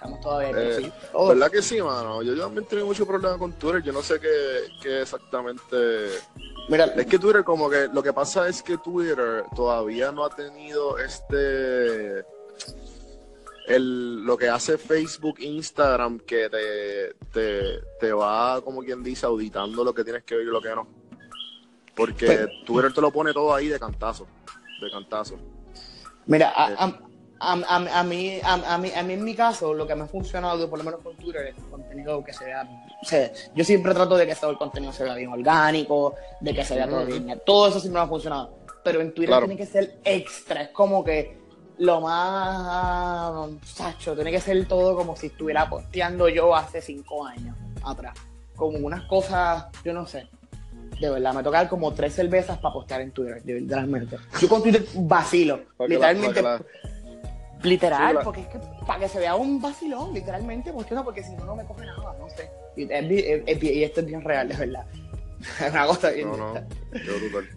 Estamos 0.00 0.20
todavía 0.22 0.50
eh, 0.56 0.92
¿Verdad 1.28 1.50
que 1.50 1.60
sí, 1.60 1.82
mano? 1.82 2.22
Yo, 2.22 2.34
también 2.34 2.64
tengo 2.64 2.86
mucho 2.86 3.06
problema 3.06 3.36
con 3.36 3.52
Twitter. 3.52 3.82
Yo 3.82 3.92
no 3.92 4.00
sé 4.00 4.18
qué, 4.18 4.62
qué 4.80 5.02
exactamente. 5.02 5.76
Mira, 6.70 6.86
es 6.86 7.04
que 7.04 7.18
Twitter, 7.18 7.44
como 7.44 7.68
que 7.68 7.88
lo 7.92 8.02
que 8.02 8.14
pasa 8.14 8.48
es 8.48 8.62
que 8.62 8.78
Twitter 8.78 9.44
todavía 9.54 10.10
no 10.10 10.24
ha 10.24 10.30
tenido 10.30 10.96
este 10.96 12.24
el, 13.66 14.24
lo 14.24 14.38
que 14.38 14.48
hace 14.48 14.78
Facebook, 14.78 15.38
Instagram, 15.38 16.18
que 16.20 16.48
te, 16.48 17.14
te, 17.30 17.80
te, 18.00 18.12
va, 18.14 18.62
como 18.62 18.80
quien 18.80 19.02
dice, 19.02 19.26
auditando 19.26 19.84
lo 19.84 19.92
que 19.92 20.02
tienes 20.02 20.24
que 20.24 20.34
ver 20.34 20.46
y 20.46 20.50
lo 20.50 20.62
que 20.62 20.70
no. 20.70 20.88
Porque 21.94 22.24
pues, 22.24 22.64
Twitter 22.64 22.94
te 22.94 23.02
lo 23.02 23.10
pone 23.10 23.34
todo 23.34 23.52
ahí 23.52 23.68
de 23.68 23.78
cantazo, 23.78 24.26
de 24.80 24.90
cantazo. 24.90 25.38
Mira, 26.24 26.54
a, 26.56 26.86
a, 26.86 27.09
a, 27.40 27.56
mí, 27.56 27.64
a, 27.90 28.02
mí, 28.04 28.40
a 28.94 29.02
mí 29.02 29.12
en 29.14 29.24
mi 29.24 29.34
caso, 29.34 29.72
lo 29.72 29.86
que 29.86 29.94
me 29.94 30.04
ha 30.04 30.06
funcionado, 30.06 30.68
por 30.68 30.78
lo 30.78 30.84
menos 30.84 31.00
con 31.00 31.16
Twitter, 31.16 31.46
es 31.46 31.54
contenido 31.70 32.22
que 32.22 32.32
se 32.32 32.44
vea... 32.44 32.68
yo 33.54 33.64
siempre 33.64 33.94
trato 33.94 34.16
de 34.16 34.26
que 34.26 34.34
todo 34.34 34.50
el 34.50 34.58
contenido 34.58 34.92
se 34.92 35.04
vea 35.04 35.14
bien 35.14 35.32
orgánico, 35.32 36.14
de 36.40 36.54
que 36.54 36.64
se 36.64 36.74
vea 36.74 36.86
todo 36.86 37.06
bien. 37.06 37.40
Todo 37.44 37.68
eso 37.68 37.80
siempre 37.80 38.00
me 38.00 38.04
ha 38.04 38.08
funcionado. 38.08 38.58
Pero 38.84 39.00
en 39.00 39.12
Twitter 39.12 39.38
tiene 39.38 39.56
que 39.56 39.66
ser 39.66 40.00
extra. 40.04 40.62
Es 40.62 40.68
como 40.68 41.02
que 41.02 41.38
lo 41.78 42.02
más 42.02 43.48
sacho, 43.64 44.14
tiene 44.14 44.30
que 44.30 44.40
ser 44.40 44.68
todo 44.68 44.94
como 44.94 45.16
si 45.16 45.28
estuviera 45.28 45.68
posteando 45.68 46.28
yo 46.28 46.54
hace 46.54 46.82
cinco 46.82 47.26
años 47.26 47.56
atrás. 47.82 48.14
Como 48.54 48.78
unas 48.78 49.02
cosas, 49.06 49.64
yo 49.82 49.94
no 49.94 50.06
sé. 50.06 50.28
De 51.00 51.08
verdad, 51.08 51.32
me 51.32 51.42
toca 51.42 51.66
como 51.66 51.94
tres 51.94 52.14
cervezas 52.14 52.58
para 52.58 52.74
postear 52.74 53.00
en 53.00 53.12
Twitter, 53.12 53.40
literalmente. 53.46 54.18
Yo 54.38 54.48
con 54.48 54.62
Twitter 54.62 54.84
vacilo, 54.94 55.60
literalmente. 55.88 56.42
Literal, 57.62 58.20
porque 58.24 58.40
es 58.40 58.46
que 58.48 58.58
para 58.86 59.00
que 59.00 59.08
se 59.08 59.18
vea 59.18 59.34
un 59.34 59.60
vacilón, 59.60 60.14
literalmente, 60.14 60.72
porque 60.72 60.94
no, 60.94 61.04
porque 61.04 61.22
si 61.22 61.34
no, 61.34 61.44
no 61.44 61.56
me 61.56 61.64
coge 61.64 61.86
nada, 61.86 62.16
no 62.18 62.28
sé. 62.30 62.50
Y, 62.76 63.82
esto 63.82 64.00
es 64.00 64.06
bien 64.06 64.22
real, 64.22 64.48
de 64.48 64.56
verdad. 64.56 64.86
es 65.60 65.70
una 65.70 65.86
cosa 65.86 66.10
bien. 66.10 66.30
No, 66.30 66.36
no, 66.36 66.54
yo 66.54 67.18
brutal. 67.20 67.48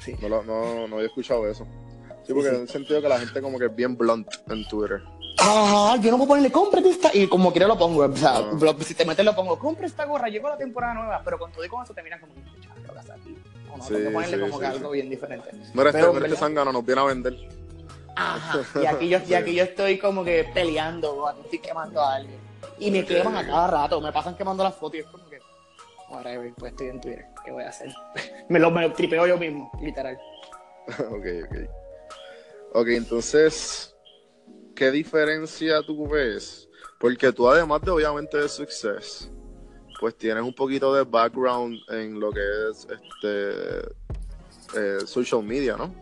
Sí. 0.00 0.16
No, 0.22 0.42
no, 0.42 0.88
no 0.88 0.96
había 0.96 1.08
escuchado 1.08 1.48
eso. 1.48 1.66
Sí, 2.26 2.32
porque 2.32 2.48
en 2.48 2.62
el 2.62 2.68
sentido 2.68 3.02
que 3.02 3.08
la 3.08 3.18
gente 3.18 3.42
como 3.42 3.58
que 3.58 3.66
es 3.66 3.76
bien 3.76 3.96
blunt 3.96 4.28
en 4.48 4.66
Twitter. 4.66 5.02
Ah, 5.38 5.96
yo 6.00 6.10
no 6.10 6.16
puedo 6.16 6.28
ponerle, 6.28 6.50
cómprate 6.50 6.88
esta, 6.88 7.10
y 7.12 7.26
como 7.26 7.50
quiera 7.50 7.66
lo 7.66 7.76
pongo, 7.76 8.04
o 8.04 8.16
sea, 8.16 8.36
ah. 8.36 8.76
si 8.80 8.94
te 8.94 9.04
metes 9.04 9.24
lo 9.24 9.34
pongo, 9.34 9.58
compra 9.58 9.84
esta 9.84 10.04
gorra, 10.04 10.28
llegó 10.28 10.48
la 10.48 10.56
temporada 10.56 10.94
nueva, 10.94 11.22
pero 11.24 11.38
con 11.38 11.50
todo 11.50 11.64
y 11.64 11.68
con 11.68 11.82
eso 11.82 11.92
te 11.92 12.02
miran 12.02 12.20
como, 12.20 12.32
lo 12.34 13.00
está 13.00 13.14
aquí. 13.14 13.36
O 13.72 13.76
no, 13.76 13.84
sí, 13.84 13.94
tengo 13.94 14.08
que 14.08 14.14
ponerle 14.14 14.40
como 14.40 14.60
que 14.60 14.66
algo 14.66 14.90
bien 14.90 15.10
diferente. 15.10 15.50
Mira, 15.74 15.90
este, 15.90 16.12
mira 16.12 16.26
este 16.26 16.38
sangano 16.38 16.72
nos 16.72 16.86
viene 16.86 17.00
a 17.00 17.04
vender. 17.04 17.63
Ajá, 18.16 18.60
y 18.82 18.86
aquí 18.86 19.08
yo, 19.08 19.18
y 19.26 19.34
aquí 19.34 19.54
yo 19.54 19.64
estoy 19.64 19.98
como 19.98 20.24
que 20.24 20.44
peleando, 20.52 21.26
aquí 21.28 21.40
estoy 21.44 21.58
quemando 21.58 22.00
a 22.00 22.16
alguien. 22.16 22.40
Y 22.78 22.90
me 22.90 23.04
queman 23.04 23.36
a 23.36 23.46
cada 23.46 23.66
rato, 23.66 24.00
me 24.00 24.12
pasan 24.12 24.36
quemando 24.36 24.64
las 24.64 24.74
fotos 24.74 24.96
y 24.96 24.98
es 25.00 25.06
como 25.06 25.28
que, 25.28 25.38
whatever, 26.10 26.52
pues 26.56 26.72
estoy 26.72 26.88
en 26.88 27.00
Twitter, 27.00 27.26
¿qué 27.44 27.52
voy 27.52 27.64
a 27.64 27.68
hacer? 27.68 27.92
me, 28.48 28.58
lo, 28.58 28.70
me 28.70 28.82
lo 28.82 28.92
tripeo 28.92 29.26
yo 29.26 29.38
mismo, 29.38 29.70
literal. 29.82 30.18
ok, 30.88 31.26
ok. 31.44 31.56
Ok, 32.74 32.88
entonces, 32.88 33.94
¿qué 34.74 34.90
diferencia 34.90 35.80
tú 35.82 36.08
ves? 36.08 36.68
Porque 36.98 37.32
tú 37.32 37.48
además 37.48 37.82
de 37.82 37.90
obviamente 37.90 38.36
de 38.36 38.48
Success, 38.48 39.30
pues 40.00 40.16
tienes 40.16 40.42
un 40.42 40.54
poquito 40.54 40.92
de 40.94 41.04
background 41.04 41.78
en 41.90 42.18
lo 42.18 42.32
que 42.32 42.40
es 42.70 42.86
este 42.90 43.88
eh, 44.76 45.06
social 45.06 45.42
media, 45.42 45.76
¿no? 45.76 45.94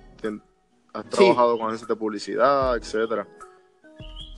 Has 0.92 1.04
trabajado 1.06 1.56
con 1.56 1.66
agencias 1.68 1.88
de 1.88 1.96
publicidad, 1.96 2.76
etcétera. 2.76 3.26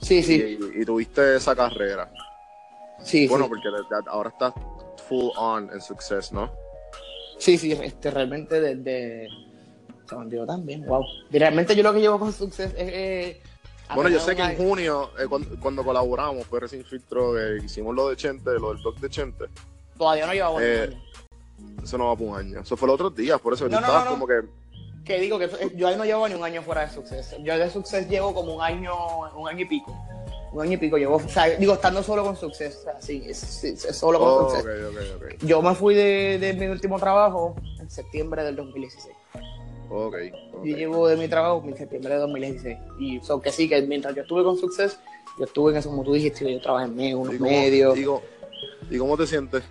Sí, 0.01 0.23
sí. 0.23 0.57
Y, 0.75 0.85
tuviste 0.85 1.35
esa 1.35 1.55
carrera. 1.55 2.11
Sí, 3.03 3.27
Bueno, 3.27 3.47
porque 3.47 3.67
ahora 4.07 4.29
estás 4.29 4.53
full 5.07 5.29
on 5.35 5.69
en 5.71 5.81
Success, 5.81 6.31
¿no? 6.31 6.51
Sí, 7.37 7.57
sí, 7.57 7.73
este, 7.73 8.11
realmente 8.11 8.61
desde 8.61 9.27
se 10.07 10.15
me 10.15 10.45
también, 10.45 10.85
wow. 10.85 11.03
Realmente 11.31 11.75
yo 11.75 11.83
lo 11.83 11.93
que 11.93 11.99
llevo 11.99 12.19
con 12.19 12.31
Success 12.31 12.71
es... 12.77 12.89
Eh, 12.93 13.41
bueno, 13.93 14.09
yo 14.09 14.19
sé 14.19 14.35
que 14.35 14.41
en 14.41 14.57
junio, 14.57 15.11
eh, 15.19 15.27
cuando, 15.59 15.83
colaboramos, 15.83 16.45
fue 16.47 16.59
recién 16.59 16.83
filtro, 16.83 17.39
eh, 17.39 17.61
hicimos 17.63 17.93
lo 17.95 18.09
de 18.09 18.15
Chente, 18.15 18.51
lo 18.59 18.73
del 18.73 18.81
blog 18.81 18.99
de 18.99 19.09
Chente. 19.09 19.45
Todavía 19.97 20.25
no 20.25 20.33
llevamos 20.33 20.61
eh, 20.63 20.97
Eso 21.83 21.97
no 21.97 22.07
va 22.07 22.15
por 22.15 22.29
un 22.29 22.37
año. 22.37 22.59
Eso 22.61 22.75
fue 22.75 22.87
los 22.87 22.95
otros 22.95 23.15
días, 23.15 23.39
por 23.39 23.53
eso 23.53 23.67
no, 23.69 23.77
estabas 23.77 24.05
como 24.05 24.27
que... 24.27 24.41
Que 25.05 25.19
digo 25.19 25.37
que 25.37 25.49
yo 25.75 25.87
ahí 25.87 25.95
no 25.95 26.03
llevo 26.03 26.27
ni 26.27 26.33
un 26.33 26.43
año 26.43 26.61
fuera 26.63 26.81
de 26.81 26.93
Success. 26.93 27.35
Yo 27.43 27.57
de 27.57 27.69
Success 27.69 28.09
llevo 28.09 28.33
como 28.33 28.55
un 28.55 28.61
año, 28.61 28.93
un 29.35 29.47
año 29.47 29.61
y 29.61 29.65
pico. 29.65 29.95
Un 30.51 30.63
año 30.63 30.73
y 30.73 30.77
pico 30.77 30.97
llevo, 30.97 31.17
o 31.17 31.29
sea, 31.29 31.49
digo, 31.49 31.73
estando 31.73 32.01
solo 32.01 32.23
con 32.23 32.37
Success, 32.37 32.77
o 32.77 32.83
sea, 32.83 33.01
sí, 33.01 33.23
es, 33.27 33.37
solo 33.91 34.19
con 34.19 34.29
oh, 34.29 34.49
Success. 34.49 34.65
Yo 35.41 35.61
me 35.61 35.75
fui 35.75 35.95
de, 35.95 36.39
de 36.39 36.53
mi 36.53 36.67
último 36.67 36.97
trabajo 36.97 37.55
en 37.79 37.89
septiembre 37.89 38.43
del 38.43 38.55
2016. 38.55 39.13
Okay, 39.89 40.31
Yo 40.63 40.75
llevo 40.75 41.07
de 41.07 41.15
mi 41.15 41.27
trabajo 41.27 41.63
en 41.67 41.77
septiembre 41.77 42.13
de 42.13 42.19
2016. 42.19 42.77
Y 42.99 43.19
son 43.21 43.41
que 43.41 43.51
sí, 43.51 43.69
que 43.69 43.81
mientras 43.83 44.15
yo 44.15 44.23
estuve 44.23 44.43
con 44.43 44.57
Success, 44.57 44.99
yo 45.37 45.45
estuve 45.45 45.71
en 45.71 45.77
eso, 45.77 45.89
como 45.89 46.03
tú 46.03 46.13
dijiste, 46.13 46.51
yo 46.51 46.61
trabajé 46.61 46.85
en 46.85 46.95
medio, 46.95 47.19
unos 47.19 47.39
medios. 47.39 47.97
¿Y 48.89 48.97
cómo 48.97 49.17
te 49.17 49.27
sientes? 49.27 49.63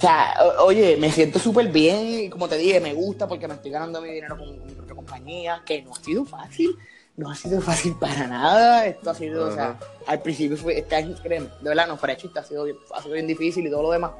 O 0.00 0.02
sea, 0.02 0.34
oye, 0.60 0.96
me 0.96 1.12
siento 1.12 1.38
súper 1.38 1.68
bien 1.68 2.30
como 2.30 2.48
te 2.48 2.56
dije, 2.56 2.80
me 2.80 2.94
gusta 2.94 3.28
porque 3.28 3.46
me 3.46 3.52
estoy 3.52 3.70
ganando 3.70 4.00
mi 4.00 4.10
dinero 4.10 4.38
con 4.38 4.64
mi 4.64 4.72
propia 4.72 4.94
compañía, 4.94 5.62
que 5.66 5.82
no 5.82 5.92
ha 5.92 6.02
sido 6.02 6.24
fácil, 6.24 6.74
no 7.18 7.30
ha 7.30 7.34
sido 7.34 7.60
fácil 7.70 7.94
para 8.00 8.26
nada. 8.26 8.86
Esto 8.86 9.10
ha 9.10 9.14
sido, 9.14 9.48
o 9.48 9.52
sea, 9.52 9.78
al 10.06 10.22
principio 10.22 10.56
fue, 10.56 10.78
este 10.78 10.96
año, 10.96 11.14
créeme, 11.22 11.48
de 11.60 11.68
verdad, 11.68 11.86
no 11.86 11.98
fuera 11.98 12.16
chiste, 12.16 12.38
ha 12.38 12.42
sido, 12.42 12.64
ha 12.94 13.02
sido 13.02 13.12
bien 13.12 13.26
difícil 13.26 13.66
y 13.66 13.70
todo 13.70 13.82
lo 13.82 13.90
demás. 13.90 14.12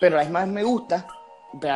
Pero 0.00 0.18
a 0.18 0.24
la 0.24 0.30
más 0.30 0.48
me 0.48 0.62
gusta 0.62 1.06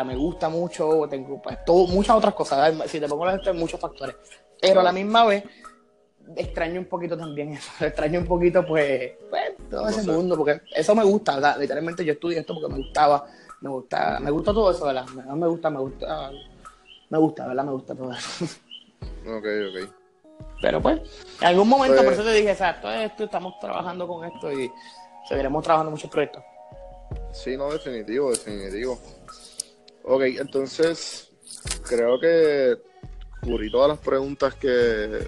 me 0.04 0.16
gusta 0.16 0.48
mucho, 0.48 1.06
tengo 1.08 1.40
pues, 1.40 1.64
todo, 1.64 1.86
muchas 1.86 2.16
otras 2.16 2.34
cosas. 2.34 2.74
Si 2.86 3.00
te 3.00 3.08
pongo 3.08 3.26
la 3.26 3.40
hay 3.44 3.52
muchos 3.54 3.80
factores. 3.80 4.16
Pero 4.60 4.80
a 4.80 4.82
la 4.82 4.92
misma 4.92 5.24
vez, 5.24 5.44
extraño 6.36 6.80
un 6.80 6.86
poquito 6.86 7.16
también 7.16 7.52
eso. 7.52 7.70
Extraño 7.84 8.20
un 8.20 8.26
poquito, 8.26 8.64
pues, 8.66 9.12
pues 9.28 9.42
todo 9.70 9.88
ese 9.88 10.10
mundo, 10.10 10.36
porque 10.36 10.60
eso 10.74 10.94
me 10.94 11.04
gusta, 11.04 11.34
¿verdad? 11.34 11.58
Literalmente 11.58 12.04
yo 12.04 12.12
estudié 12.12 12.40
esto 12.40 12.54
porque 12.54 12.72
me 12.72 12.78
gustaba, 12.78 13.26
me 13.60 13.70
gusta, 13.70 14.20
me 14.20 14.30
gusta 14.30 14.52
todo 14.52 14.70
eso, 14.70 14.86
¿verdad? 14.86 15.06
Me, 15.08 15.22
me 15.34 15.46
gusta, 15.46 15.70
me 15.70 15.80
gusta, 15.80 16.30
me 17.08 17.18
gusta, 17.18 17.46
¿verdad? 17.46 17.64
Me 17.64 17.72
gusta 17.72 17.94
todo 17.94 18.12
eso. 18.12 18.46
Ok, 19.26 19.44
ok. 19.44 19.92
Pero 20.62 20.80
pues, 20.80 21.00
en 21.40 21.46
algún 21.46 21.68
momento, 21.68 21.96
por 21.96 22.06
pues 22.06 22.18
eso 22.18 22.26
te 22.26 22.34
dije, 22.34 22.50
exacto, 22.50 22.90
esto, 22.90 23.24
estamos 23.24 23.58
trabajando 23.60 24.06
con 24.06 24.24
esto 24.24 24.52
y 24.52 24.70
seguiremos 25.28 25.62
trabajando 25.62 25.90
muchos 25.90 26.10
proyectos. 26.10 26.42
Sí, 27.32 27.56
no, 27.56 27.70
definitivo, 27.70 28.30
definitivo. 28.30 28.98
Ok, 30.04 30.22
entonces 30.38 31.30
creo 31.88 32.18
que 32.20 32.78
cubrí 33.42 33.70
todas 33.70 33.88
las 33.88 33.98
preguntas 33.98 34.54
que, 34.54 35.26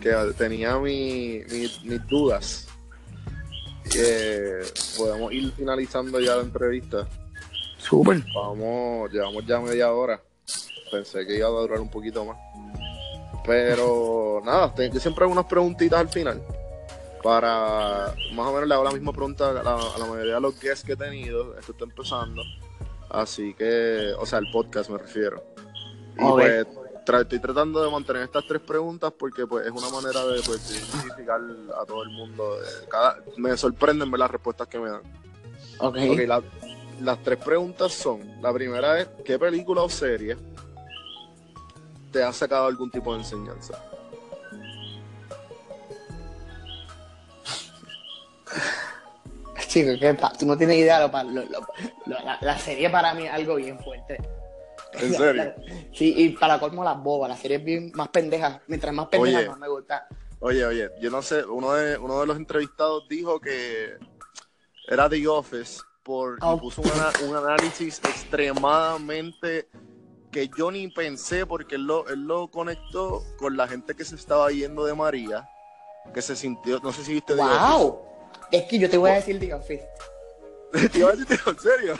que 0.00 0.14
tenía 0.36 0.78
mi, 0.78 1.40
mis 1.48 2.06
dudas. 2.08 2.68
Que 3.90 4.60
podemos 4.96 5.32
ir 5.32 5.52
finalizando 5.52 6.20
ya 6.20 6.36
la 6.36 6.42
entrevista. 6.42 7.06
Súper. 7.76 8.22
Vamos, 8.34 9.10
llevamos 9.12 9.44
ya 9.46 9.60
media 9.60 9.92
hora. 9.92 10.20
Pensé 10.90 11.26
que 11.26 11.36
iba 11.36 11.48
a 11.48 11.50
durar 11.50 11.80
un 11.80 11.90
poquito 11.90 12.24
más. 12.24 12.38
Pero 13.44 14.40
nada, 14.44 14.72
yo 14.76 15.00
siempre 15.00 15.24
hago 15.24 15.32
unas 15.32 15.46
preguntitas 15.46 15.98
al 15.98 16.08
final. 16.08 16.40
Para 17.22 18.14
más 18.32 18.46
o 18.46 18.52
menos 18.52 18.68
le 18.68 18.74
hago 18.74 18.84
la 18.84 18.92
misma 18.92 19.12
pregunta 19.12 19.50
a 19.50 19.52
la, 19.52 19.74
a 19.74 19.98
la 19.98 20.06
mayoría 20.06 20.34
de 20.34 20.40
los 20.40 20.58
guests 20.60 20.84
que 20.84 20.92
he 20.92 20.96
tenido. 20.96 21.58
Esto 21.58 21.72
está 21.72 21.84
empezando 21.84 22.42
Así 23.12 23.52
que, 23.52 24.14
o 24.18 24.24
sea, 24.24 24.38
el 24.38 24.50
podcast 24.50 24.88
me 24.88 24.96
refiero. 24.96 25.44
Y 26.16 26.24
pues 26.24 26.66
estoy 27.06 27.38
tratando 27.40 27.82
de 27.82 27.90
mantener 27.90 28.22
estas 28.22 28.46
tres 28.46 28.60
preguntas 28.60 29.12
porque 29.18 29.46
pues 29.46 29.66
es 29.66 29.72
una 29.72 29.88
manera 29.90 30.24
de 30.26 30.40
pues, 30.42 30.70
identificar 30.70 31.40
a 31.80 31.84
todo 31.84 32.02
el 32.02 32.10
mundo. 32.10 32.56
cada, 32.88 33.18
me 33.36 33.56
sorprenden 33.56 34.10
ver 34.10 34.20
las 34.20 34.30
respuestas 34.30 34.68
que 34.68 34.78
me 34.78 34.90
dan. 34.90 35.02
Ok. 35.78 35.96
okay 35.96 36.26
las 37.00 37.22
tres 37.22 37.38
preguntas 37.38 37.92
son, 37.92 38.40
la 38.40 38.52
primera 38.52 39.00
es, 39.00 39.08
¿qué 39.24 39.38
película 39.38 39.82
o 39.82 39.88
serie 39.88 40.36
te 42.12 42.22
ha 42.22 42.32
sacado 42.32 42.66
algún 42.66 42.90
tipo 42.90 43.12
de 43.12 43.20
enseñanza? 43.20 43.82
Chico, 49.66 49.98
que 49.98 50.16
tú 50.38 50.46
no 50.46 50.56
tienes 50.56 50.76
idea, 50.76 51.10
la, 52.42 52.58
serie 52.58 52.90
para 52.90 53.14
mí 53.14 53.24
es 53.24 53.32
algo 53.32 53.54
bien 53.54 53.78
fuerte. 53.78 54.18
¿En 54.94 55.14
serio? 55.14 55.54
sí, 55.92 56.14
y 56.16 56.28
para 56.30 56.58
colmo 56.58 56.84
las 56.84 57.02
bobas, 57.02 57.30
la 57.30 57.36
serie 57.36 57.58
es 57.58 57.64
bien 57.64 57.92
más 57.94 58.08
pendeja. 58.08 58.62
Mientras 58.66 58.94
más 58.94 59.08
pendeja, 59.08 59.50
más 59.50 59.58
me 59.58 59.68
gusta. 59.68 60.06
Oye, 60.40 60.64
oye, 60.64 60.90
yo 61.00 61.10
no 61.10 61.22
sé, 61.22 61.44
uno 61.44 61.72
de, 61.72 61.96
uno 61.96 62.20
de 62.20 62.26
los 62.26 62.36
entrevistados 62.36 63.06
dijo 63.08 63.40
que 63.40 63.96
era 64.88 65.08
The 65.08 65.26
Office 65.28 65.80
por 66.02 66.36
oh. 66.42 66.58
puso 66.58 66.82
un 66.82 67.36
análisis 67.36 68.00
extremadamente 68.04 69.68
que 70.32 70.50
yo 70.56 70.70
ni 70.70 70.88
pensé 70.88 71.46
porque 71.46 71.76
él 71.76 71.86
lo, 71.86 72.08
él 72.08 72.26
lo 72.26 72.50
conectó 72.50 73.22
con 73.38 73.56
la 73.56 73.68
gente 73.68 73.94
que 73.94 74.04
se 74.04 74.16
estaba 74.16 74.50
yendo 74.50 74.84
de 74.84 74.94
María, 74.94 75.48
que 76.12 76.22
se 76.22 76.34
sintió, 76.34 76.80
no 76.80 76.92
sé 76.92 77.04
si 77.04 77.12
viste 77.12 77.34
wow. 77.34 77.46
The 77.46 77.54
Office 77.54 78.12
es 78.52 78.64
que 78.64 78.78
yo 78.78 78.90
te 78.90 78.98
voy 78.98 79.10
a 79.10 79.14
decir 79.14 79.38
The 79.38 79.54
Office. 79.54 79.88
¿Te 80.92 80.98
iba 80.98 81.10
a 81.10 81.16
decir 81.16 81.38
en 81.46 81.58
serio? 81.58 81.96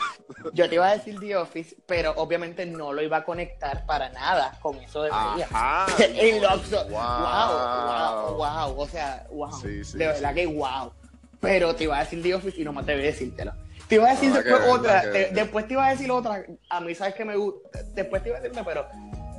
Yo 0.53 0.67
te 0.67 0.75
iba 0.75 0.87
a 0.87 0.97
decir 0.97 1.19
The 1.19 1.35
Office, 1.37 1.75
pero 1.85 2.13
obviamente 2.17 2.65
no 2.65 2.91
lo 2.91 3.01
iba 3.01 3.17
a 3.17 3.23
conectar 3.23 3.85
para 3.85 4.09
nada 4.09 4.57
con 4.61 4.77
eso 4.77 5.03
de 5.03 5.11
María. 5.11 5.47
En 5.99 6.41
Loxo. 6.41 6.83
Wow. 6.85 6.91
wow, 6.91 8.35
wow, 8.35 8.79
O 8.81 8.87
sea, 8.87 9.27
wow. 9.31 9.61
Sí, 9.61 9.83
sí, 9.83 9.97
de 9.97 10.07
verdad 10.07 10.33
que 10.33 10.45
wow. 10.45 10.91
Pero 11.39 11.75
te 11.75 11.83
iba 11.83 11.97
a 11.97 12.03
decir 12.03 12.21
The 12.21 12.35
Office 12.35 12.59
y 12.59 12.63
no 12.63 12.73
me 12.73 12.81
atreví 12.81 13.03
a 13.03 13.05
decírtelo. 13.05 13.53
Te 13.87 13.95
iba 13.95 14.07
a 14.07 14.11
decir 14.11 14.31
después 14.31 14.61
otra, 14.69 15.03
después 15.03 15.67
te 15.67 15.73
iba 15.73 15.87
a 15.87 15.91
decir 15.91 16.09
otra. 16.09 16.45
A 16.69 16.79
mí 16.79 16.95
sabes 16.95 17.15
que 17.15 17.25
me 17.25 17.35
gusta. 17.35 17.69
Después 17.93 18.23
te 18.23 18.29
iba 18.29 18.37
a 18.37 18.41
decirme, 18.41 18.63
pero 18.63 18.87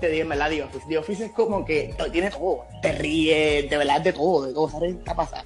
te 0.01 0.09
dije, 0.09 0.25
¿verdad? 0.25 0.51
The 0.51 0.63
Office. 0.63 0.87
The 0.89 0.99
Office 0.99 1.25
es 1.25 1.33
como 1.33 1.65
que 1.65 1.95
tiene 2.13 2.31
todo. 2.31 2.67
Te 2.83 2.93
ríes, 2.93 3.71
de 3.71 3.77
verdad, 3.77 4.01
de 4.01 4.13
todo, 4.13 4.47
de 4.47 4.53
todo. 4.53 4.69
¿Sabes 4.69 4.97
qué 5.05 5.15
pasa? 5.15 5.43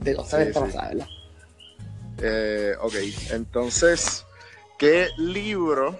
de 0.00 0.14
los 0.14 0.28
tres 0.28 0.54
¿verdad? 0.54 1.06
Eh, 2.22 2.74
ok, 2.80 2.94
entonces, 3.30 4.24
¿qué 4.78 5.08
libro 5.16 5.96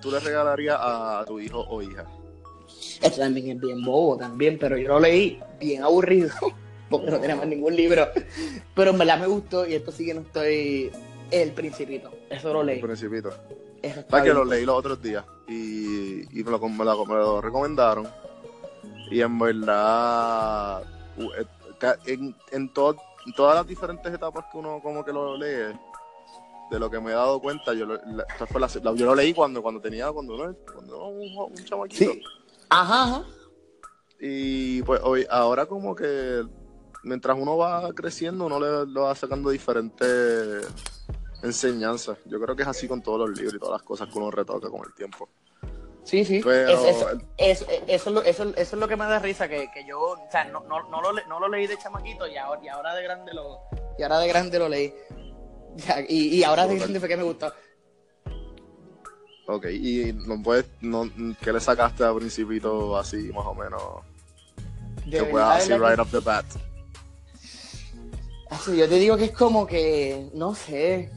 tú 0.00 0.10
le 0.10 0.20
regalarías 0.20 0.76
a 0.80 1.24
tu 1.26 1.40
hijo 1.40 1.60
o 1.68 1.82
hija? 1.82 2.04
Esto 3.02 3.20
también 3.20 3.50
es 3.56 3.60
bien 3.60 3.84
bobo 3.84 4.16
también, 4.16 4.58
pero 4.58 4.76
yo 4.76 4.88
lo 4.88 5.00
leí 5.00 5.38
bien 5.60 5.82
aburrido, 5.82 6.30
porque 6.90 7.10
no 7.10 7.18
tenía 7.20 7.36
más 7.36 7.46
ningún 7.46 7.74
libro. 7.76 8.08
Pero 8.74 8.90
en 8.90 8.98
verdad 8.98 9.18
me 9.20 9.26
gustó 9.26 9.66
y 9.66 9.74
esto 9.74 9.90
sí 9.92 10.06
que 10.06 10.14
no 10.14 10.20
estoy... 10.22 10.90
El 11.30 11.50
Principito, 11.52 12.12
eso 12.30 12.52
lo 12.52 12.62
leí. 12.62 12.76
El 12.78 12.86
Principito. 12.86 13.30
Eso 13.82 14.00
está 14.00 14.10
Para 14.10 14.24
que 14.24 14.32
lo 14.32 14.44
leí 14.44 14.64
los 14.64 14.76
otros 14.76 15.02
días 15.02 15.24
y, 15.48 16.20
y 16.38 16.44
me, 16.44 16.50
lo, 16.52 16.58
me 16.68 16.84
lo- 16.84 17.04
me 17.04 17.14
lo 17.14 17.40
recomendaron. 17.40 18.06
Y 19.10 19.20
en 19.20 19.38
verdad, 19.38 20.82
eh, 21.18 21.46
en, 22.06 22.34
en, 22.52 22.68
to- 22.72 22.92
en 22.92 22.98
todas 23.32 23.54
las 23.56 23.66
diferentes 23.66 24.12
etapas 24.12 24.44
que 24.50 24.58
uno 24.58 24.80
como 24.82 25.04
que 25.04 25.12
lo 25.12 25.36
lee, 25.36 25.76
de 26.70 26.78
lo 26.78 26.90
que 26.90 27.00
me 27.00 27.10
he 27.10 27.14
dado 27.14 27.40
cuenta, 27.40 27.72
yo 27.74 27.86
lo, 27.86 27.94
la- 27.94 28.24
esta 28.28 28.46
fue 28.46 28.60
la- 28.60 28.68
la- 28.82 28.94
yo 28.94 29.06
lo 29.06 29.14
leí 29.14 29.32
cuando, 29.34 29.62
cuando 29.62 29.80
tenía, 29.80 30.10
cuando 30.12 30.34
uno, 30.34 30.54
cuando 30.72 30.96
uno 31.08 31.44
un, 31.46 31.52
un 31.52 31.64
chamaquito. 31.64 32.12
Sí. 32.12 32.22
Ajá, 32.68 33.02
ajá. 33.04 33.24
Y 34.20 34.82
pues 34.82 35.00
hoy, 35.04 35.26
ahora 35.30 35.66
como 35.66 35.94
que 35.94 36.42
mientras 37.04 37.36
uno 37.38 37.56
va 37.56 37.92
creciendo, 37.92 38.46
uno 38.46 38.58
le, 38.58 38.86
le 38.90 39.00
va 39.00 39.14
sacando 39.14 39.50
diferentes 39.50 40.66
enseñanzas. 41.42 42.18
Yo 42.24 42.40
creo 42.40 42.56
que 42.56 42.62
es 42.62 42.68
así 42.68 42.88
con 42.88 43.02
todos 43.02 43.28
los 43.28 43.36
libros 43.38 43.54
y 43.54 43.58
todas 43.58 43.74
las 43.80 43.82
cosas 43.82 44.08
que 44.08 44.18
uno 44.18 44.30
retoca 44.30 44.68
con 44.70 44.80
el 44.86 44.92
tiempo. 44.94 45.28
Sí, 46.06 46.24
sí. 46.24 46.40
Pero- 46.42 46.70
Es- 46.70 46.96
eso, 46.96 47.10
es- 47.36 47.68
eso, 47.88 48.22
eso, 48.22 48.42
eso 48.44 48.54
es 48.56 48.72
lo 48.74 48.86
que 48.86 48.94
me 48.96 49.04
da 49.06 49.18
risa, 49.18 49.48
que, 49.48 49.68
que 49.74 49.84
yo, 49.84 49.98
o 50.00 50.30
sea, 50.30 50.44
no, 50.44 50.60
no, 50.60 50.88
no, 50.88 51.02
lo, 51.02 51.12
le- 51.12 51.26
no 51.26 51.40
lo 51.40 51.48
leí 51.48 51.66
de 51.66 51.76
chamaquito 51.76 52.26
y 52.28 52.36
ahora, 52.36 52.60
y 52.62 52.68
ahora 52.68 52.94
de 52.94 53.02
grande 53.02 53.34
lo, 53.34 53.58
y 53.98 54.02
ahora 54.04 54.20
de 54.20 54.28
grande 54.28 54.58
lo 54.60 54.68
leí. 54.68 54.94
Y, 56.08 56.28
y 56.38 56.44
ahora 56.44 56.66
de 56.68 56.76
grande 56.78 57.00
fue 57.00 57.08
que 57.08 57.16
me 57.16 57.24
gustó. 57.24 57.52
Ok, 59.48 59.66
y 59.70 60.12
no 60.26 60.40
puedes, 60.42 60.66
no, 60.80 61.04
¿qué 61.42 61.52
le 61.52 61.60
sacaste 61.60 62.04
al 62.04 62.16
principito 62.16 62.96
así 62.96 63.16
más 63.34 63.44
o 63.46 63.54
menos? 63.54 63.82
De 65.04 65.18
que 65.18 65.24
pueda 65.24 65.48
verdad, 65.56 65.60
así 65.62 65.72
right 65.74 65.98
off 65.98 66.10
the 66.12 66.20
bat. 66.20 66.44
así, 68.50 68.76
yo 68.76 68.88
te 68.88 68.94
digo 68.94 69.16
que 69.16 69.24
es 69.26 69.32
como 69.32 69.66
que, 69.66 70.30
no 70.34 70.54
sé. 70.54 71.10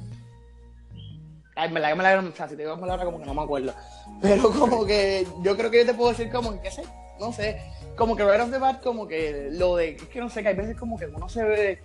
Me 1.68 1.80
la, 1.80 1.96
me 1.96 2.04
la, 2.04 2.20
o 2.20 2.36
sea, 2.36 2.48
si 2.48 2.56
te 2.56 2.64
digo 2.64 2.76
la 2.76 2.80
palabra 2.80 3.06
como 3.06 3.20
que 3.20 3.26
no 3.26 3.34
me 3.34 3.42
acuerdo. 3.42 3.74
Pero 4.22 4.52
como 4.60 4.86
que, 4.86 5.28
yo 5.42 5.58
creo 5.58 5.70
que 5.72 5.80
yo 5.80 5.86
te 5.86 5.94
puedo 5.94 6.12
decir 6.12 6.32
como 6.32 6.54
que, 6.54 6.62
qué 6.62 6.72
sé, 6.72 6.84
no 7.20 7.34
sé. 7.34 7.62
Como 7.96 8.16
que 8.16 8.24
right 8.24 8.42
off 8.42 8.52
the 8.52 8.60
bat, 8.60 8.82
como 8.82 9.08
que 9.08 9.50
lo 9.52 9.76
de, 9.76 9.96
es 9.96 10.04
que 10.04 10.20
no 10.20 10.30
sé, 10.30 10.42
que 10.42 10.50
hay 10.50 10.56
veces 10.56 10.78
como 10.78 10.98
que 10.98 11.08
uno 11.08 11.28
se 11.28 11.44
ve 11.44 11.80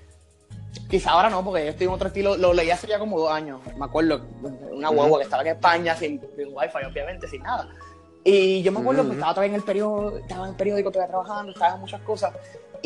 Quizá 0.89 1.13
ahora 1.13 1.31
no, 1.31 1.45
porque 1.45 1.65
yo 1.65 1.71
estoy 1.71 1.87
en 1.87 1.93
otro 1.93 2.09
estilo. 2.09 2.37
Lo 2.37 2.53
leí 2.53 2.71
hace 2.71 2.87
ya 2.87 2.99
como 2.99 3.19
dos 3.19 3.31
años. 3.31 3.61
Me 3.77 3.85
acuerdo, 3.85 4.21
una 4.73 4.89
guagua 4.89 5.19
que 5.19 5.25
estaba 5.25 5.43
en 5.43 5.49
España 5.49 5.95
sin, 5.97 6.21
sin 6.37 6.49
wifi, 6.53 6.85
obviamente, 6.91 7.29
sin 7.29 7.43
nada. 7.43 7.69
Y 8.25 8.63
yo 8.63 8.73
me 8.73 8.81
acuerdo 8.81 9.05
que 9.05 9.13
estaba 9.13 9.35
todavía 9.35 9.51
en 9.51 9.61
el 9.61 9.63
periódico, 9.63 10.19
estaba 10.19 10.45
en 10.45 10.51
el 10.51 10.57
periódico 10.57 10.91
todavía 10.91 11.11
trabajando, 11.11 11.53
estaba 11.53 11.75
en 11.75 11.81
muchas 11.81 12.01
cosas. 12.03 12.33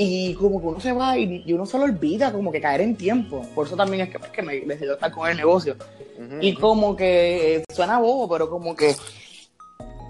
Y 0.00 0.32
como 0.34 0.60
que 0.60 0.66
uno 0.68 0.78
se 0.80 0.92
va 0.92 1.18
y, 1.18 1.42
y 1.44 1.52
uno 1.52 1.66
se 1.66 1.76
lo 1.76 1.82
olvida, 1.82 2.30
como 2.32 2.52
que 2.52 2.60
caer 2.60 2.82
en 2.82 2.94
tiempo. 2.94 3.44
Por 3.52 3.66
eso 3.66 3.74
también 3.74 4.02
es 4.06 4.10
que, 4.10 4.16
es 4.18 4.30
que 4.30 4.42
me 4.42 4.60
decidí 4.60 4.92
estar 4.92 5.10
con 5.10 5.28
el 5.28 5.36
negocio. 5.36 5.74
Ujú, 6.16 6.36
Y 6.40 6.54
como 6.54 6.94
que 6.94 7.56
eh, 7.56 7.64
suena 7.74 7.98
bobo, 7.98 8.28
pero 8.28 8.48
como 8.48 8.76
que. 8.76 8.94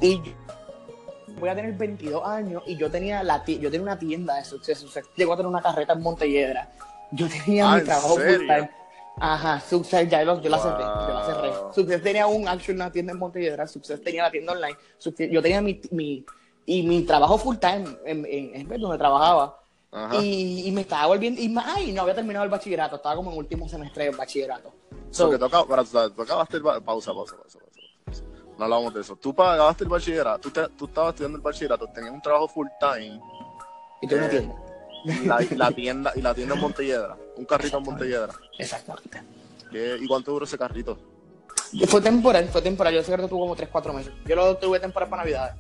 Y 0.03 0.21
voy 1.41 1.49
a 1.49 1.55
tener 1.55 1.73
22 1.73 2.23
años 2.23 2.63
y 2.67 2.77
yo 2.77 2.91
tenía 2.91 3.23
la 3.23 3.43
yo 3.47 3.71
tenía 3.71 3.81
una 3.83 3.99
tienda 3.99 4.35
de 4.37 4.45
suceso. 4.45 4.87
Llegó 5.17 5.33
a 5.33 5.37
tener 5.39 5.49
una 5.49 5.63
carreta 5.63 5.95
en 5.95 6.03
Montelledra. 6.03 6.71
Yo 7.13 7.27
tenía 7.27 7.71
Ah, 7.71 7.75
mi 7.77 7.81
¿en 7.81 7.87
trabajo 7.87 8.17
full 8.17 8.41
time. 8.47 8.71
Ajá, 9.21 9.59
Success, 9.61 10.09
ya 10.09 10.23
lo- 10.23 10.41
yo 10.43 10.51
la 10.51 10.59
cerré, 10.59 10.85
yo 10.85 11.15
la 11.15 11.25
cerré. 11.25 11.51
Success 11.75 12.03
tenía 12.03 12.27
un 12.27 12.47
action, 12.47 12.77
una 12.77 12.93
tienda 12.93 13.13
en 13.15 13.19
Montelledra, 13.19 13.67
Success 13.67 14.01
tenía 14.03 14.23
la 14.25 14.31
tienda 14.31 14.53
online. 14.53 14.77
Success- 14.99 15.31
yo 15.33 15.41
tenía 15.43 15.61
mi, 15.63 15.81
mi, 15.91 16.25
y 16.67 16.83
mi 16.83 17.03
trabajo 17.03 17.39
full 17.39 17.57
time 17.57 17.85
en, 18.05 18.25
en, 18.29 18.71
en 18.73 18.81
donde 18.81 18.99
trabajaba. 18.99 19.59
Ajá. 19.91 20.17
Y, 20.23 20.67
y 20.69 20.73
me 20.73 20.83
estaba 20.83 21.07
volviendo, 21.07 21.41
y, 21.41 21.55
ay, 21.65 21.93
no 21.93 22.03
había 22.03 22.15
terminado 22.15 22.45
el 22.45 22.51
bachillerato, 22.51 22.97
estaba 22.97 23.17
como 23.17 23.33
en 23.33 23.39
último 23.39 23.69
semestre 23.69 24.05
del 24.05 24.17
bachillerato. 24.17 24.73
So, 25.11 25.31
que 25.31 25.39
para, 25.39 25.83
acabaste 25.83 26.57
el 26.59 26.63
pausa, 26.63 26.83
pausa, 26.85 27.13
pausa, 27.15 27.37
pausa, 27.37 27.59
pausa. 28.05 28.25
No 28.59 28.65
hablamos 28.65 28.93
de 28.93 29.01
eso. 29.01 29.17
Tú 29.17 29.35
pa- 29.35 29.55
acabaste 29.55 29.85
el 29.85 29.91
bachillerato, 29.91 30.41
tú, 30.41 30.51
te- 30.51 30.69
tú 30.77 30.85
estabas 30.87 31.11
estudiando 31.15 31.37
el 31.39 31.43
bachillerato, 31.43 31.87
tenías 31.87 32.13
un 32.13 32.21
trabajo 32.21 32.49
full 32.49 32.67
time 32.81 33.19
y 34.03 34.07
tú 34.09 34.15
eh, 34.17 34.25
entiendes. 34.25 34.57
y 35.05 35.27
la, 35.27 35.43
y 35.43 35.49
la 35.57 35.71
tienda 35.73 36.13
y 36.17 36.21
la 36.21 36.35
tienda 36.35 36.55
en 36.55 36.61
Montelledra, 36.61 37.17
un 37.37 37.45
carrito 37.47 37.79
en 37.79 37.85
Montelledra. 37.85 38.35
Exactamente. 38.59 39.23
¿Qué- 39.71 39.97
¿Y 40.01 40.07
cuánto 40.07 40.33
duró 40.33 40.45
ese 40.45 40.59
carrito? 40.59 40.99
Fue 41.87 42.01
temporal, 42.01 42.49
fue 42.49 42.61
temporal. 42.63 42.95
Yo 42.95 43.03
sé 43.03 43.15
que 43.17 43.29
tuvo 43.29 43.41
como 43.41 43.55
3, 43.57 43.69
4 43.71 43.93
meses. 43.93 44.13
Yo 44.27 44.35
lo 44.37 44.57
tuve 44.57 44.81
temporal 44.81 45.09
para 45.09 45.23
Navidad. 45.23 45.57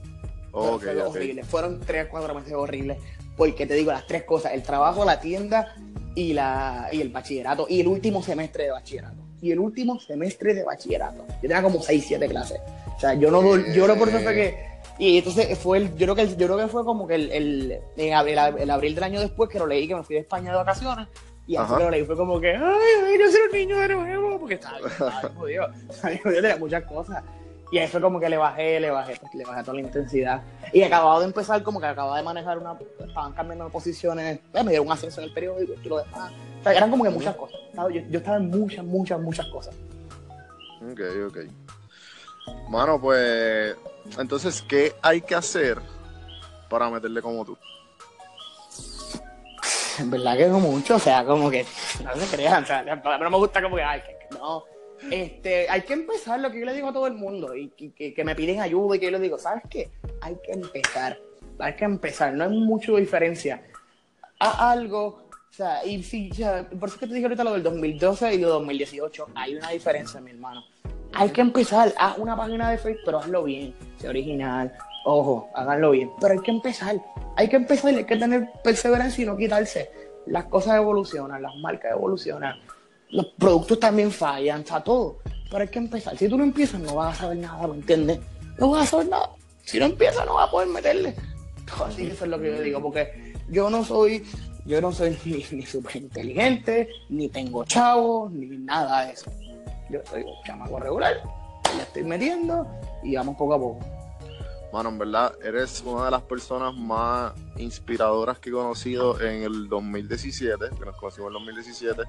Ok, 0.52 0.82
fue 0.82 1.02
ok. 1.02 1.08
horrible. 1.14 1.44
Fueron 1.44 1.80
3, 1.80 2.08
4 2.10 2.34
meses 2.34 2.52
horribles. 2.54 2.98
Porque 3.39 3.64
te 3.66 3.72
digo, 3.74 3.91
las 3.93 4.07
tres 4.07 4.24
cosas: 4.24 4.53
el 4.53 4.62
trabajo, 4.62 5.05
la 5.07 5.18
tienda 5.20 5.74
y, 6.14 6.34
la, 6.34 6.89
y 6.93 7.01
el 7.01 7.09
bachillerato. 7.09 7.66
Y 7.70 7.80
el 7.80 7.86
último 7.89 8.22
semestre 8.22 8.64
de 8.64 8.72
bachillerato. 8.72 9.16
Y 9.41 9.53
el 9.53 9.61
último 9.61 9.99
semestre 10.01 10.53
de 10.53 10.64
bachillerato. 10.64 11.24
Yo 11.28 11.41
tenía 11.43 11.62
como 11.62 11.80
6, 11.80 12.05
7 12.09 12.28
clases. 12.28 12.61
O 12.97 13.01
sea, 13.01 13.14
yo 13.14 13.30
no 13.30 13.41
dol- 13.41 13.72
yo 13.72 13.86
no 13.86 13.95
por 13.97 14.09
eso 14.09 14.18
fue 14.18 14.34
que. 14.34 14.68
Y 14.99 15.18
entonces 15.18 15.57
fue 15.57 15.78
el, 15.78 15.91
yo 15.95 16.07
creo 16.07 16.14
que 16.16 16.22
el- 16.22 16.36
yo 16.36 16.47
creo 16.47 16.59
que 16.59 16.66
fue 16.66 16.84
como 16.84 17.07
que 17.07 17.14
el, 17.14 17.30
el, 17.30 17.80
en 17.97 18.14
abril, 18.14 18.36
el 18.59 18.68
abril 18.70 18.97
del 18.97 19.05
año 19.05 19.20
después 19.20 19.49
que 19.49 19.61
lo 19.61 19.66
leí, 19.68 19.86
que 19.86 19.95
me 19.95 20.03
fui 20.03 20.16
de 20.16 20.22
España 20.22 20.51
de 20.51 20.57
vacaciones. 20.57 21.07
Y 21.47 21.55
así 21.57 21.64
Ajá. 21.66 21.78
que 21.78 21.84
lo 21.84 21.91
leí, 21.91 22.05
fue 22.05 22.16
como 22.16 22.41
que, 22.41 22.51
ay, 22.51 22.61
ay, 22.61 23.16
quiero 23.16 23.30
ser 23.30 23.41
un 23.51 23.57
niño 23.57 23.78
de 23.78 23.89
nuevo, 23.89 24.39
porque 24.41 24.55
estaba 24.57 24.78
bien, 24.78 24.91
estaba 24.91 25.20
bien 25.20 25.34
jodido. 25.36 25.68
Estaba 25.89 26.09
bien 26.11 26.22
jodido, 26.24 26.43
tenía 26.43 26.57
muchas 26.59 26.82
cosas. 26.84 27.24
Y 27.70 27.86
fue 27.86 28.00
como 28.00 28.18
que 28.18 28.28
le 28.28 28.38
bajé, 28.38 28.80
le 28.80 28.90
bajé, 28.90 29.16
pues, 29.20 29.34
le 29.34 29.44
bajé 29.44 29.60
toda 29.62 29.74
la 29.74 29.80
intensidad. 29.80 30.42
Y 30.72 30.82
acababa 30.82 31.20
de 31.20 31.26
empezar, 31.26 31.62
como 31.62 31.80
que 31.80 31.86
acababa 31.86 32.16
de 32.16 32.22
manejar 32.22 32.58
una. 32.58 32.78
Estaban 33.06 33.32
cambiando 33.32 33.66
de 33.66 33.70
posiciones, 33.70 34.38
eh, 34.54 34.64
me 34.64 34.70
dieron 34.70 34.86
un 34.86 34.92
ascenso 34.92 35.20
en 35.20 35.28
el 35.28 35.34
periódico 35.34 35.74
y 35.82 35.88
lo 35.88 35.98
demás. 35.98 36.32
O 36.60 36.62
sea, 36.62 36.72
eran 36.72 36.90
como 36.90 37.04
que 37.04 37.10
muchas 37.10 37.36
cosas. 37.36 37.58
¿sabes? 37.74 37.96
Yo, 37.96 38.10
yo 38.10 38.18
estaba 38.18 38.38
en 38.38 38.50
muchas, 38.50 38.84
muchas, 38.84 39.20
muchas 39.20 39.46
cosas. 39.46 39.74
Ok, 40.90 41.00
ok. 41.26 41.38
Mano, 42.70 42.98
pues, 43.00 43.76
entonces, 44.18 44.62
¿qué 44.62 44.94
hay 45.02 45.20
que 45.20 45.34
hacer 45.34 45.78
para 46.70 46.88
meterle 46.88 47.20
como 47.20 47.44
tú? 47.44 47.58
En 49.98 50.10
verdad 50.10 50.36
que 50.36 50.46
no 50.46 50.60
mucho, 50.60 50.96
o 50.96 50.98
sea, 50.98 51.24
como 51.24 51.50
que 51.50 51.66
no 52.04 52.14
se 52.14 52.36
crean, 52.36 52.62
o 52.62 52.66
sea, 52.66 52.82
no 52.84 53.30
me 53.30 53.36
gusta 53.36 53.60
como 53.60 53.76
que, 53.76 53.82
ay, 53.82 54.00
que 54.00 54.38
no. 54.38 54.64
Este, 55.11 55.68
hay 55.70 55.82
que 55.82 55.92
empezar 55.92 56.40
lo 56.40 56.51
que 56.51 56.61
yo 56.61 56.66
le 56.66 56.74
digo 56.74 56.88
a 56.88 56.92
todo 56.92 57.07
el 57.07 57.14
mundo 57.14 57.55
y 57.55 57.68
que, 57.68 57.92
que- 57.92 58.14
que 58.14 58.24
me 58.24 58.34
piden 58.34 58.61
ayuda 58.61 58.96
y 58.96 58.99
que 58.99 59.07
yo 59.07 59.12
les 59.12 59.20
digo, 59.20 59.38
¿sabes 59.38 59.62
qué? 59.70 59.90
Hay 60.20 60.36
que 60.44 60.53
empezar, 60.53 61.18
hay 61.59 61.74
que 61.74 61.84
empezar, 61.84 62.32
no 62.34 62.44
hay 62.44 62.51
mucha 62.51 62.92
diferencia. 62.92 63.62
A 64.40 64.70
algo, 64.70 65.07
o 65.07 65.53
sea, 65.53 65.84
y 65.84 66.01
o 66.30 66.34
sea, 66.34 66.68
por 66.78 66.88
eso 66.88 66.96
es 66.96 67.01
que 67.01 67.07
te 67.09 67.14
dije 67.14 67.26
ahorita 67.26 67.44
lo 67.44 67.53
del 67.53 67.62
2012 67.62 68.34
y 68.34 68.38
lo 68.38 68.49
2018, 68.51 69.28
hay 69.34 69.57
una 69.57 69.70
diferencia, 69.70 70.20
mi 70.20 70.30
hermano. 70.32 70.62
Hay 71.14 71.30
que 71.30 71.40
empezar, 71.40 71.92
haz 71.99 72.18
una 72.18 72.36
página 72.36 72.70
de 72.70 72.78
Facebook, 72.78 73.03
pero 73.05 73.18
hazlo 73.18 73.42
bien, 73.44 73.74
sea 73.96 74.11
original, 74.11 74.72
ojo, 75.05 75.49
háganlo 75.55 75.90
bien, 75.92 76.11
pero 76.20 76.34
hay 76.34 76.40
que 76.40 76.51
empezar, 76.51 76.96
hay 77.36 77.49
que 77.49 77.57
empezar, 77.57 77.94
hay 77.94 78.05
que 78.05 78.16
tener 78.16 78.49
perseverancia 78.62 79.22
y 79.22 79.26
no 79.26 79.36
quitarse. 79.36 79.90
Las 80.26 80.44
cosas 80.44 80.76
evolucionan, 80.76 81.40
las 81.42 81.57
marcas 81.57 81.92
evolucionan, 81.92 82.61
los 83.11 83.26
productos 83.38 83.80
también 83.80 84.11
fallan, 84.11 84.61
está 84.61 84.82
todo, 84.82 85.18
pero 85.50 85.62
hay 85.62 85.68
que 85.68 85.78
empezar. 85.78 86.16
Si 86.16 86.28
tú 86.28 86.36
no 86.36 86.44
empiezas, 86.44 86.80
no 86.80 86.96
vas 86.96 87.18
a 87.18 87.22
saber 87.22 87.38
nada, 87.38 87.66
¿me 87.66 87.76
entiendes? 87.76 88.20
No 88.59 88.70
vas 88.70 88.88
a 88.88 88.90
saber 88.90 89.09
nada. 89.09 89.30
Si 89.64 89.78
no 89.78 89.86
empiezas, 89.86 90.26
no 90.26 90.34
vas 90.34 90.48
a 90.48 90.50
poder 90.50 90.68
meterle. 90.68 91.14
Así 91.84 92.06
eso 92.06 92.24
es 92.24 92.30
lo 92.30 92.40
que 92.40 92.54
yo 92.54 92.61
digo, 92.61 92.82
porque 92.82 93.34
yo 93.48 93.70
no 93.70 93.84
soy, 93.84 94.24
yo 94.66 94.80
no 94.80 94.92
soy 94.92 95.18
ni, 95.24 95.44
ni 95.50 95.66
súper 95.66 95.96
inteligente, 95.96 96.88
ni 97.09 97.28
tengo 97.28 97.64
chavos, 97.64 98.32
ni 98.32 98.46
nada 98.59 99.06
de 99.06 99.12
eso. 99.12 99.30
Yo 99.90 100.00
soy 100.11 100.22
un 100.22 100.34
chamaco 100.44 100.78
regular, 100.78 101.22
le 101.76 101.82
estoy 101.82 102.04
metiendo 102.04 102.66
y 103.02 103.16
vamos 103.16 103.36
poco 103.36 103.54
a 103.54 103.59
poco. 103.59 103.98
Mano, 104.70 104.90
en 104.90 104.98
verdad, 104.98 105.32
eres 105.42 105.82
una 105.86 106.04
de 106.04 106.11
las 106.11 106.22
personas 106.22 106.74
más 106.74 107.32
inspiradoras 107.56 108.38
que 108.38 108.50
he 108.50 108.52
conocido 108.52 109.18
en 109.18 109.42
el 109.42 109.66
2017, 109.66 110.66
que 110.78 110.84
nos 110.84 110.94
conocimos 110.96 111.32
en 111.32 111.38
el 111.38 111.44
2017. 111.44 112.02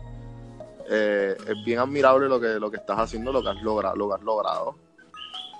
Eh, 0.92 1.38
es 1.48 1.64
bien 1.64 1.80
admirable 1.80 2.28
lo 2.28 2.40
que, 2.40 2.60
lo 2.60 2.72
que 2.72 2.78
estás 2.78 2.98
haciendo, 2.98 3.32
lo 3.32 3.44
que 3.44 3.50
has 3.50 3.62
logrado. 3.62 3.96
Lo 3.96 4.10
que 4.10 4.16
has 4.16 4.22
logrado. 4.22 4.76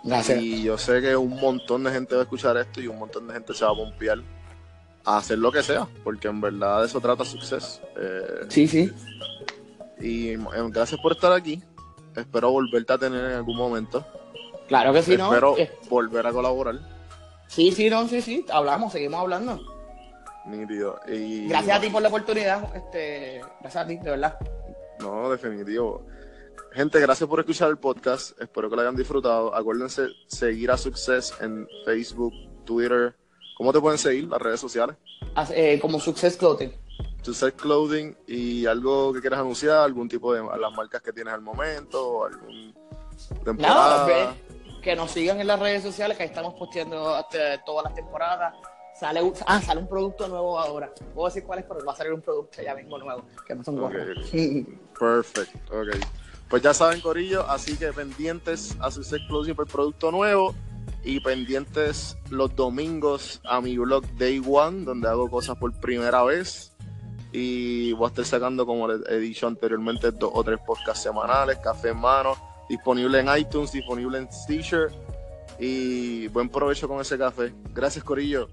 Gracias. 0.04 0.42
Y 0.42 0.64
yo 0.64 0.78
sé 0.78 1.02
que 1.02 1.16
un 1.16 1.40
montón 1.40 1.84
de 1.84 1.92
gente 1.92 2.16
va 2.16 2.22
a 2.22 2.24
escuchar 2.24 2.58
esto 2.58 2.82
y 2.82 2.88
un 2.88 2.98
montón 2.98 3.28
de 3.28 3.34
gente 3.34 3.54
se 3.54 3.66
va 3.66 3.72
a 3.72 3.76
pompear 3.76 4.20
a 5.06 5.18
hacer 5.18 5.38
lo 5.38 5.52
que 5.52 5.62
sea, 5.62 5.88
porque 6.04 6.28
en 6.28 6.42
verdad 6.42 6.82
de 6.82 6.88
eso 6.88 7.00
trata 7.00 7.26
Success. 7.26 7.82
Eh, 7.98 8.46
Sí, 8.50 8.68
sí. 8.68 8.92
y 10.00 10.30
eh, 10.30 10.40
gracias 10.70 11.00
por 11.02 11.12
estar 11.12 11.32
aquí. 11.32 11.62
Espero 12.16 12.52
volverte 12.52 12.94
a 12.94 12.98
tener 12.98 13.26
en 13.26 13.32
algún 13.38 13.58
momento. 13.58 14.06
Claro 14.68 14.94
que 14.94 15.02
sí, 15.04 15.18
¿no? 15.18 15.28
Espero 15.28 15.56
volver 15.90 16.26
a 16.28 16.32
colaborar. 16.32 16.80
Sí, 17.48 17.72
sí, 17.72 17.90
no, 17.90 18.08
sí, 18.08 18.22
sí. 18.22 18.46
Hablamos, 18.52 18.92
seguimos 18.94 19.20
hablando. 19.20 19.60
Nítido. 20.46 21.00
Y, 21.08 21.48
Gracias 21.48 21.78
a 21.78 21.82
ti 21.82 21.90
por 21.90 22.02
la 22.02 22.08
oportunidad. 22.10 22.76
Este, 22.76 23.42
gracias 23.62 23.84
a 23.84 23.88
ti, 23.88 23.98
de 23.98 24.10
verdad. 24.12 24.38
No, 25.00 25.30
definitivo. 25.30 26.06
Gente, 26.72 27.00
gracias 27.00 27.28
por 27.28 27.40
escuchar 27.40 27.70
el 27.70 27.78
podcast. 27.78 28.40
Espero 28.42 28.70
que 28.70 28.76
lo 28.76 28.82
hayan 28.82 28.96
disfrutado. 28.96 29.56
Acuérdense 29.56 30.10
seguir 30.28 30.70
a 30.72 30.78
Success 30.78 31.34
en 31.42 31.68
Facebook, 31.86 32.34
Twitter, 32.66 33.16
¿Cómo 33.60 33.74
te 33.74 33.82
pueden 33.82 33.98
seguir 33.98 34.24
las 34.30 34.42
redes 34.42 34.62
sociales? 34.62 34.96
Eh, 35.54 35.80
como 35.82 36.00
Success 36.00 36.38
Clothing. 36.38 36.72
Success 37.22 37.52
Clothing 37.52 38.16
y 38.26 38.66
algo 38.66 39.12
que 39.12 39.20
quieras 39.20 39.42
anunciar, 39.42 39.80
algún 39.80 40.08
tipo 40.08 40.34
de 40.34 40.42
las 40.42 40.72
marcas 40.72 41.02
que 41.02 41.12
tienes 41.12 41.34
al 41.34 41.42
momento, 41.42 42.24
algún 42.24 42.74
temporada. 43.44 44.08
Nada, 44.08 44.36
que 44.82 44.96
nos 44.96 45.12
sigan 45.12 45.42
en 45.42 45.48
las 45.48 45.60
redes 45.60 45.84
sociales, 45.84 46.16
que 46.16 46.24
ahí 46.24 46.30
estamos 46.30 46.54
posteando 46.54 47.22
todas 47.66 47.84
las 47.84 47.94
temporadas. 47.96 48.56
Sale 49.00 49.22
un, 49.22 49.34
ah, 49.46 49.62
sale 49.62 49.80
un 49.80 49.88
producto 49.88 50.28
nuevo 50.28 50.60
ahora. 50.60 50.94
Puedo 51.14 51.30
decir 51.30 51.44
cuál 51.44 51.60
es, 51.60 51.66
pero 51.66 51.86
va 51.86 51.94
a 51.94 51.96
salir 51.96 52.12
un 52.12 52.22
producto 52.22 52.62
ya 52.62 52.76
mismo 52.76 52.98
nuevo, 52.98 53.24
que 53.48 53.56
no 53.56 53.64
son 53.64 53.80
okay, 53.80 54.78
Perfecto, 55.00 55.80
ok. 55.80 55.88
Pues 56.50 56.64
ya 56.64 56.74
saben, 56.74 57.00
Corillo, 57.00 57.48
así 57.48 57.78
que 57.78 57.94
pendientes 57.94 58.76
a 58.82 58.92
su 58.92 59.02
Clothing 59.02 59.56
por 59.56 59.68
el 59.68 59.72
producto 59.72 60.12
nuevo 60.12 60.54
y 61.04 61.22
pendientes 61.22 62.18
los 62.30 62.54
domingos 62.56 63.40
a 63.46 63.62
mi 63.62 63.78
blog 63.78 64.04
Day 64.18 64.42
One, 64.46 64.84
donde 64.84 65.08
hago 65.08 65.30
cosas 65.30 65.58
por 65.58 65.72
primera 65.80 66.24
vez. 66.24 66.76
Y 67.32 67.94
voy 67.94 68.06
a 68.06 68.10
estar 68.10 68.26
sacando, 68.26 68.66
como 68.66 68.92
he 68.92 69.20
dicho 69.20 69.48
anteriormente, 69.48 70.12
dos 70.12 70.32
o 70.34 70.44
tres 70.44 70.60
podcasts 70.66 71.04
semanales, 71.04 71.58
café 71.60 71.90
en 71.90 72.00
mano, 72.00 72.36
disponible 72.68 73.20
en 73.20 73.30
iTunes, 73.38 73.72
disponible 73.72 74.18
en 74.18 74.30
Stitcher. 74.30 74.90
Y 75.58 76.28
buen 76.30 76.50
provecho 76.50 76.88
con 76.88 77.00
ese 77.00 77.18
café. 77.18 77.54
Gracias, 77.74 78.04
Corillo. 78.04 78.50